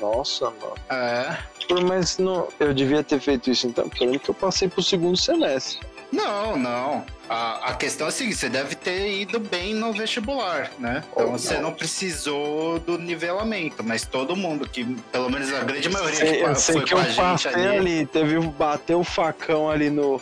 Nossa, 0.00 0.50
mano. 0.50 0.74
É. 0.90 1.38
Pô, 1.68 1.80
Mas 1.80 2.18
não, 2.18 2.48
eu 2.60 2.72
devia 2.74 3.02
ter 3.02 3.18
feito 3.20 3.50
isso 3.50 3.66
então, 3.66 3.88
porque 3.88 4.04
eu 4.04 4.34
passei 4.34 4.68
pro 4.68 4.82
segundo 4.82 5.16
semestre. 5.16 5.80
Não, 6.12 6.56
não. 6.56 7.04
A, 7.28 7.70
a 7.70 7.74
questão 7.74 8.06
é 8.06 8.10
a 8.10 8.12
seguinte: 8.12 8.36
você 8.36 8.48
deve 8.48 8.74
ter 8.74 9.20
ido 9.20 9.40
bem 9.40 9.74
no 9.74 9.92
vestibular, 9.92 10.70
né? 10.78 11.02
Então 11.12 11.28
Oh, 11.28 11.32
você 11.32 11.54
não. 11.54 11.62
não 11.62 11.72
precisou 11.72 12.78
do 12.78 12.96
nivelamento, 12.98 13.82
mas 13.82 14.04
todo 14.06 14.36
mundo, 14.36 14.68
que 14.68 14.84
pelo 15.10 15.28
menos 15.30 15.52
a 15.52 15.60
grande 15.64 15.88
maioria 15.88 16.16
Sei- 16.16 16.36
que 16.38 16.42
eu 16.44 16.54
sei 16.54 16.74
foi 16.76 16.84
que 16.84 16.90
com 16.94 16.98
eu 17.00 17.02
a 17.04 17.08
gente 17.36 17.48
ali. 17.48 17.66
ali, 17.66 18.06
teve 18.06 18.38
um 18.38 18.48
bateu 18.48 19.00
o 19.00 19.04
facão 19.04 19.68
ali 19.70 19.90
no. 19.90 20.20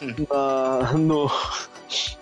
Na, 0.30 0.92
no, 0.92 1.30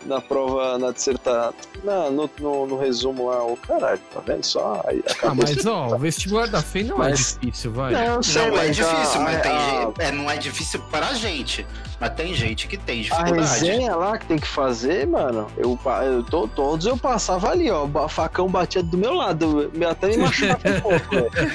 na 0.06 0.20
prova, 0.20 0.78
na 0.78 0.92
dissertação. 0.92 1.52
Na, 1.82 2.08
no, 2.08 2.30
no, 2.38 2.66
no 2.68 2.78
resumo 2.78 3.26
lá, 3.28 3.42
o 3.42 3.56
caralho, 3.56 4.00
tá 4.14 4.20
vendo? 4.24 4.44
Só 4.44 4.80
aí 4.86 5.02
Ah, 5.24 5.34
mas 5.34 5.66
ó, 5.66 5.88
o 5.88 5.98
vestibular 5.98 6.46
da 6.46 6.62
FEI 6.62 6.84
não 6.84 6.98
Mas- 6.98 7.36
é 7.36 7.40
difícil, 7.46 7.72
vai. 7.72 7.92
Não, 7.92 8.22
sei, 8.22 8.42
Não 8.42 8.48
é 8.48 8.56
mas 8.68 8.76
difícil, 8.76 9.20
a- 9.20 9.24
mas 9.24 9.42
tem 9.42 9.50
a- 9.50 9.58
gente. 9.86 10.00
É, 10.02 10.12
não 10.12 10.30
é 10.30 10.36
difícil 10.36 10.80
pra 10.90 11.12
gente. 11.14 11.66
Mas 12.00 12.10
tem 12.14 12.34
gente 12.34 12.66
que 12.66 12.76
tem 12.76 13.00
A 13.00 13.02
dificuldade. 13.02 13.40
resenha 13.40 13.94
lá 13.96 14.18
que 14.18 14.26
tem 14.26 14.38
que 14.38 14.46
fazer, 14.46 15.06
mano, 15.06 15.46
eu, 15.56 15.78
eu 16.04 16.22
to- 16.24 16.48
todos 16.48 16.86
eu 16.86 16.96
passava 16.96 17.50
ali, 17.50 17.70
ó. 17.70 17.84
O 17.86 18.08
facão 18.08 18.48
batia 18.48 18.82
do 18.82 18.96
meu 18.98 19.14
lado. 19.14 19.70
Até 19.88 20.08
me 20.08 20.16
machucava 20.18 20.58
um 20.76 20.80
pouco. 20.80 21.14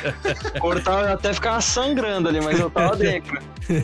Cortava 0.60 1.14
até 1.14 1.34
ficava 1.34 1.62
sangrando 1.62 2.30
ali, 2.30 2.40
mas 2.42 2.60
eu 2.60 2.70
tava 2.70 2.96
dentro. 2.96 3.40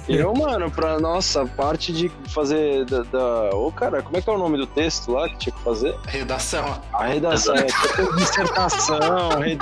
Eu, 0.10 0.34
mano, 0.34 0.72
pra 0.72 1.00
nossa 1.00 1.46
parte 1.46 1.92
de 1.94 2.12
fazer 2.30 2.86
da. 2.86 3.04
da- 3.04 3.50
Ô, 3.56 3.72
cara, 3.72 4.02
como 4.02 4.18
é 4.18 4.22
que 4.22 4.30
é 4.30 4.34
o 4.34 4.38
nome 4.38 4.58
do 4.58 4.66
texto 4.66 5.12
lá 5.12 5.30
que 5.30 5.38
tinha 5.38 5.54
que 5.56 5.62
fazer? 5.64 5.96
Redação. 6.08 6.82
A 6.94 7.06
redação, 7.06 7.54
é, 7.56 7.64
tinha 7.66 8.12
dissertação, 8.16 9.40
re- 9.40 9.58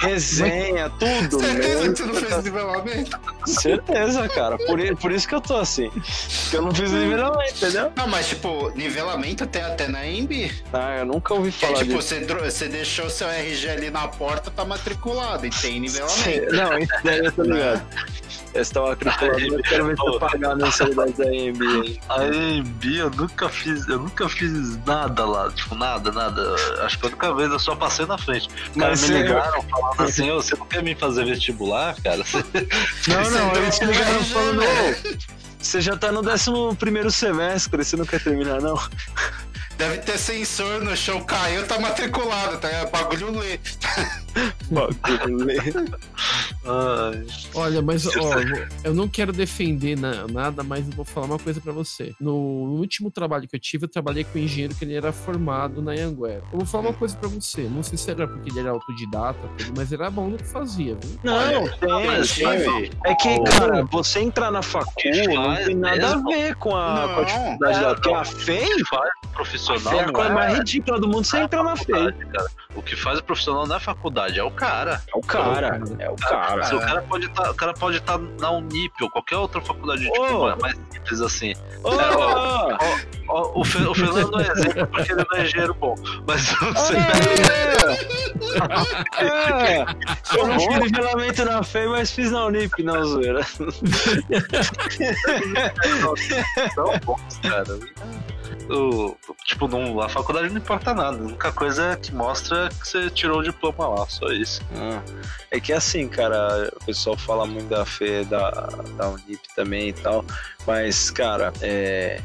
resenha, 0.00 0.90
tudo. 0.98 1.40
Certeza 1.40 1.80
né? 1.84 1.92
que 1.92 1.96
você 1.98 2.04
não 2.06 2.14
fez 2.14 2.44
nivelamento? 2.44 3.20
Certeza, 3.46 4.28
cara. 4.28 4.58
Por, 4.58 4.78
por 4.96 5.12
isso 5.12 5.28
que 5.28 5.34
eu 5.34 5.40
tô 5.40 5.56
assim. 5.56 5.90
Eu 6.52 6.62
não 6.62 6.74
fiz 6.74 6.90
nivelamento, 6.92 7.54
entendeu? 7.56 7.92
Não, 7.96 8.06
mas 8.06 8.28
tipo, 8.28 8.70
nivelamento 8.74 9.46
tem 9.46 9.62
até 9.62 9.86
na 9.88 10.06
EMB. 10.06 10.50
Ah, 10.72 10.96
eu 10.98 11.06
nunca 11.06 11.34
ouvi 11.34 11.52
Que 11.52 11.64
é 11.64 11.68
falar 11.68 11.80
tipo, 11.80 11.96
disso. 11.96 12.08
você, 12.08 12.20
você 12.26 12.68
deixou 12.68 13.10
seu 13.10 13.28
RG 13.28 13.68
ali 13.68 13.90
na 13.90 14.08
porta, 14.08 14.50
tá 14.50 14.64
matriculado 14.64 15.46
e 15.46 15.50
tem 15.50 15.80
nivelamento. 15.80 16.54
Não, 16.54 16.78
isso 16.78 16.92
daí 17.04 17.18
eu 17.24 17.32
tô 17.32 17.42
ligado. 17.42 17.82
Eu 18.54 18.62
estava 18.62 18.88
matriculado, 18.88 19.38
eu 19.40 19.62
quero 19.62 19.86
ver 19.86 19.96
se 19.96 20.06
eu 20.06 20.18
pagar 20.18 20.52
a 20.52 20.56
mensalidade 20.56 21.12
da 21.12 21.24
AMB. 21.24 22.00
A 22.08 22.14
AMB 22.22 22.96
eu 22.96 23.10
nunca 23.10 23.48
fiz, 23.48 23.86
eu 23.88 23.98
nunca 23.98 24.28
fiz 24.28 24.76
nada 24.86 25.26
lá, 25.26 25.50
tipo, 25.50 25.74
nada, 25.74 26.10
nada. 26.10 26.54
Acho 26.80 26.98
que 26.98 27.06
a 27.06 27.08
única 27.10 27.34
vez 27.34 27.50
eu 27.52 27.58
só 27.58 27.76
passei 27.76 28.06
na 28.06 28.16
frente. 28.16 28.48
Os 28.48 28.76
caras 28.80 29.00
Mas 29.02 29.10
me 29.10 29.22
ligaram 29.22 29.62
falando 29.62 30.00
assim, 30.02 30.30
ô, 30.30 30.36
você 30.42 30.56
não 30.56 30.66
quer 30.66 30.82
me 30.82 30.94
fazer 30.94 31.24
vestibular, 31.26 31.94
cara? 32.02 32.22
Não, 33.08 33.30
não, 33.30 33.52
eles 33.56 33.78
me 33.80 33.86
ligaram 33.86 34.24
falando, 34.24 34.60
né? 34.60 34.66
"Ô, 34.66 35.38
você 35.60 35.80
já 35.80 35.96
tá 35.96 36.12
no 36.12 36.20
11 36.20 36.76
primeiro 36.76 37.10
semestre, 37.10 37.84
você 37.84 37.96
não 37.96 38.04
quer 38.06 38.22
terminar, 38.22 38.60
não? 38.60 38.78
Deve 39.76 39.98
ter 39.98 40.18
sensor 40.18 40.82
no 40.82 40.96
chão, 40.96 41.22
caiu, 41.22 41.66
tá 41.66 41.78
matriculado, 41.78 42.58
tá? 42.58 42.68
ligado? 42.68 42.90
Bagulho 42.90 43.38
lê. 43.38 43.60
Olha, 47.54 47.82
mas 47.82 48.06
ó, 48.06 48.10
eu 48.84 48.94
não 48.94 49.08
quero 49.08 49.32
defender 49.32 49.96
na- 49.98 50.26
nada, 50.28 50.62
mas 50.62 50.86
eu 50.86 50.92
vou 50.92 51.04
falar 51.04 51.26
uma 51.26 51.38
coisa 51.38 51.60
pra 51.60 51.72
você. 51.72 52.14
No, 52.20 52.34
último 52.34 53.10
trabalho 53.10 53.48
que 53.48 53.56
eu 53.56 53.60
tive, 53.60 53.84
eu 53.84 53.88
trabalhei 53.88 54.24
com 54.24 54.38
um 54.38 54.42
engenheiro 54.42 54.74
que 54.74 54.84
ele 54.84 54.94
era 54.94 55.12
formado 55.12 55.80
na 55.82 55.92
Anguera. 55.92 56.42
Eu 56.52 56.58
vou 56.58 56.66
falar 56.66 56.88
uma 56.90 56.94
coisa 56.94 57.16
pra 57.16 57.28
você. 57.28 57.62
Não 57.62 57.82
sei 57.82 57.96
se 57.98 58.10
era 58.10 58.26
porque 58.26 58.50
ele 58.50 58.60
era 58.60 58.70
autodidata, 58.70 59.38
mas 59.76 59.92
era 59.92 60.10
bom 60.10 60.28
no 60.28 60.36
que 60.36 60.44
fazia, 60.46 60.94
viu? 61.00 61.18
Não, 61.24 61.34
Olha, 61.62 61.72
tem, 61.78 62.06
mas 62.06 62.34
tem. 62.34 62.90
É 63.04 63.14
que, 63.14 63.42
cara, 63.44 63.84
você 63.84 64.20
entrar 64.20 64.50
na 64.50 64.62
facul 64.62 64.92
não 65.26 65.44
faz 65.54 65.66
tem 65.66 65.74
nada 65.76 65.96
mesmo? 66.16 66.30
a 66.30 66.34
ver 66.34 66.54
com 66.56 66.76
a, 66.76 66.76
com 66.76 66.80
a 66.80 67.16
Não, 67.16 67.24
dificuldade 67.24 67.78
é, 67.78 67.80
da 67.82 68.00
não. 68.04 68.14
a 68.16 68.24
FEI, 68.24 68.84
faz 68.90 69.10
a 69.24 69.28
profissional 69.28 69.80
FEI 69.92 69.98
é 69.98 70.02
a 70.02 70.06
não 70.06 70.12
coisa 70.12 70.30
é, 70.30 70.34
mais 70.34 70.58
ridícula 70.58 71.00
do 71.00 71.08
mundo, 71.08 71.24
você 71.24 71.38
entra 71.38 71.62
na 71.62 71.76
FEI. 71.76 71.86
faculdade, 71.86 72.26
cara. 72.32 72.50
O 72.74 72.82
que 72.82 72.96
faz 72.96 73.18
o 73.18 73.24
profissional 73.24 73.66
não 73.66 73.76
é 73.76 73.80
faculdade, 74.18 74.38
é 74.38 74.42
o 74.44 74.50
cara. 74.50 75.02
É 75.14 75.16
o 75.16 75.20
cara, 75.20 75.80
é 75.98 76.10
o 76.10 76.16
cara. 76.16 76.62
Se 76.64 76.74
o 76.74 76.80
cara 76.80 77.02
pode 77.02 77.26
estar, 77.26 77.50
o 77.50 77.54
cara 77.54 77.74
pode 77.74 77.96
estar 77.98 78.18
na 78.18 78.50
Unip 78.50 78.92
ou 79.02 79.10
qualquer 79.10 79.36
outra 79.36 79.60
faculdade 79.60 80.02
tipo, 80.04 80.20
Ô. 80.22 80.56
mais 80.56 80.74
simples 80.92 81.20
assim. 81.20 81.52
Ô, 81.84 81.92
É, 81.92 82.16
ó, 82.16 82.78
Ó, 83.30 83.60
o, 83.60 83.64
Fe- 83.64 83.84
o 83.86 83.94
Fernando 83.94 84.30
não 84.30 84.40
é 84.40 84.48
exemplo 84.50 84.86
porque 84.86 85.12
ele 85.12 85.22
não 85.30 85.38
é 85.38 85.44
engenheiro 85.44 85.74
bom, 85.74 85.94
mas 86.26 86.46
você 86.48 86.94
É. 89.20 89.78
É. 89.82 89.84
Eu 90.34 90.46
não 90.46 90.58
fiz 90.60 90.78
nivelamento 90.80 91.44
na 91.44 91.62
FEI, 91.62 91.88
mas 91.88 92.10
fiz 92.10 92.30
na 92.30 92.46
Unip, 92.46 92.82
não, 92.82 93.04
zoeira. 93.04 93.42
são 96.74 96.98
bons, 97.04 97.38
cara. 97.42 97.78
O, 98.70 99.16
tipo, 99.44 99.66
não, 99.68 100.00
a 100.00 100.08
faculdade 100.08 100.48
não 100.50 100.56
importa 100.58 100.94
nada. 100.94 101.16
A 101.16 101.20
única 101.20 101.52
coisa 101.52 101.92
é 101.92 101.96
que 101.96 102.14
mostra 102.14 102.68
que 102.68 102.88
você 102.88 103.10
tirou 103.10 103.40
o 103.40 103.42
diploma 103.42 103.88
lá, 103.88 104.06
só 104.08 104.26
isso. 104.28 104.60
Ah, 104.74 105.02
É 105.50 105.60
que 105.60 105.72
assim, 105.72 106.08
cara, 106.08 106.72
o 106.80 106.84
pessoal 106.84 107.16
fala 107.16 107.46
muito 107.46 107.68
da 107.68 107.84
FE, 107.84 108.24
da, 108.24 108.50
da 108.96 109.10
Unip 109.10 109.40
também 109.54 109.88
e 109.88 109.92
tal, 109.92 110.24
mas, 110.66 111.10
cara, 111.10 111.52
é. 111.60 112.20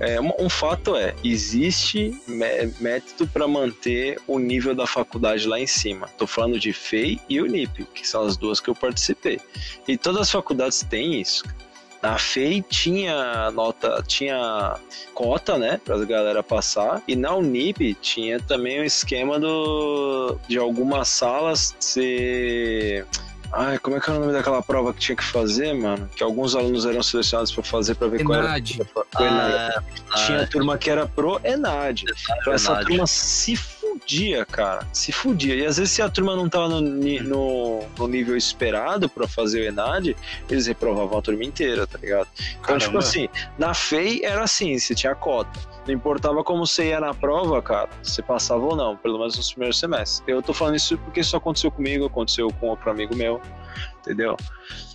é, 0.00 0.20
um, 0.20 0.48
fato 0.48 0.96
é, 0.96 1.14
existe 1.22 2.20
mé- 2.26 2.70
método 2.80 3.26
para 3.30 3.46
manter 3.46 4.18
o 4.26 4.38
nível 4.38 4.74
da 4.74 4.86
faculdade 4.86 5.46
lá 5.46 5.58
em 5.60 5.66
cima. 5.66 6.08
Tô 6.18 6.26
falando 6.26 6.58
de 6.58 6.72
FEI 6.72 7.20
e 7.28 7.40
Unip, 7.40 7.84
que 7.94 8.06
são 8.06 8.22
as 8.22 8.36
duas 8.36 8.60
que 8.60 8.68
eu 8.70 8.74
participei. 8.74 9.40
E 9.86 9.96
todas 9.96 10.22
as 10.22 10.30
faculdades 10.30 10.82
têm 10.82 11.20
isso. 11.20 11.44
Na 12.04 12.18
FEI 12.18 12.60
tinha 12.60 13.50
nota, 13.52 14.04
tinha 14.06 14.76
cota, 15.14 15.56
né, 15.56 15.80
pra 15.82 15.96
galera 16.04 16.42
passar, 16.42 17.02
e 17.08 17.16
na 17.16 17.34
Unip 17.34 17.94
tinha 17.94 18.38
também 18.38 18.80
o 18.80 18.84
esquema 18.84 19.40
do 19.40 20.38
de 20.46 20.58
algumas 20.58 21.08
salas 21.08 21.74
ser 21.80 23.06
Ai, 23.56 23.78
como 23.78 23.96
é 23.96 24.00
que 24.00 24.10
é 24.10 24.12
o 24.12 24.18
nome 24.18 24.32
daquela 24.32 24.60
prova 24.60 24.92
que 24.92 24.98
tinha 24.98 25.16
que 25.16 25.24
fazer, 25.24 25.72
mano? 25.72 26.10
Que 26.14 26.22
alguns 26.22 26.54
alunos 26.56 26.84
eram 26.84 27.02
selecionados 27.02 27.52
pra 27.52 27.62
fazer 27.62 27.94
pra 27.94 28.08
ver 28.08 28.24
qual 28.24 28.40
era. 28.40 28.48
Enad. 28.48 28.80
O 28.80 29.22
Enad. 29.22 29.54
Ah, 29.54 29.82
Tinha 30.26 30.42
ah, 30.42 30.46
turma 30.46 30.76
que 30.76 30.90
era 30.90 31.06
pro 31.06 31.40
Enad. 31.44 32.02
Então 32.40 32.52
essa 32.52 32.72
Enad. 32.72 32.86
turma 32.86 33.06
se 33.06 33.56
fudia, 34.04 34.44
cara. 34.44 34.86
Se 34.92 35.10
fudia. 35.10 35.54
E 35.54 35.66
às 35.66 35.78
vezes 35.78 35.92
se 35.92 36.02
a 36.02 36.08
turma 36.08 36.36
não 36.36 36.48
tava 36.48 36.68
no, 36.68 36.80
no, 36.80 37.80
no 37.98 38.08
nível 38.08 38.36
esperado 38.36 39.08
pra 39.08 39.26
fazer 39.26 39.62
o 39.62 39.64
Enad, 39.64 40.14
eles 40.48 40.66
reprovavam 40.66 41.18
a 41.18 41.22
turma 41.22 41.42
inteira, 41.42 41.86
tá 41.86 41.98
ligado? 41.98 42.28
Então, 42.60 42.78
tipo 42.78 42.92
Caramba. 42.92 42.98
assim, 42.98 43.28
na 43.58 43.72
FEI 43.72 44.22
era 44.22 44.44
assim, 44.44 44.78
você 44.78 44.94
tinha 44.94 45.14
cota. 45.14 45.58
Não 45.86 45.94
importava 45.94 46.42
como 46.44 46.66
você 46.66 46.88
ia 46.88 47.00
na 47.00 47.12
prova, 47.12 47.60
cara, 47.60 47.88
você 48.02 48.22
passava 48.22 48.64
ou 48.64 48.76
não, 48.76 48.96
pelo 48.96 49.18
menos 49.18 49.36
nos 49.36 49.50
primeiros 49.50 49.78
semestres. 49.78 50.22
Eu 50.26 50.42
tô 50.42 50.54
falando 50.54 50.76
isso 50.76 50.96
porque 50.98 51.20
isso 51.20 51.36
aconteceu 51.36 51.70
comigo, 51.70 52.06
aconteceu 52.06 52.48
com 52.60 52.68
outro 52.68 52.90
amigo 52.90 53.14
meu, 53.14 53.40
entendeu? 54.06 54.36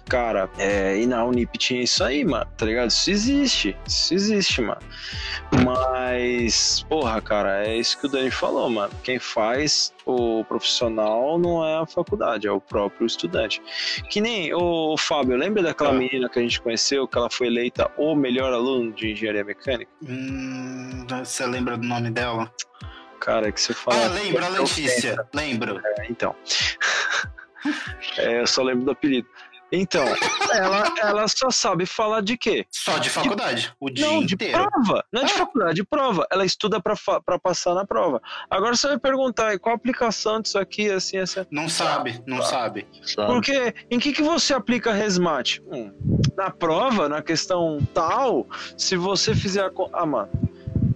Cara, 0.07 0.49
é, 0.57 0.97
e 0.97 1.05
na 1.05 1.23
Unip 1.23 1.55
tinha 1.59 1.83
isso 1.83 2.03
aí, 2.03 2.25
mano, 2.25 2.47
tá 2.57 2.65
ligado? 2.65 2.89
Isso 2.89 3.11
existe, 3.11 3.77
isso 3.87 4.13
existe, 4.15 4.59
mano. 4.61 4.81
Mas, 5.63 6.83
porra, 6.89 7.21
cara, 7.21 7.65
é 7.67 7.77
isso 7.77 7.99
que 7.99 8.07
o 8.07 8.09
Dani 8.09 8.31
falou, 8.31 8.69
mano. 8.71 8.91
Quem 9.03 9.19
faz 9.19 9.93
o 10.07 10.43
profissional 10.45 11.37
não 11.37 11.63
é 11.63 11.77
a 11.77 11.85
faculdade, 11.85 12.47
é 12.47 12.51
o 12.51 12.59
próprio 12.59 13.05
estudante. 13.05 13.61
Que 14.09 14.19
nem 14.19 14.51
o 14.53 14.95
Fábio, 14.97 15.37
lembra 15.37 15.61
daquela 15.61 15.91
Ah. 15.91 15.93
menina 15.93 16.27
que 16.27 16.39
a 16.39 16.41
gente 16.41 16.59
conheceu, 16.59 17.07
que 17.07 17.15
ela 17.17 17.29
foi 17.29 17.45
eleita 17.47 17.91
o 17.95 18.15
melhor 18.15 18.51
aluno 18.51 18.91
de 18.91 19.11
engenharia 19.11 19.43
mecânica? 19.43 19.91
Hum, 20.03 21.05
você 21.23 21.45
lembra 21.45 21.77
do 21.77 21.85
nome 21.85 22.09
dela? 22.09 22.51
Cara, 23.19 23.51
que 23.51 23.61
você 23.61 23.73
fala. 23.73 24.05
Ah, 24.05 24.07
lembro, 24.07 24.43
a 24.43 24.47
Letícia. 24.49 25.15
Lembro. 25.33 25.79
É, 25.99 26.07
então. 26.09 26.35
É, 28.17 28.41
eu 28.41 28.47
só 28.47 28.61
lembro 28.63 28.85
do 28.85 28.91
apelido. 28.91 29.27
Então, 29.71 30.03
ela, 30.51 30.83
ela 30.99 31.27
só 31.27 31.51
sabe 31.51 31.85
falar 31.85 32.21
de 32.21 32.35
quê? 32.35 32.65
Só 32.71 32.97
de 32.97 33.07
faculdade. 33.07 33.71
O 33.79 33.87
dia 33.87 34.03
Não, 34.07 34.25
de 34.25 34.33
inteiro. 34.33 34.67
prova. 34.67 35.05
Não 35.13 35.21
é 35.21 35.25
de 35.25 35.31
Ah. 35.33 35.37
faculdade, 35.37 35.75
de 35.75 35.83
prova. 35.83 36.25
Ela 36.31 36.43
estuda 36.43 36.81
pra 36.81 37.37
passar 37.37 37.75
na 37.75 37.85
prova. 37.85 38.19
Agora 38.49 38.75
você 38.75 38.87
vai 38.87 38.97
perguntar, 38.97 39.53
e 39.53 39.59
qual 39.59 39.73
a 39.73 39.75
aplicação 39.75 40.41
disso 40.41 40.57
aqui, 40.57 40.89
assim, 40.89 41.17
assim. 41.19 41.45
Não 41.51 41.69
sabe, 41.69 42.19
não 42.25 42.41
sabe. 42.41 42.87
sabe? 43.03 43.27
Porque 43.31 43.75
em 43.91 43.99
que, 43.99 44.11
que 44.11 44.23
você 44.23 44.55
aplica 44.55 44.91
resmate? 44.91 45.61
Hum, 45.71 45.93
na 46.35 46.49
prova, 46.49 47.07
na 47.07 47.21
questão 47.21 47.77
tal, 47.93 48.47
se 48.75 48.97
você 48.97 49.35
fizer 49.35 49.61
a. 49.65 49.71
Ah, 49.93 50.05
mano. 50.05 50.29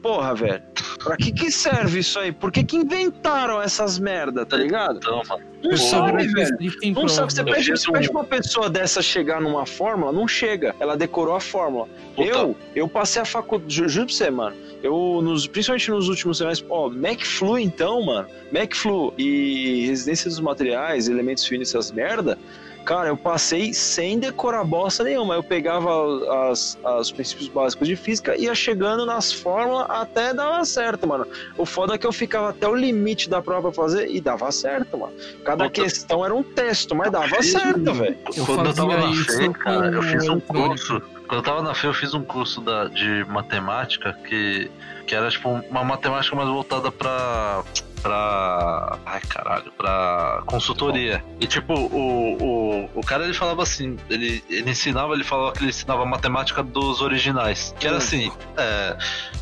Porra, 0.03 0.35
velho. 0.35 0.61
Pra 1.03 1.17
que 1.17 1.31
que 1.31 1.49
serve 1.51 1.99
isso 1.99 2.19
aí? 2.19 2.31
Por 2.31 2.51
que 2.51 2.63
que 2.63 2.75
inventaram 2.77 3.61
essas 3.61 3.97
merda, 3.97 4.45
tá 4.45 4.55
ligado? 4.57 4.97
Então, 4.97 5.21
mano, 5.27 5.43
Não 5.63 5.77
sabe, 5.77 6.27
velho. 6.27 6.57
Não 6.93 7.07
sabe, 7.07 7.33
você 7.33 7.43
pede, 7.43 7.71
você 7.71 7.91
pede 7.91 8.09
um- 8.09 8.11
uma 8.11 8.23
pessoa 8.23 8.69
dessa 8.69 9.01
chegar 9.01 9.41
numa 9.41 9.65
fórmula, 9.65 10.11
não 10.11 10.27
chega. 10.27 10.75
Ela 10.79 10.95
decorou 10.97 11.35
a 11.35 11.39
fórmula. 11.39 11.87
Puta. 12.15 12.27
Eu, 12.29 12.55
eu 12.75 12.87
passei 12.87 13.21
a 13.21 13.25
faculdade, 13.25 13.73
ju- 13.73 13.87
juro 13.89 14.05
pra 14.07 14.15
você, 14.15 14.29
mano. 14.29 14.55
Eu, 14.83 15.21
nos, 15.23 15.47
principalmente 15.47 15.89
nos 15.89 16.09
últimos 16.09 16.37
semestres, 16.37 16.69
ó, 16.69 16.89
MacFlu 16.89 17.57
então, 17.57 18.05
mano. 18.05 18.27
MacFlu 18.51 19.13
e 19.17 19.85
residência 19.87 20.29
dos 20.29 20.41
materiais, 20.41 21.07
elementos 21.07 21.45
finos, 21.45 21.69
essas 21.69 21.91
merda. 21.91 22.37
Cara, 22.85 23.07
eu 23.07 23.15
passei 23.17 23.73
sem 23.73 24.19
decorar 24.19 24.63
bosta 24.63 25.03
nenhuma. 25.03 25.35
Eu 25.35 25.43
pegava 25.43 26.49
as, 26.51 26.77
as- 26.83 26.99
os 27.01 27.11
princípios 27.11 27.47
básicos 27.47 27.87
de 27.87 27.95
física 27.95 28.35
e 28.35 28.43
ia 28.43 28.53
chegando 28.55 29.05
nas 29.05 29.31
fórmulas 29.31 29.85
até 29.89 30.33
dava 30.33 30.63
certo, 30.65 31.07
mano. 31.07 31.25
O 31.57 31.65
foda 31.65 31.95
é 31.95 31.97
que 31.97 32.05
eu 32.05 32.11
ficava 32.11 32.49
até 32.49 32.67
o 32.67 32.75
limite 32.75 33.29
da 33.29 33.41
prova 33.41 33.71
pra 33.71 33.83
fazer 33.83 34.09
e 34.09 34.19
dava 34.19 34.51
certo, 34.51 34.97
mano. 34.97 35.13
Cada 35.45 35.65
Puta. 35.65 35.81
questão 35.81 36.25
era 36.25 36.33
um 36.35 36.43
texto, 36.43 36.93
mas 36.95 37.11
dava 37.11 37.27
fiz 37.37 37.51
certo, 37.51 37.93
velho. 37.93 38.17
Eu 38.35 38.45
Quando 38.45 38.65
eu 38.67 38.73
tava 38.73 38.97
na 38.97 39.11
isso 39.11 39.37
FE, 39.37 39.49
cara, 39.53 39.87
eu 39.91 40.01
fiz 40.03 40.27
um 40.27 40.39
curso. 40.39 41.01
Quando 41.27 41.39
eu 41.39 41.41
tava 41.43 41.61
na 41.63 41.73
FE, 41.73 41.87
eu 41.87 41.93
fiz 41.93 42.13
um 42.13 42.21
curso 42.23 42.59
da, 42.59 42.85
de 42.89 43.23
matemática 43.29 44.13
que, 44.27 44.69
que 45.07 45.15
era 45.15 45.29
tipo 45.29 45.49
uma 45.49 45.83
matemática 45.83 46.35
mais 46.35 46.49
voltada 46.49 46.91
pra. 46.91 47.63
Pra. 48.03 48.99
Ai 49.05 49.21
caralho, 49.21 49.71
pra 49.71 50.43
consultoria. 50.45 51.23
E 51.39 51.47
tipo, 51.47 51.73
o, 51.73 52.37
o, 52.43 52.89
o 52.93 53.01
cara 53.01 53.23
ele 53.23 53.33
falava 53.33 53.63
assim, 53.63 53.97
ele, 54.09 54.43
ele 54.49 54.69
ensinava, 54.69 55.13
ele 55.13 55.23
falava 55.23 55.53
que 55.53 55.59
ele 55.59 55.69
ensinava 55.69 56.05
matemática 56.05 56.61
dos 56.61 57.01
originais. 57.01 57.73
Que 57.79 57.87
era 57.87 57.97
assim, 57.97 58.31
é, 58.57 58.97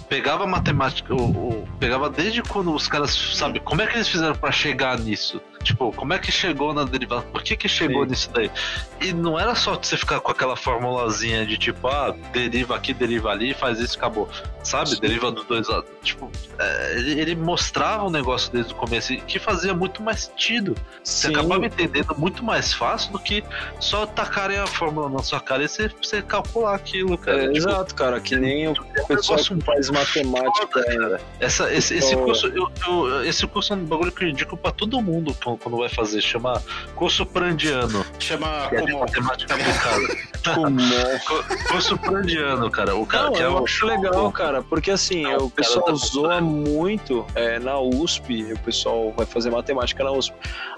pegava 0.08 0.46
matemática, 0.46 1.14
o, 1.14 1.68
pegava 1.80 2.10
desde 2.10 2.44
quando 2.44 2.74
os 2.74 2.88
caras, 2.88 3.12
sabe, 3.34 3.60
como 3.60 3.82
é 3.82 3.88
que 3.88 3.96
eles 3.96 4.08
fizeram 4.08 4.36
pra 4.36 4.52
chegar 4.52 5.00
nisso? 5.00 5.42
Tipo, 5.64 5.92
como 5.94 6.14
é 6.14 6.20
que 6.20 6.32
chegou 6.32 6.74
na 6.74 6.84
derivada? 6.84 7.22
Por 7.24 7.44
que 7.44 7.56
que 7.56 7.70
chegou 7.70 8.04
Sim. 8.04 8.10
nisso 8.10 8.30
daí? 8.34 8.52
E 9.00 9.14
não 9.14 9.40
era 9.40 9.56
só 9.56 9.76
você 9.76 9.96
ficar 9.96 10.20
com 10.20 10.32
aquela 10.32 10.56
formulazinha 10.56 11.46
de 11.46 11.58
tipo, 11.58 11.88
ah, 11.88 12.16
deriva 12.34 12.76
aqui, 12.76 12.94
deriva 12.94 13.30
ali, 13.30 13.54
faz 13.54 13.80
isso, 13.80 13.98
acabou. 13.98 14.28
Sabe? 14.64 14.90
Sim. 14.90 15.00
Deriva 15.00 15.32
dos 15.32 15.46
dois 15.46 15.68
lados. 15.68 15.90
Tipo, 16.04 16.32
é, 16.58 16.98
ele, 16.98 17.22
ele 17.22 17.36
mostrava 17.36 18.04
o 18.04 18.10
negócio 18.10 18.51
desde 18.52 18.74
o 18.74 18.76
começo 18.76 19.16
que 19.16 19.40
fazia 19.40 19.74
muito 19.74 20.02
mais 20.04 20.26
sentido. 20.26 20.76
Você 21.04 21.28
Sim. 21.28 21.34
acabava 21.34 21.66
entendendo 21.66 22.16
muito 22.18 22.44
mais 22.44 22.74
fácil 22.74 23.12
do 23.12 23.20
que 23.20 23.44
só 23.80 24.06
tacarem 24.06 24.58
a 24.58 24.68
fórmula 24.68 25.10
na 25.10 25.24
sua 25.24 25.40
cara 25.40 25.64
e 25.64 25.68
você, 25.68 25.90
você 26.02 26.22
calcular 26.22 26.76
aquilo, 26.76 27.18
cara. 27.18 27.44
É, 27.44 27.48
Tipo, 27.48 27.58
exato, 27.58 27.96
cara, 27.96 28.20
que 28.20 28.36
nem 28.36 28.68
o 28.68 28.72
é 28.96 29.02
um 29.02 29.06
pessoal 29.06 29.40
que 29.40 29.62
faz 29.62 29.90
matemática 29.90 30.68
foda, 30.72 30.86
ainda. 30.90 31.22
essa, 31.40 31.74
esse, 31.74 31.96
esse 31.96 32.14
Então- 32.14 32.26
curso, 32.26 32.48
eu, 32.48 32.72
eu- 32.88 33.24
esse 33.26 33.46
curso 33.48 33.74
é 33.74 33.76
um 33.76 33.86
bagulho 33.86 34.12
que 34.12 34.24
eu 34.24 34.30
indico 34.30 34.56
pra 34.58 34.72
todo 34.72 35.02
mundo 35.02 35.36
quando, 35.58 35.78
vai 35.78 35.90
fazer. 35.90 36.22
Chama 36.22 36.62
curso 36.96 37.26
prandiano. 37.26 38.06
Chama 38.20 38.68
Que 38.70 38.76
é 38.76 38.82
como. 38.82 39.00
matemática 39.00 39.54
aplicada. 39.56 40.32
Como? 40.56 40.80
Cu- 41.28 41.68
curso 41.72 41.96
prandiano, 42.00 42.72
cara. 42.72 42.96
O 42.96 43.06
cara 43.06 43.26
Não, 43.26 43.34
que 43.34 43.44
é 43.44 43.46
eu 43.46 43.54
o, 43.54 43.64
acho 43.64 43.86
legal, 43.86 44.32
cara, 44.32 44.64
porque 44.64 44.90
assim, 44.90 45.22
Não, 45.22 45.38
o 45.38 45.46
o 45.46 45.50
pessoal 45.52 45.86
tá 45.86 45.94
zoa 45.94 46.42
muito 46.42 47.26
é, 47.36 47.60
na 47.60 47.80
USP, 47.80 48.41
o 48.54 48.60
pessoal 48.60 49.12
vai 49.16 49.26
fazer 49.26 49.50
matemática 49.50 50.04
na 50.04 50.12
USP. 50.12 50.34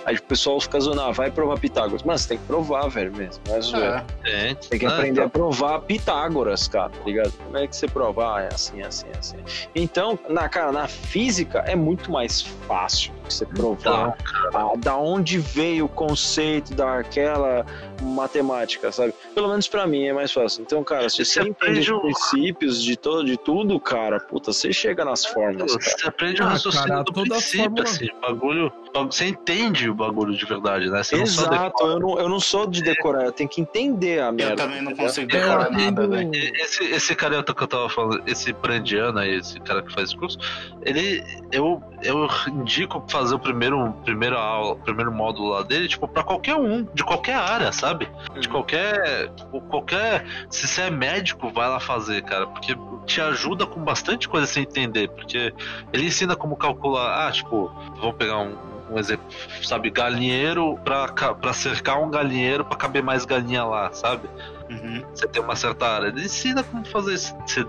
Aí 0.06 0.16
o 0.16 0.24
pessoal 0.24 0.60
fica 0.60 0.80
zoando, 0.80 1.02
ah, 1.02 1.12
vai 1.12 1.32
provar 1.32 1.60
Pitágoras. 1.60 2.04
Mas 2.04 2.22
você 2.22 2.30
tem 2.30 2.38
que 2.38 2.44
provar, 2.46 2.88
velho, 2.90 3.16
mesmo. 3.16 3.42
Não 3.48 3.56
é. 3.84 4.06
É, 4.26 4.48
Gente, 4.50 4.70
Tem 4.70 4.80
que 4.80 4.86
né, 4.86 4.94
aprender 4.94 5.22
tá- 5.22 5.28
a 5.28 5.30
provar 5.30 5.80
Pitágoras, 5.82 6.68
cara, 6.68 6.90
tá 6.90 7.00
ligado? 7.06 7.32
Como 7.44 7.58
é 7.58 7.68
que 7.68 7.76
você 7.76 7.88
prova? 7.88 8.36
Ah, 8.38 8.42
é 8.42 8.48
assim, 8.54 8.82
assim, 8.82 9.08
assim. 9.18 9.38
Então, 9.76 10.18
na, 10.30 10.48
cara, 10.50 10.72
na 10.72 10.88
física 10.88 11.60
é 11.68 11.76
muito 11.76 12.12
mais 12.12 12.42
fácil 12.42 13.12
você 13.30 13.46
provar 13.46 14.16
Então, 14.16 14.16
ah, 14.54 14.74
da 14.78 14.98
onde 14.98 15.40
veio 15.40 15.86
o 15.86 15.90
conceito 15.90 16.74
daquela 16.74 17.66
matemática, 18.02 18.92
sabe? 18.92 19.14
Pelo 19.34 19.48
menos 19.50 19.68
pra 19.68 19.88
mim 19.88 20.04
é 20.06 20.14
mais 20.14 20.32
fácil. 20.32 20.62
Então, 20.62 20.84
cara, 20.84 21.10
se 21.10 21.24
você 21.26 21.42
você 21.44 21.50
entende 21.50 21.92
os 21.94 22.02
princípios 22.02 22.82
de, 22.84 22.96
todo, 22.96 23.24
de 23.26 23.38
tudo, 23.38 23.80
cara, 23.80 24.20
puta, 24.20 24.52
você 24.54 24.72
chega 24.74 25.04
nas 25.06 25.26
fórmulas, 25.26 25.76
cara. 25.78 25.98
Você 25.98 26.08
aprende 26.08 26.42
o 26.42 26.46
Ah, 26.46 26.50
raciocínio 26.50 26.88
cara, 26.90 27.04
do 27.04 27.14
princípio, 27.14 27.64
fórmula- 27.64 27.84
assim, 27.84 28.08
bagulho- 28.22 28.74
Você 28.94 29.28
entende 29.28 29.90
o 29.90 29.96
bagulho 29.96 30.36
de 30.36 30.46
verdade, 30.46 30.90
né? 30.90 31.02
Você 31.04 31.18
não 31.18 31.26
só 31.26 31.42
Exato, 31.52 31.84
eu 31.84 32.00
não, 32.00 32.20
eu 32.20 32.30
não 32.30 32.40
sou 32.40 32.68
de 32.68 32.82
decorar, 32.84 33.24
eu 33.26 33.32
tenho 33.32 33.50
que 33.50 33.60
entender 33.60 34.22
a 34.22 34.28
eu 34.28 34.34
merda. 34.34 34.56
também 34.56 34.82
não 34.84 34.96
consigo 34.96 35.32
Eu 35.32 35.40
decorar 35.42 35.72
nada, 35.72 36.04
aprendo- 36.04 36.10
velho. 36.10 36.32
Esse, 36.34 36.84
esse 36.86 37.16
cara 37.16 37.42
que 37.44 37.64
eu 37.64 37.68
tava 37.68 37.90
falando, 37.90 38.22
esse 38.28 38.54
Brandiano 38.54 39.18
aí, 39.18 39.36
esse 39.36 39.60
cara 39.62 39.82
que 39.82 39.92
faz 39.92 40.14
curso, 40.14 40.38
ele. 40.84 41.24
Eu, 41.52 41.82
eu 42.04 42.28
indico 42.50 43.04
fazer 43.08 43.34
o 43.36 43.40
primeiro, 43.40 43.92
primeiro 44.06 44.38
aula, 44.38 44.74
o 44.74 44.76
primeiro 44.76 45.12
módulo 45.12 45.50
lá 45.50 45.64
dele, 45.64 45.88
tipo, 45.88 46.08
pra 46.08 46.24
qualquer 46.24 46.56
um, 46.56 46.84
de 46.94 47.04
qualquer 47.04 47.36
área, 47.36 47.72
sabe? 47.72 48.08
De 48.40 48.48
qualquer. 48.48 49.30
tipo, 49.36 49.60
qualquer. 49.62 50.24
Se 50.50 50.68
você 50.68 50.82
é 50.84 50.90
médico, 50.92 51.50
vai 51.50 51.68
lá 51.68 51.80
fazer, 51.80 52.22
cara. 52.24 52.46
Porque 52.48 52.76
te 53.06 53.20
ajuda 53.20 53.66
com 53.66 53.80
bastante 53.84 54.30
coisa 54.30 54.46
sem 54.46 54.64
entender. 54.64 55.10
Porque 55.10 55.52
ele 55.92 56.06
ensina 56.06 56.36
como 56.36 56.56
calcular. 56.56 57.28
Ah, 57.28 57.32
tipo, 57.32 57.72
vamos 58.00 58.16
pegar 58.18 58.38
um. 58.40 58.56
Um 58.90 59.00
exemplo, 59.00 59.26
sabe, 59.64 59.90
galinheiro 59.90 60.78
pra 60.84 61.54
cercar 61.54 62.02
um 62.02 62.10
galinheiro 62.10 62.66
pra 62.66 62.76
caber 62.78 63.02
mais 63.04 63.26
galinha 63.26 63.64
lá, 63.64 63.92
sabe? 63.94 64.30
Uhum. 64.70 65.04
você 65.14 65.28
tem 65.28 65.42
uma 65.42 65.56
certa 65.56 65.86
área. 65.88 66.08
Ele 66.08 66.24
ensina 66.24 66.64
como 66.64 66.86
fazer 66.86 67.14
isso. 67.14 67.36
Você 67.46 67.64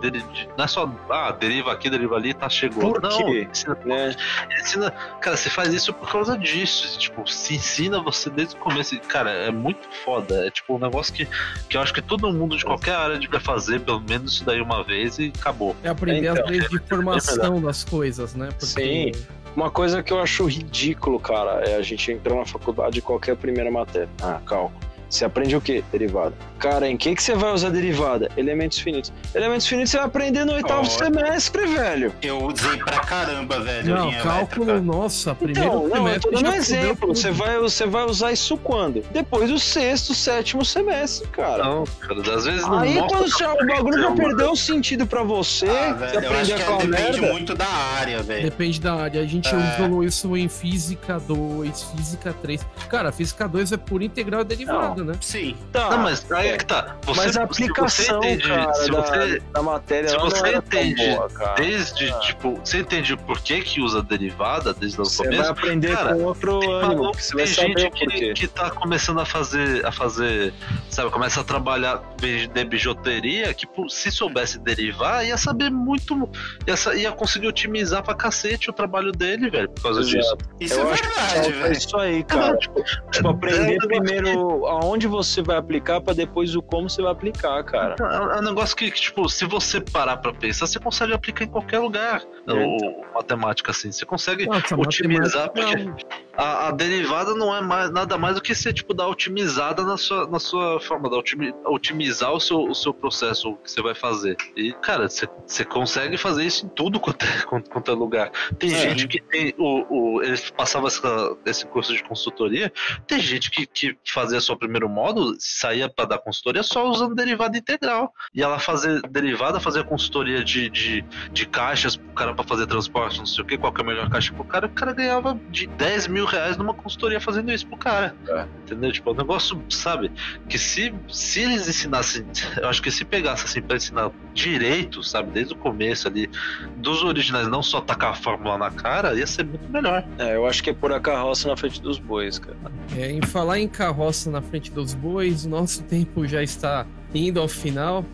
não 0.57 0.65
é 0.65 0.69
só, 0.69 0.91
ah, 1.11 1.33
deriva 1.33 1.73
aqui, 1.73 1.91
deriva 1.91 2.17
ali, 2.17 2.33
tá, 2.33 2.49
chegou. 2.49 2.93
Por 2.93 3.03
não, 3.03 3.11
ensina, 3.35 3.77
ele 3.85 4.17
ensina- 4.61 4.91
cara, 5.21 5.37
você 5.37 5.51
faz 5.51 5.73
isso 5.75 5.93
por 5.93 6.11
causa 6.11 6.39
disso. 6.39 6.99
Tipo, 6.99 7.29
se 7.29 7.57
ensina 7.57 8.01
você 8.01 8.31
desde 8.31 8.55
o 8.55 8.59
começo. 8.59 8.99
Cara, 9.01 9.31
é 9.31 9.51
muito 9.51 9.87
foda. 10.05 10.47
É 10.47 10.51
tipo 10.51 10.77
um 10.77 10.79
negócio 10.79 11.13
que, 11.13 11.29
que 11.69 11.77
eu 11.77 11.81
acho 11.83 11.93
que 11.93 12.01
todo 12.01 12.33
mundo 12.33 12.57
de 12.57 12.65
qualquer 12.65 12.95
área 12.95 13.19
devia 13.19 13.41
fazer, 13.41 13.81
pelo 13.81 14.01
menos 14.01 14.35
isso 14.35 14.45
daí 14.45 14.61
uma 14.61 14.83
vez 14.83 15.19
e 15.19 15.33
acabou. 15.39 15.77
É 15.83 15.89
aprender 15.89 16.29
Então, 16.31 16.45
as 16.45 16.51
leis 16.51 16.69
de 16.71 16.79
formação 16.79 17.61
das 17.61 17.85
coisas, 17.85 18.35
né? 18.35 18.49
Porque 18.59 19.13
Uma 19.57 19.71
coisa 19.71 20.03
que 20.03 20.13
eu 20.13 20.21
acho 20.21 20.47
ridículo, 20.47 21.21
cara, 21.21 21.63
é 21.65 21.77
a 21.77 21.83
gente 21.83 22.11
entrar 22.11 22.35
na 22.35 22.45
faculdade 22.45 22.99
e 22.99 23.03
qualquer 23.03 23.37
primeira 23.37 23.71
matéria. 23.71 24.09
Ah, 24.21 24.41
cálculo. 24.45 24.94
Você 25.15 25.25
aprende 25.25 25.55
o 25.55 25.61
quê? 25.61 25.85
Derivada. 25.93 26.33
Cara, 26.59 26.89
em 26.89 26.97
que, 26.97 27.15
que 27.15 27.23
você 27.23 27.37
vai 27.37 27.53
usar 27.53 27.71
derivada? 27.71 28.29
Elementos 28.37 28.79
finitos. 28.81 29.13
Elementos 29.33 29.65
finitos 29.67 29.91
você 29.93 29.99
vai 29.99 30.07
aprender 30.07 30.45
no 30.45 30.55
oitavo 30.55 30.81
Ó. 30.81 30.85
semestre, 30.85 31.67
velho. 31.67 32.13
Eu 32.21 32.43
usei 32.45 32.79
pra 32.79 32.99
caramba, 32.99 33.61
velho. 33.61 33.95
Não, 33.95 34.09
linha 34.09 34.21
cálculo, 34.23 34.71
elétrica. 34.71 34.93
nossa, 34.97 35.35
primeiro 35.37 35.61
Então, 35.69 35.83
não, 35.83 35.89
eu 35.89 35.95
semestre 35.95 36.21
tô 36.23 36.31
dando 36.37 36.51
um 36.51 36.55
exemplo. 36.55 37.09
Você 37.15 37.31
vai, 37.31 37.59
você 37.61 37.87
vai 37.87 38.05
usar 38.07 38.33
isso 38.33 38.57
quando? 38.57 39.05
Depois 39.13 39.51
do 39.51 39.59
sexto, 39.59 40.15
sétimo 40.15 40.65
semestre, 40.65 41.29
cara. 41.29 41.63
Não, 41.63 41.85
cara, 41.85 42.35
às 42.35 42.45
vezes 42.45 42.63
não 42.67 42.79
Aí 42.81 42.97
quando 43.09 43.29
já, 43.39 43.53
o 43.55 43.67
bagulho 43.67 44.03
já 44.03 44.11
perdeu 44.11 44.51
o 44.51 44.57
sentido 44.57 45.07
pra 45.07 45.23
você, 45.23 45.69
Ah, 45.69 45.93
você 45.93 46.07
velho, 46.07 46.15
eu 46.15 46.19
acho 46.19 46.27
aprender 46.27 46.55
que 46.57 46.63
aquela 46.63 46.79
depende 46.79 47.21
merda. 47.21 47.33
muito 47.35 47.55
da 47.55 47.67
área, 47.69 48.21
velho. 48.23 48.43
Depende 48.43 48.81
da 48.81 48.95
área. 48.95 49.21
A 49.21 49.27
gente 49.27 49.49
É. 49.49 49.57
usou 49.87 50.03
isso 50.03 50.37
em 50.37 50.49
Física 50.49 51.21
2, 51.21 51.83
Física 51.95 52.35
3. 52.43 52.67
Cara, 52.89 53.13
Física 53.13 53.47
2 53.47 53.71
é 53.71 53.77
pura 53.77 54.03
integral 54.05 54.41
e 54.41 54.45
derivada, 54.45 55.04
né? 55.05 55.15
Sim. 55.21 55.57
Tá, 55.73 55.91
Não, 55.91 55.99
mas 55.99 56.31
aí 56.33 56.49
é 56.49 56.57
que 56.57 56.67
tá. 56.67 56.97
Você, 57.07 57.21
mas 57.21 57.31
a 57.31 57.33
se 57.33 57.39
aplicação, 57.41 58.21
você 58.21 58.27
entende, 58.29 58.49
cara, 58.49 58.75
se 58.75 58.91
da, 58.91 59.01
você, 59.01 59.43
da 59.53 59.63
matéria 59.63 60.09
se 60.09 60.17
você 60.19 60.57
entende 60.57 61.07
boa, 61.07 61.29
cara. 61.31 61.55
desde, 61.55 62.11
Ah. 62.11 62.19
tipo, 62.21 62.61
você 62.65 62.79
entende 62.79 63.13
o 63.13 63.19
porquê 63.19 63.61
que 63.61 63.81
usa 63.81 64.03
derivada 64.03 64.73
desde 64.75 65.01
o 65.01 65.05
Você 65.05 65.23
começo? 65.25 65.43
vai 65.43 65.51
aprender 65.51 65.95
Cara, 65.97 66.15
com 66.15 66.23
outro 66.25 66.59
Tem 66.61 66.73
ânimo, 66.73 67.15
você 67.15 67.37
tem 67.37 67.47
saber 67.47 67.79
gente 67.81 68.07
que, 68.07 68.33
que 68.35 68.49
tá 68.49 68.71
começando 68.71 69.21
a 69.21 69.25
fazer, 69.25 69.85
a 69.87 69.93
fazer, 69.93 70.53
sabe, 70.91 71.11
começa 71.11 71.41
a 71.41 71.45
trabalhar 71.45 72.03
de 72.19 72.65
bijuteria, 72.65 73.53
que 73.55 73.67
se 73.89 74.11
soubesse 74.11 74.59
derivar, 74.59 75.25
ia 75.27 75.37
saber 75.37 75.71
muito, 75.71 76.29
ia, 76.67 76.95
ia 76.97 77.13
conseguir 77.13 77.49
otimizar 77.49 78.03
pra 78.03 78.15
cacete 78.15 78.71
o 78.71 78.73
trabalho 78.73 79.13
dele, 79.13 79.51
velho, 79.51 79.69
por 79.69 79.83
causa 79.83 80.01
Exato. 80.01 80.17
disso. 80.17 80.37
Isso 80.61 80.75
Eu 80.75 80.89
é 80.91 80.95
verdade, 80.95 81.35
falta 81.35 81.51
velho. 81.51 81.73
isso 81.73 81.97
aí, 81.99 82.25
cara. 82.25 82.57
tipo, 82.57 82.83
Tipo, 83.11 83.29
aprender 83.29 83.75
é 83.75 83.87
primeiro 83.87 84.67
aonde 84.85 85.07
você 85.07 85.43
vai 85.43 85.57
aplicar 85.57 86.01
pra 86.01 86.13
depois 86.13 86.55
o 86.55 86.63
como 86.63 86.89
você 86.89 87.03
vai 87.03 87.13
aplicar, 87.13 87.63
cara. 87.65 87.97
É 87.99 88.39
um 88.39 88.43
negócio 88.43 88.77
que, 88.77 88.91
que, 88.91 89.01
tipo, 89.01 89.29
se 89.29 89.45
você 89.45 89.81
parar 89.81 90.19
pra 90.19 90.33
pensar, 90.33 90.67
você 90.67 90.79
consegue 90.79 91.13
aplicar 91.13 91.45
em 91.45 91.49
qualquer 91.49 91.79
lugar. 91.79 92.23
O, 92.47 93.05
matemática, 93.15 93.71
assim. 93.71 93.91
Você 93.91 94.05
consegue 94.05 94.47
Nossa, 94.47 94.77
otimizar, 94.77 95.51
porque 95.51 95.91
a, 96.37 96.69
a 96.69 96.71
derivada 96.71 97.35
não 97.35 97.55
é 97.55 97.61
mais, 97.61 97.91
nada 97.91 98.17
mais 98.19 98.35
do 98.37 98.41
que 98.43 98.55
você, 98.55 98.73
tipo, 98.73 98.93
dar 98.95 99.07
otimizada 99.09 99.83
na 99.85 99.97
sua, 99.97 100.27
na 100.29 100.39
sua 100.39 100.81
forma, 100.81 101.09
otimi- 101.09 101.55
otimizar 101.65 102.33
o 102.33 102.41
seu, 102.41 102.59
o 102.65 102.75
seu 102.75 102.93
processo, 102.93 103.51
o 103.51 103.57
que 103.57 103.71
você 103.71 103.83
vai 103.83 103.95
fazer. 103.95 104.37
E, 104.57 104.73
cara, 104.75 105.09
você, 105.09 105.65
consegue 105.65 106.17
fazer 106.17 106.45
isso 106.45 106.67
em 106.67 106.69
tudo 106.69 106.99
quanto 107.01 107.25
é, 107.25 107.43
quanto, 107.47 107.71
quanto 107.71 107.91
é 107.91 107.95
lugar. 107.95 108.31
Tem 108.59 108.73
É. 108.73 108.79
gente 108.79 109.07
que 109.09 109.21
tem. 109.23 109.55
O, 109.59 110.17
o, 110.17 110.23
eles 110.23 110.51
passavam 110.51 110.89
essa- 110.89 111.37
esse 111.47 111.67
curso 111.67 111.93
de 111.95 112.03
consultoria, 112.05 112.73
tem 113.07 113.19
gente 113.21 113.51
que, 113.51 113.67
que 113.67 113.97
fazia 114.07 114.41
só 114.41 114.53
o 114.55 114.59
primeiro 114.59 114.89
módulo, 114.89 115.35
saía 115.39 115.89
pra 115.89 116.05
dar 116.05 116.19
consultoria 116.19 116.63
só 116.63 116.89
usando 116.89 117.15
derivada 117.15 117.57
integral. 117.57 118.13
E 118.35 118.43
ela 118.43 118.59
fazer 118.59 119.01
derivada, 119.03 119.61
fazer 119.61 119.85
consultoria 119.85 120.43
de, 120.43 120.69
de, 120.71 121.05
de 121.33 121.47
caixas 121.47 121.97
pro 121.97 122.13
cara 122.15 122.35
pra 122.35 122.45
fazer 122.45 122.67
transporte, 122.67 123.19
não 123.19 123.27
sei 123.27 123.43
o 123.43 123.47
que, 123.47 123.59
qual 123.59 123.73
que 123.73 123.81
é 123.81 123.85
a 123.85 123.87
melhor 123.87 124.09
caixa 124.11 124.33
pro 124.33 124.45
cara, 124.45 124.67
o 124.67 124.71
cara 124.71 124.93
ganhava 124.93 125.39
de 125.51 125.67
10 125.67 126.09
mil 126.09 126.24
reais 126.25 126.57
numa 126.57 126.75
consultoria 126.75 127.21
fazendo 127.21 127.51
isso 127.53 127.67
pro 127.67 127.77
cara. 127.77 128.15
É. 128.29 128.47
Entendeu? 128.65 128.93
Tipo, 128.93 129.11
é 129.11 129.13
um 129.13 129.17
negócio, 129.17 129.61
sabe? 129.69 130.11
Que 130.49 130.59
se, 130.59 130.93
se 131.09 131.41
eles 131.41 131.69
ensinassem, 131.69 132.25
eu 132.61 132.69
acho 132.69 132.83
que 132.83 132.91
se 132.91 133.05
pegasse 133.05 133.45
assim 133.45 133.63
pra 133.63 133.77
ensinar 133.77 134.11
direito, 134.33 135.03
sabe, 135.03 135.31
desde 135.31 135.55
o 135.55 135.57
começo 135.57 136.09
ali, 136.09 136.29
dos 136.77 137.03
originais, 137.03 137.49
não 137.49 137.63
só 137.63 137.81
tacar 137.81 138.11
a 138.11 138.15
fórmula 138.15 138.59
na 138.59 138.71
cara, 138.71 139.15
ia 139.15 139.27
ser 139.27 139.45
muito 139.45 139.71
melhor. 139.71 140.05
É, 140.19 140.35
eu 140.37 140.47
acho 140.47 140.63
que 140.63 140.71
é 140.71 140.73
pôr 140.75 140.93
a 140.93 141.01
carroça 141.01 141.49
na 141.49 141.57
frente 141.57 141.81
dos 141.81 141.99
bois, 141.99 142.39
cara. 142.39 142.57
É, 142.97 143.11
em 143.11 143.23
falar 143.23 143.59
em 143.59 143.69
carroça 143.69 144.31
na 144.31 144.43
frente 144.43 144.71
dos 144.71 144.95
bois, 144.95 145.45
o 145.45 145.49
nosso 145.49 145.83
tempo 145.85 146.27
já 146.27 146.43
está 146.43 146.87
indo 147.15 147.41
ao 147.41 147.47
final. 147.49 148.05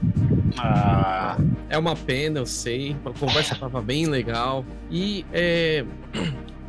Ah, 0.59 1.39
É 1.69 1.79
uma 1.79 1.97
pena, 1.97 2.41
eu 2.41 2.47
sei. 2.47 2.97
A 3.05 3.11
conversa 3.19 3.55
estava 3.55 3.81
bem 3.81 4.07
legal. 4.07 4.65
E 4.91 5.25
é. 5.33 5.85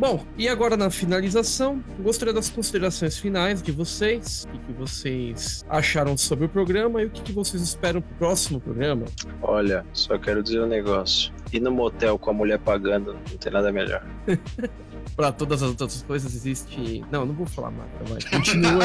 Bom, 0.02 0.26
e 0.36 0.50
agora 0.50 0.76
na 0.76 0.90
finalização, 0.90 1.80
gostaria 2.00 2.34
das 2.34 2.50
considerações 2.50 3.20
finais 3.20 3.62
de 3.62 3.72
vocês. 3.72 4.48
O 4.52 4.58
que, 4.58 4.74
vocês 4.74 5.64
acharam 5.70 6.18
sobre 6.18 6.46
o 6.46 6.50
programa 6.50 7.04
e 7.04 7.06
o 7.06 7.10
que, 7.12 7.32
vocês 7.32 7.62
esperam 7.62 8.02
pro 8.02 8.16
próximo 8.16 8.60
programa. 8.60 9.06
Olha, 9.44 9.86
só 9.94 10.18
quero 10.18 10.42
dizer 10.42 10.60
um 10.60 10.66
negócio. 10.66 11.32
Ir 11.54 11.60
no 11.60 11.70
motel 11.70 12.18
com 12.18 12.32
a 12.32 12.34
mulher 12.34 12.58
pagando, 12.58 13.14
não 13.14 13.38
tem 13.38 13.54
nada 13.54 13.72
melhor. 13.72 14.04
Para 15.16 15.32
todas 15.32 15.62
as 15.62 15.70
outras 15.70 16.02
coisas 16.02 16.34
existe. 16.34 17.06
Não, 17.12 17.24
não 17.24 17.36
vou 17.36 17.46
falar 17.46 17.70
mais. 17.70 17.92
Vai. 18.10 18.22
Continua. 18.28 18.80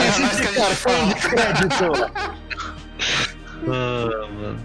que 0.00 1.38
a 1.38 1.54
gente 1.54 1.76
fala. 1.76 2.10
Ah, 3.64 4.28
mano. 4.34 4.58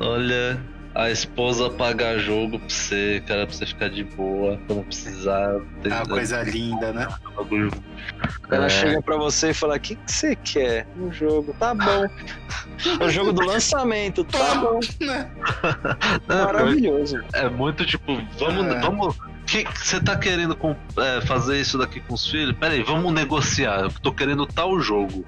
Olha, 0.00 0.60
a 0.94 1.10
esposa 1.10 1.68
pagar 1.70 2.18
jogo 2.18 2.58
pra 2.58 2.68
você, 2.68 3.22
cara, 3.26 3.46
pra 3.46 3.54
você 3.54 3.66
ficar 3.66 3.88
de 3.90 4.04
boa, 4.04 4.58
pra 4.66 4.76
não 4.76 4.84
precisar. 4.84 5.60
ter- 5.82 5.90
É 5.92 5.96
uma 5.96 6.06
coisa 6.06 6.42
linda, 6.42 6.92
né? 6.92 7.08
Ela 8.50 8.66
É. 8.66 8.68
chega 8.68 9.02
pra 9.02 9.16
você 9.16 9.50
e 9.50 9.54
fala: 9.54 9.76
O 9.76 9.80
que, 9.80 9.96
que 9.96 10.12
você 10.12 10.36
quer? 10.36 10.86
Um 10.96 11.10
jogo. 11.12 11.54
Tá 11.58 11.74
bom. 11.74 12.04
É 13.00 13.04
o 13.04 13.08
jogo 13.08 13.32
do 13.32 13.40
lançamento. 13.46 14.24
Tá 14.24 14.56
bom. 14.56 14.80
Não, 16.28 16.44
Maravilhoso. 16.44 17.22
É 17.32 17.48
muito 17.48 17.86
tipo, 17.86 18.16
vamos. 18.38 18.66
É. 18.66 18.80
vamos 18.80 19.16
que 19.46 19.64
você 19.78 20.00
tá 20.00 20.16
querendo 20.16 20.56
com- 20.56 20.74
é, 20.98 21.20
fazer 21.22 21.60
isso 21.60 21.76
daqui 21.78 22.00
com 22.00 22.14
os 22.14 22.26
filhos? 22.26 22.56
Pera 22.58 22.72
aí, 22.74 22.82
vamos 22.82 23.12
negociar. 23.12 23.80
Eu 23.80 23.90
tô 24.02 24.12
querendo 24.12 24.46
tal 24.46 24.80
jogo. 24.80 25.24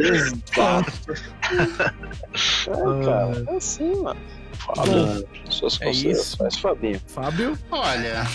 Exato. 0.00 0.92
É, 1.52 3.04
cara. 3.04 3.44
É 3.48 3.56
assim, 3.56 4.02
mano. 4.02 4.20
Fábio. 4.52 5.28
Suas 5.50 5.80
é 5.80 5.84
considerações, 5.84 6.56
Fabinho. 6.58 7.00
Fábio? 7.06 7.58
Olha, 7.70 8.26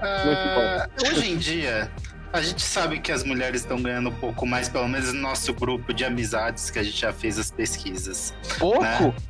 ah, 0.00 0.88
hoje 1.04 1.32
em 1.32 1.36
dia, 1.36 1.90
a 2.32 2.40
gente 2.40 2.62
sabe 2.62 2.98
que 2.98 3.12
as 3.12 3.22
mulheres 3.22 3.60
estão 3.60 3.80
ganhando 3.80 4.08
um 4.08 4.14
pouco 4.14 4.46
mais, 4.46 4.68
pelo 4.68 4.88
menos 4.88 5.12
no 5.12 5.20
nosso 5.20 5.52
grupo 5.52 5.92
de 5.92 6.04
amizades 6.04 6.70
que 6.70 6.78
a 6.78 6.82
gente 6.82 6.98
já 6.98 7.12
fez 7.12 7.38
as 7.38 7.50
pesquisas. 7.50 8.34
Pouco? 8.58 8.82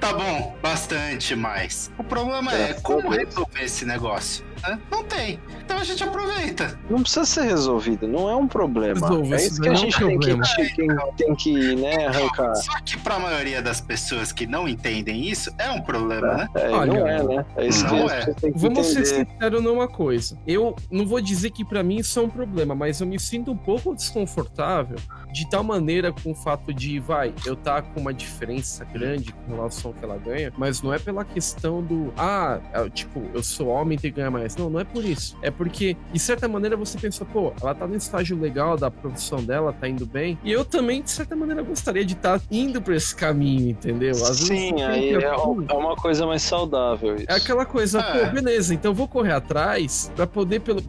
Tá 0.00 0.12
bom, 0.12 0.56
bastante 0.60 1.36
mais. 1.36 1.90
O 1.96 2.02
problema 2.02 2.52
é 2.52 2.72
a 2.72 2.80
como 2.80 3.10
resolver 3.10 3.62
esse 3.62 3.84
negócio. 3.84 4.44
Né? 4.62 4.78
Não 4.90 5.04
tem. 5.04 5.38
Então 5.64 5.78
a 5.78 5.84
gente 5.84 6.02
aproveita. 6.02 6.78
Não 6.88 7.02
precisa 7.02 7.24
ser 7.24 7.42
resolvido, 7.42 8.06
não 8.06 8.28
é 8.28 8.36
um 8.36 8.46
problema. 8.46 9.08
Resolve, 9.08 9.32
é 9.32 9.36
isso 9.36 9.60
que 9.60 9.68
a 9.68 9.72
não 9.72 9.78
é 9.78 9.82
um 9.82 9.90
gente 9.90 9.98
tem 9.98 10.18
que, 10.18 10.76
tem, 10.76 10.88
tem 11.16 11.34
que 11.34 11.76
né, 11.76 12.06
arrancar. 12.06 12.54
Só 12.56 12.80
que 12.80 12.98
pra 12.98 13.18
maioria 13.18 13.62
das 13.62 13.80
pessoas 13.80 14.32
que 14.32 14.46
não 14.46 14.68
entendem 14.68 15.26
isso, 15.28 15.52
é 15.58 15.70
um 15.70 15.80
problema, 15.80 16.34
né? 16.34 16.48
É, 16.54 16.70
Olha, 16.70 16.92
não 16.92 17.06
é, 17.06 17.22
né? 17.22 17.46
É 17.56 17.66
isso 17.66 17.84
que 17.86 17.92
não 17.92 18.06
as 18.06 18.12
é. 18.12 18.34
têm 18.34 18.52
que 18.52 18.58
Vamos 18.58 18.86
ser 18.86 19.00
entender. 19.00 19.30
sinceros 19.32 19.62
numa 19.62 19.88
coisa. 19.88 20.38
Eu 20.46 20.74
não 20.90 21.06
vou 21.06 21.20
dizer 21.20 21.50
que 21.50 21.64
pra 21.64 21.82
mim 21.82 21.96
isso 21.96 22.18
é 22.18 22.22
um 22.22 22.30
problema, 22.30 22.74
mas 22.74 23.00
eu 23.00 23.06
me 23.06 23.18
sinto 23.18 23.50
um 23.50 23.56
pouco 23.56 23.94
desconfortável 23.94 24.96
de 25.32 25.48
tal 25.48 25.64
maneira 25.64 26.12
com 26.12 26.32
o 26.32 26.34
fato 26.34 26.72
de, 26.74 26.98
vai, 26.98 27.34
eu 27.46 27.56
tá 27.56 27.80
com 27.80 28.00
uma 28.00 28.12
diferença 28.12 28.84
grande 28.84 29.32
com 29.32 29.54
relação 29.54 29.90
ao 29.90 29.96
que 29.96 30.04
ela 30.04 30.18
ganha, 30.18 30.52
mas 30.56 30.82
não 30.82 30.92
é 30.92 30.98
pela 30.98 31.24
questão 31.24 31.82
do, 31.82 32.12
ah, 32.16 32.60
é, 32.72 32.88
tipo, 32.90 33.22
eu 33.32 33.42
sou 33.42 33.68
homem 33.68 33.96
e 33.96 34.00
tenho 34.00 34.14
que 34.14 34.20
ganhar 34.20 34.30
mais. 34.30 34.51
Não, 34.58 34.68
não 34.70 34.80
é 34.80 34.84
por 34.84 35.04
isso. 35.04 35.36
É 35.42 35.50
porque, 35.50 35.96
de 36.12 36.18
certa 36.18 36.46
maneira, 36.48 36.76
você 36.76 36.98
pensa, 36.98 37.24
pô, 37.24 37.52
ela 37.60 37.74
tá 37.74 37.86
no 37.86 37.96
estágio 37.96 38.38
legal 38.38 38.76
da 38.76 38.90
profissão 38.90 39.42
dela, 39.42 39.72
tá 39.72 39.88
indo 39.88 40.06
bem, 40.06 40.38
e 40.44 40.50
eu 40.52 40.64
também, 40.64 41.02
de 41.02 41.10
certa 41.10 41.34
maneira, 41.36 41.62
gostaria 41.62 42.04
de 42.04 42.14
estar 42.14 42.40
indo 42.50 42.80
pra 42.82 42.94
esse 42.96 43.14
caminho, 43.14 43.70
entendeu? 43.70 44.10
Às 44.12 44.40
vezes 44.40 44.46
Sim, 44.48 44.72
você 44.74 44.82
aí 44.82 45.14
é, 45.14 45.30
"Pô, 45.34 45.62
é 45.68 45.72
uma 45.74 45.96
coisa 45.96 46.26
mais 46.26 46.42
saudável 46.42 47.16
isso. 47.16 47.26
é 47.28 47.34
aquela 47.34 47.64
coisa, 47.64 48.00
É. 48.00 48.26
pô, 48.26 48.32
beleza, 48.32 48.74
então 48.74 48.90
eu 48.90 48.94
vou 48.94 49.08
correr 49.08 49.32
atrás 49.32 50.10
pra 50.14 50.26
poder, 50.26 50.60
pelo. 50.60 50.82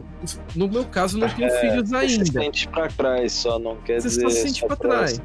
No 0.56 0.66
meu 0.68 0.84
caso, 0.86 1.18
não 1.18 1.28
tenho 1.28 1.50
filhos 1.60 1.88
Você 1.90 2.08
se 2.08 2.14
ainda. 2.14 2.24
sente 2.40 2.68
pra 2.68 2.88
trás, 2.88 3.32
só 3.32 3.58
não 3.58 3.76
quer 3.76 4.00
Você 4.00 4.08
dizer. 4.08 4.22
só 4.22 4.28
se 4.30 4.40
sente 4.42 4.66
pra 4.66 4.76
trás. 4.76 5.20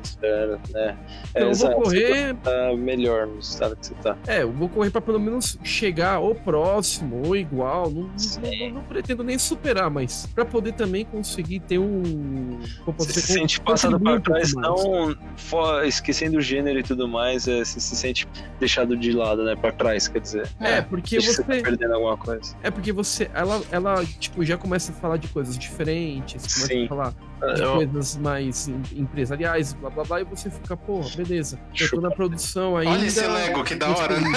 né? 0.74 0.98
Então 1.30 1.50
eu 1.50 1.54
vou 1.56 1.72
correr, 1.84 2.28
Você 2.28 2.34
tá 2.44 2.74
melhor 2.78 3.28
no 3.28 3.40
estado 3.40 3.76
que 3.76 3.86
você 3.88 3.94
tá. 3.96 4.18
é, 4.28 4.44
eu 4.44 4.52
vou 4.52 4.68
correr 4.68 4.90
pra 4.90 5.00
pelo 5.02 5.20
menos 5.20 5.58
chegar 5.64 6.20
ou 6.20 6.36
próximo 6.36 7.22
ou 7.28 7.36
igual. 7.36 7.90
Não, 7.90 8.02
não, 8.04 8.10
Sim. 8.34 8.72
não 8.72 8.84
pretendo 8.84 9.24
nem 9.24 9.38
superar, 9.38 9.90
mas 9.90 10.28
pra 10.34 10.46
poder 10.46 10.74
também 10.74 11.06
conseguir 11.06 11.60
ter 11.62 11.78
um. 11.80 12.60
Você 12.98 13.08
dizer, 13.08 13.22
se 13.22 13.34
sente 13.34 13.60
passado 13.62 14.00
pra 14.00 14.12
pouco 14.14 14.26
trás, 14.32 14.54
não 14.54 15.16
fo- 15.38 15.82
esquecendo 15.82 16.38
o 16.38 16.42
gênero 16.42 16.80
e 16.80 16.84
tudo 16.84 17.08
mais, 17.08 17.48
é, 17.48 17.60
você 17.64 17.80
se 17.80 17.96
sente 17.96 18.28
deixado 18.60 18.96
de 18.98 19.12
lado, 19.12 19.44
né? 19.44 19.56
Pra 19.56 19.72
trás, 19.72 20.08
quer 20.08 20.20
dizer. 20.22 20.50
É, 20.60 20.82
porque 20.82 21.18
Acho 21.18 21.28
que 21.28 21.34
você 21.34 21.44
tá 21.44 21.54
você. 21.54 21.62
perdendo 21.62 21.94
alguma 21.94 22.18
coisa. 22.18 22.56
É 22.64 22.70
porque 22.72 22.92
você. 22.92 23.30
Ela, 23.34 23.62
ela, 23.72 24.06
tipo, 24.06 24.44
já 24.44 24.58
começa 24.58 24.92
a 24.92 24.96
falar 24.96 25.18
de 25.18 25.28
coisas 25.28 25.58
diferentes, 25.58 26.42
começa 26.42 26.68
Sim. 26.68 26.86
a 26.86 26.88
falar 26.88 27.14
Eu- 27.42 27.76
coisas 27.76 28.18
mais 28.18 28.68
em- 28.68 28.82
empresariais, 28.96 29.74
blá 29.74 29.90
blá 29.90 30.04
blá, 30.04 30.22
e 30.22 30.24
você 30.24 30.50
fica, 30.50 30.76
porra, 30.76 31.10
beleza. 31.16 31.60
Eu 31.80 31.90
tô 31.90 32.02
na 32.02 32.12
produção 32.12 32.76
ainda. 32.78 32.92
Olha 32.92 33.06
esse 33.06 33.26
Lego, 33.26 33.64
que 33.64 33.76
da 33.76 33.90
hora, 33.90 34.20
né? 34.20 34.32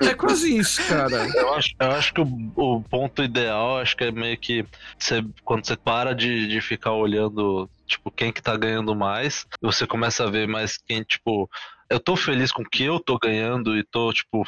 É 0.00 0.14
quase 0.14 0.56
isso, 0.56 0.82
cara. 0.88 1.10
Eu 1.36 1.54
acho, 1.54 1.74
eu 1.78 1.90
acho 1.90 2.14
que 2.14 2.20
o, 2.20 2.52
o 2.56 2.82
ponto 2.82 3.22
ideal, 3.22 3.78
acho 3.78 3.96
que 3.96 4.04
é 4.04 4.10
meio 4.12 4.36
que 4.38 4.64
você, 4.98 5.24
quando 5.44 5.66
você 5.66 5.76
para 5.76 6.14
de, 6.14 6.46
de 6.48 6.60
ficar 6.60 6.92
olhando, 6.92 7.68
tipo, 7.86 8.10
quem 8.10 8.32
que 8.32 8.42
tá 8.42 8.56
ganhando 8.56 8.94
mais, 8.94 9.46
você 9.60 9.86
começa 9.86 10.24
a 10.24 10.30
ver 10.30 10.46
mais 10.48 10.78
quem, 10.78 11.02
tipo, 11.02 11.48
eu 11.90 11.98
tô 12.00 12.14
feliz 12.16 12.52
com 12.52 12.62
o 12.62 12.68
que 12.68 12.84
eu 12.84 13.00
tô 13.00 13.18
ganhando 13.18 13.76
e 13.76 13.82
tô, 13.82 14.12
tipo, 14.12 14.46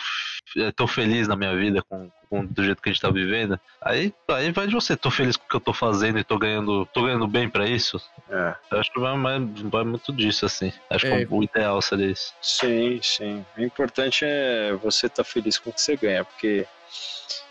eu 0.57 0.73
tô 0.73 0.87
feliz 0.87 1.27
na 1.27 1.35
minha 1.35 1.55
vida 1.57 1.83
com, 1.83 2.09
com- 2.31 2.47
do 2.47 2.63
jeito 2.65 2.81
que 2.81 2.89
a 2.89 2.93
gente 2.93 3.03
tá 3.03 3.11
vivendo. 3.11 3.59
Aí, 3.81 4.15
aí 4.31 4.53
vai 4.53 4.67
de 4.69 4.75
você, 4.75 4.97
tô 4.97 5.11
feliz 5.11 5.37
com 5.37 5.45
o 5.45 5.49
que 5.49 5.57
eu 5.57 5.61
tô 5.61 5.73
fazendo 5.73 6.19
e 6.19 6.25
tô 6.25 6.39
ganhando, 6.39 6.87
tô 6.87 7.03
ganhando 7.03 7.27
bem 7.27 7.49
pra 7.49 7.67
isso. 7.69 8.01
É, 8.31 8.55
Eu 8.71 8.79
acho 8.81 8.93
que 8.93 9.01
vai, 9.01 9.17
mais- 9.17 9.61
vai 9.63 9.85
muito 9.85 10.13
disso, 10.13 10.47
assim. 10.47 10.73
Acho 10.89 11.07
É. 11.09 11.27
que 11.27 11.35
o 11.35 11.43
ideal 11.43 11.83
seria 11.83 12.07
isso. 12.13 12.33
Sim, 12.41 13.01
sim. 13.03 13.45
O 13.59 13.63
importante 13.63 14.25
é 14.25 14.73
você 14.83 15.07
estar 15.07 15.25
feliz 15.25 15.59
com 15.59 15.71
o 15.71 15.73
que 15.73 15.81
você 15.81 15.97
ganha, 15.97 16.25
porque 16.25 16.65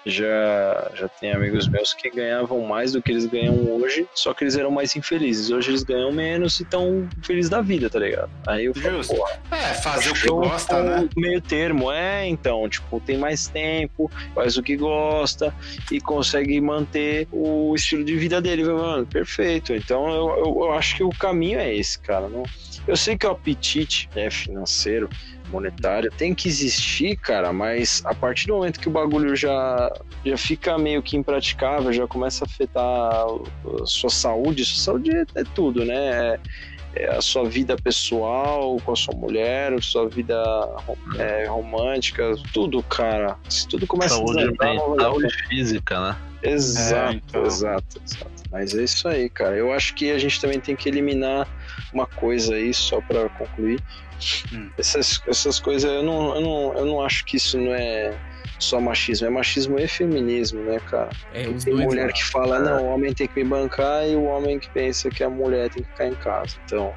Já, 0.03 0.91
já 0.95 1.07
tem 1.07 1.31
amigos 1.31 1.67
meus 1.67 1.93
que 1.93 2.09
ganhavam 2.09 2.59
mais 2.61 2.91
do 2.91 3.01
que 3.01 3.11
eles 3.11 3.25
ganham 3.27 3.55
hoje, 3.71 4.07
só 4.15 4.33
que 4.33 4.43
eles 4.43 4.57
eram 4.57 4.71
mais 4.71 4.95
infelizes. 4.95 5.51
Hoje 5.51 5.69
eles 5.69 5.83
ganham 5.83 6.11
menos 6.11 6.59
e 6.59 6.63
estão 6.63 7.07
felizes 7.21 7.51
da 7.51 7.61
vida, 7.61 7.87
tá 7.87 7.99
ligado? 7.99 8.29
Aí 8.47 8.65
eu 8.65 8.73
falo, 8.73 9.03
Justo. 9.03 9.15
É, 9.51 9.73
fazer 9.75 10.09
o 10.09 10.13
que 10.13 10.27
eu 10.27 10.37
gosta, 10.37 10.81
né? 10.81 11.07
Meio 11.15 11.39
termo, 11.39 11.91
é, 11.91 12.27
então, 12.27 12.67
tipo, 12.67 12.99
tem 12.99 13.17
mais 13.17 13.47
tempo, 13.47 14.09
faz 14.33 14.57
o 14.57 14.63
que 14.63 14.75
gosta 14.75 15.53
e 15.91 16.01
consegue 16.01 16.59
manter 16.59 17.27
o 17.31 17.75
estilo 17.75 18.03
de 18.03 18.15
vida 18.15 18.41
dele, 18.41 18.63
mano, 18.63 19.05
perfeito. 19.05 19.71
Então 19.71 20.09
eu, 20.09 20.29
eu, 20.45 20.57
eu 20.61 20.73
acho 20.73 20.95
que 20.95 21.03
o 21.03 21.09
caminho 21.09 21.59
é 21.59 21.75
esse, 21.75 21.99
cara. 21.99 22.27
Não, 22.27 22.43
eu 22.87 22.97
sei 22.97 23.15
que 23.15 23.27
o 23.27 23.31
apetite 23.31 24.09
é 24.15 24.31
financeiro, 24.31 25.07
monetário, 25.51 26.11
tem 26.11 26.33
que 26.33 26.47
existir, 26.47 27.15
cara, 27.17 27.51
mas 27.51 28.01
a 28.05 28.13
partir 28.13 28.47
do 28.47 28.55
momento 28.55 28.79
que 28.79 28.87
o 28.87 28.91
bagulho 28.91 29.35
já, 29.35 29.91
já 30.25 30.37
fica 30.37 30.77
meio 30.77 31.01
que 31.01 31.17
impraticável, 31.17 31.91
já 31.91 32.07
começa 32.07 32.45
a 32.45 32.47
afetar 32.47 32.83
a 32.83 33.85
sua 33.85 34.09
saúde, 34.09 34.65
sua 34.65 34.83
saúde 34.83 35.11
é, 35.15 35.23
é 35.35 35.43
tudo, 35.55 35.85
né? 35.85 35.95
É, 35.95 36.39
é 36.93 37.09
a 37.09 37.21
sua 37.21 37.45
vida 37.45 37.75
pessoal 37.77 38.77
com 38.83 38.91
a 38.91 38.95
sua 38.95 39.15
mulher, 39.15 39.73
a 39.73 39.81
sua 39.81 40.09
vida 40.09 40.35
é, 41.17 41.45
romântica, 41.45 42.35
tudo, 42.53 42.83
cara. 42.83 43.37
Se 43.47 43.67
tudo 43.67 43.87
começa 43.87 44.15
Saúde 44.15 44.43
a 44.43 44.45
mental 44.47 44.97
dar 44.97 45.13
e 45.15 45.47
física, 45.47 45.99
né? 45.99 46.17
Exato, 46.43 47.13
É, 47.13 47.15
então. 47.15 47.45
exato, 47.45 48.01
exato. 48.05 48.31
Mas 48.51 48.75
é 48.75 48.83
isso 48.83 49.07
aí, 49.07 49.29
cara. 49.29 49.55
Eu 49.55 49.71
acho 49.71 49.93
que 49.95 50.11
a 50.11 50.17
gente 50.17 50.41
também 50.41 50.59
tem 50.59 50.75
que 50.75 50.89
eliminar 50.89 51.47
uma 51.93 52.05
coisa 52.05 52.55
aí, 52.55 52.73
só 52.73 52.99
pra 53.01 53.29
concluir. 53.29 53.81
Hum. 54.53 54.69
Essas, 54.77 55.21
essas 55.27 55.59
coisas, 55.59 55.89
eu 55.91 56.03
não, 56.03 56.35
eu, 56.35 56.41
não, 56.41 56.73
eu 56.77 56.85
não 56.85 57.01
acho 57.01 57.25
que 57.25 57.37
isso 57.37 57.57
não 57.57 57.73
é 57.73 58.13
só 58.59 58.79
machismo, 58.79 59.27
é 59.27 59.29
machismo 59.29 59.79
e 59.79 59.87
feminismo, 59.87 60.61
né, 60.63 60.79
cara? 60.89 61.09
É, 61.33 61.47
os 61.47 61.63
Tem 61.63 61.73
dois. 61.73 61.85
mulher 61.85 62.05
lados. 62.07 62.21
que 62.21 62.29
fala, 62.29 62.59
não, 62.59 62.83
o 62.83 62.93
homem 62.93 63.13
tem 63.13 63.27
que 63.27 63.43
me 63.43 63.49
bancar 63.49 64.07
e 64.07 64.15
o 64.15 64.23
homem 64.25 64.59
que 64.59 64.69
pensa 64.69 65.09
que 65.09 65.23
a 65.23 65.29
mulher 65.29 65.69
tem 65.69 65.83
que 65.83 65.89
ficar 65.89 66.07
em 66.07 66.15
casa. 66.15 66.55
Então, 66.65 66.93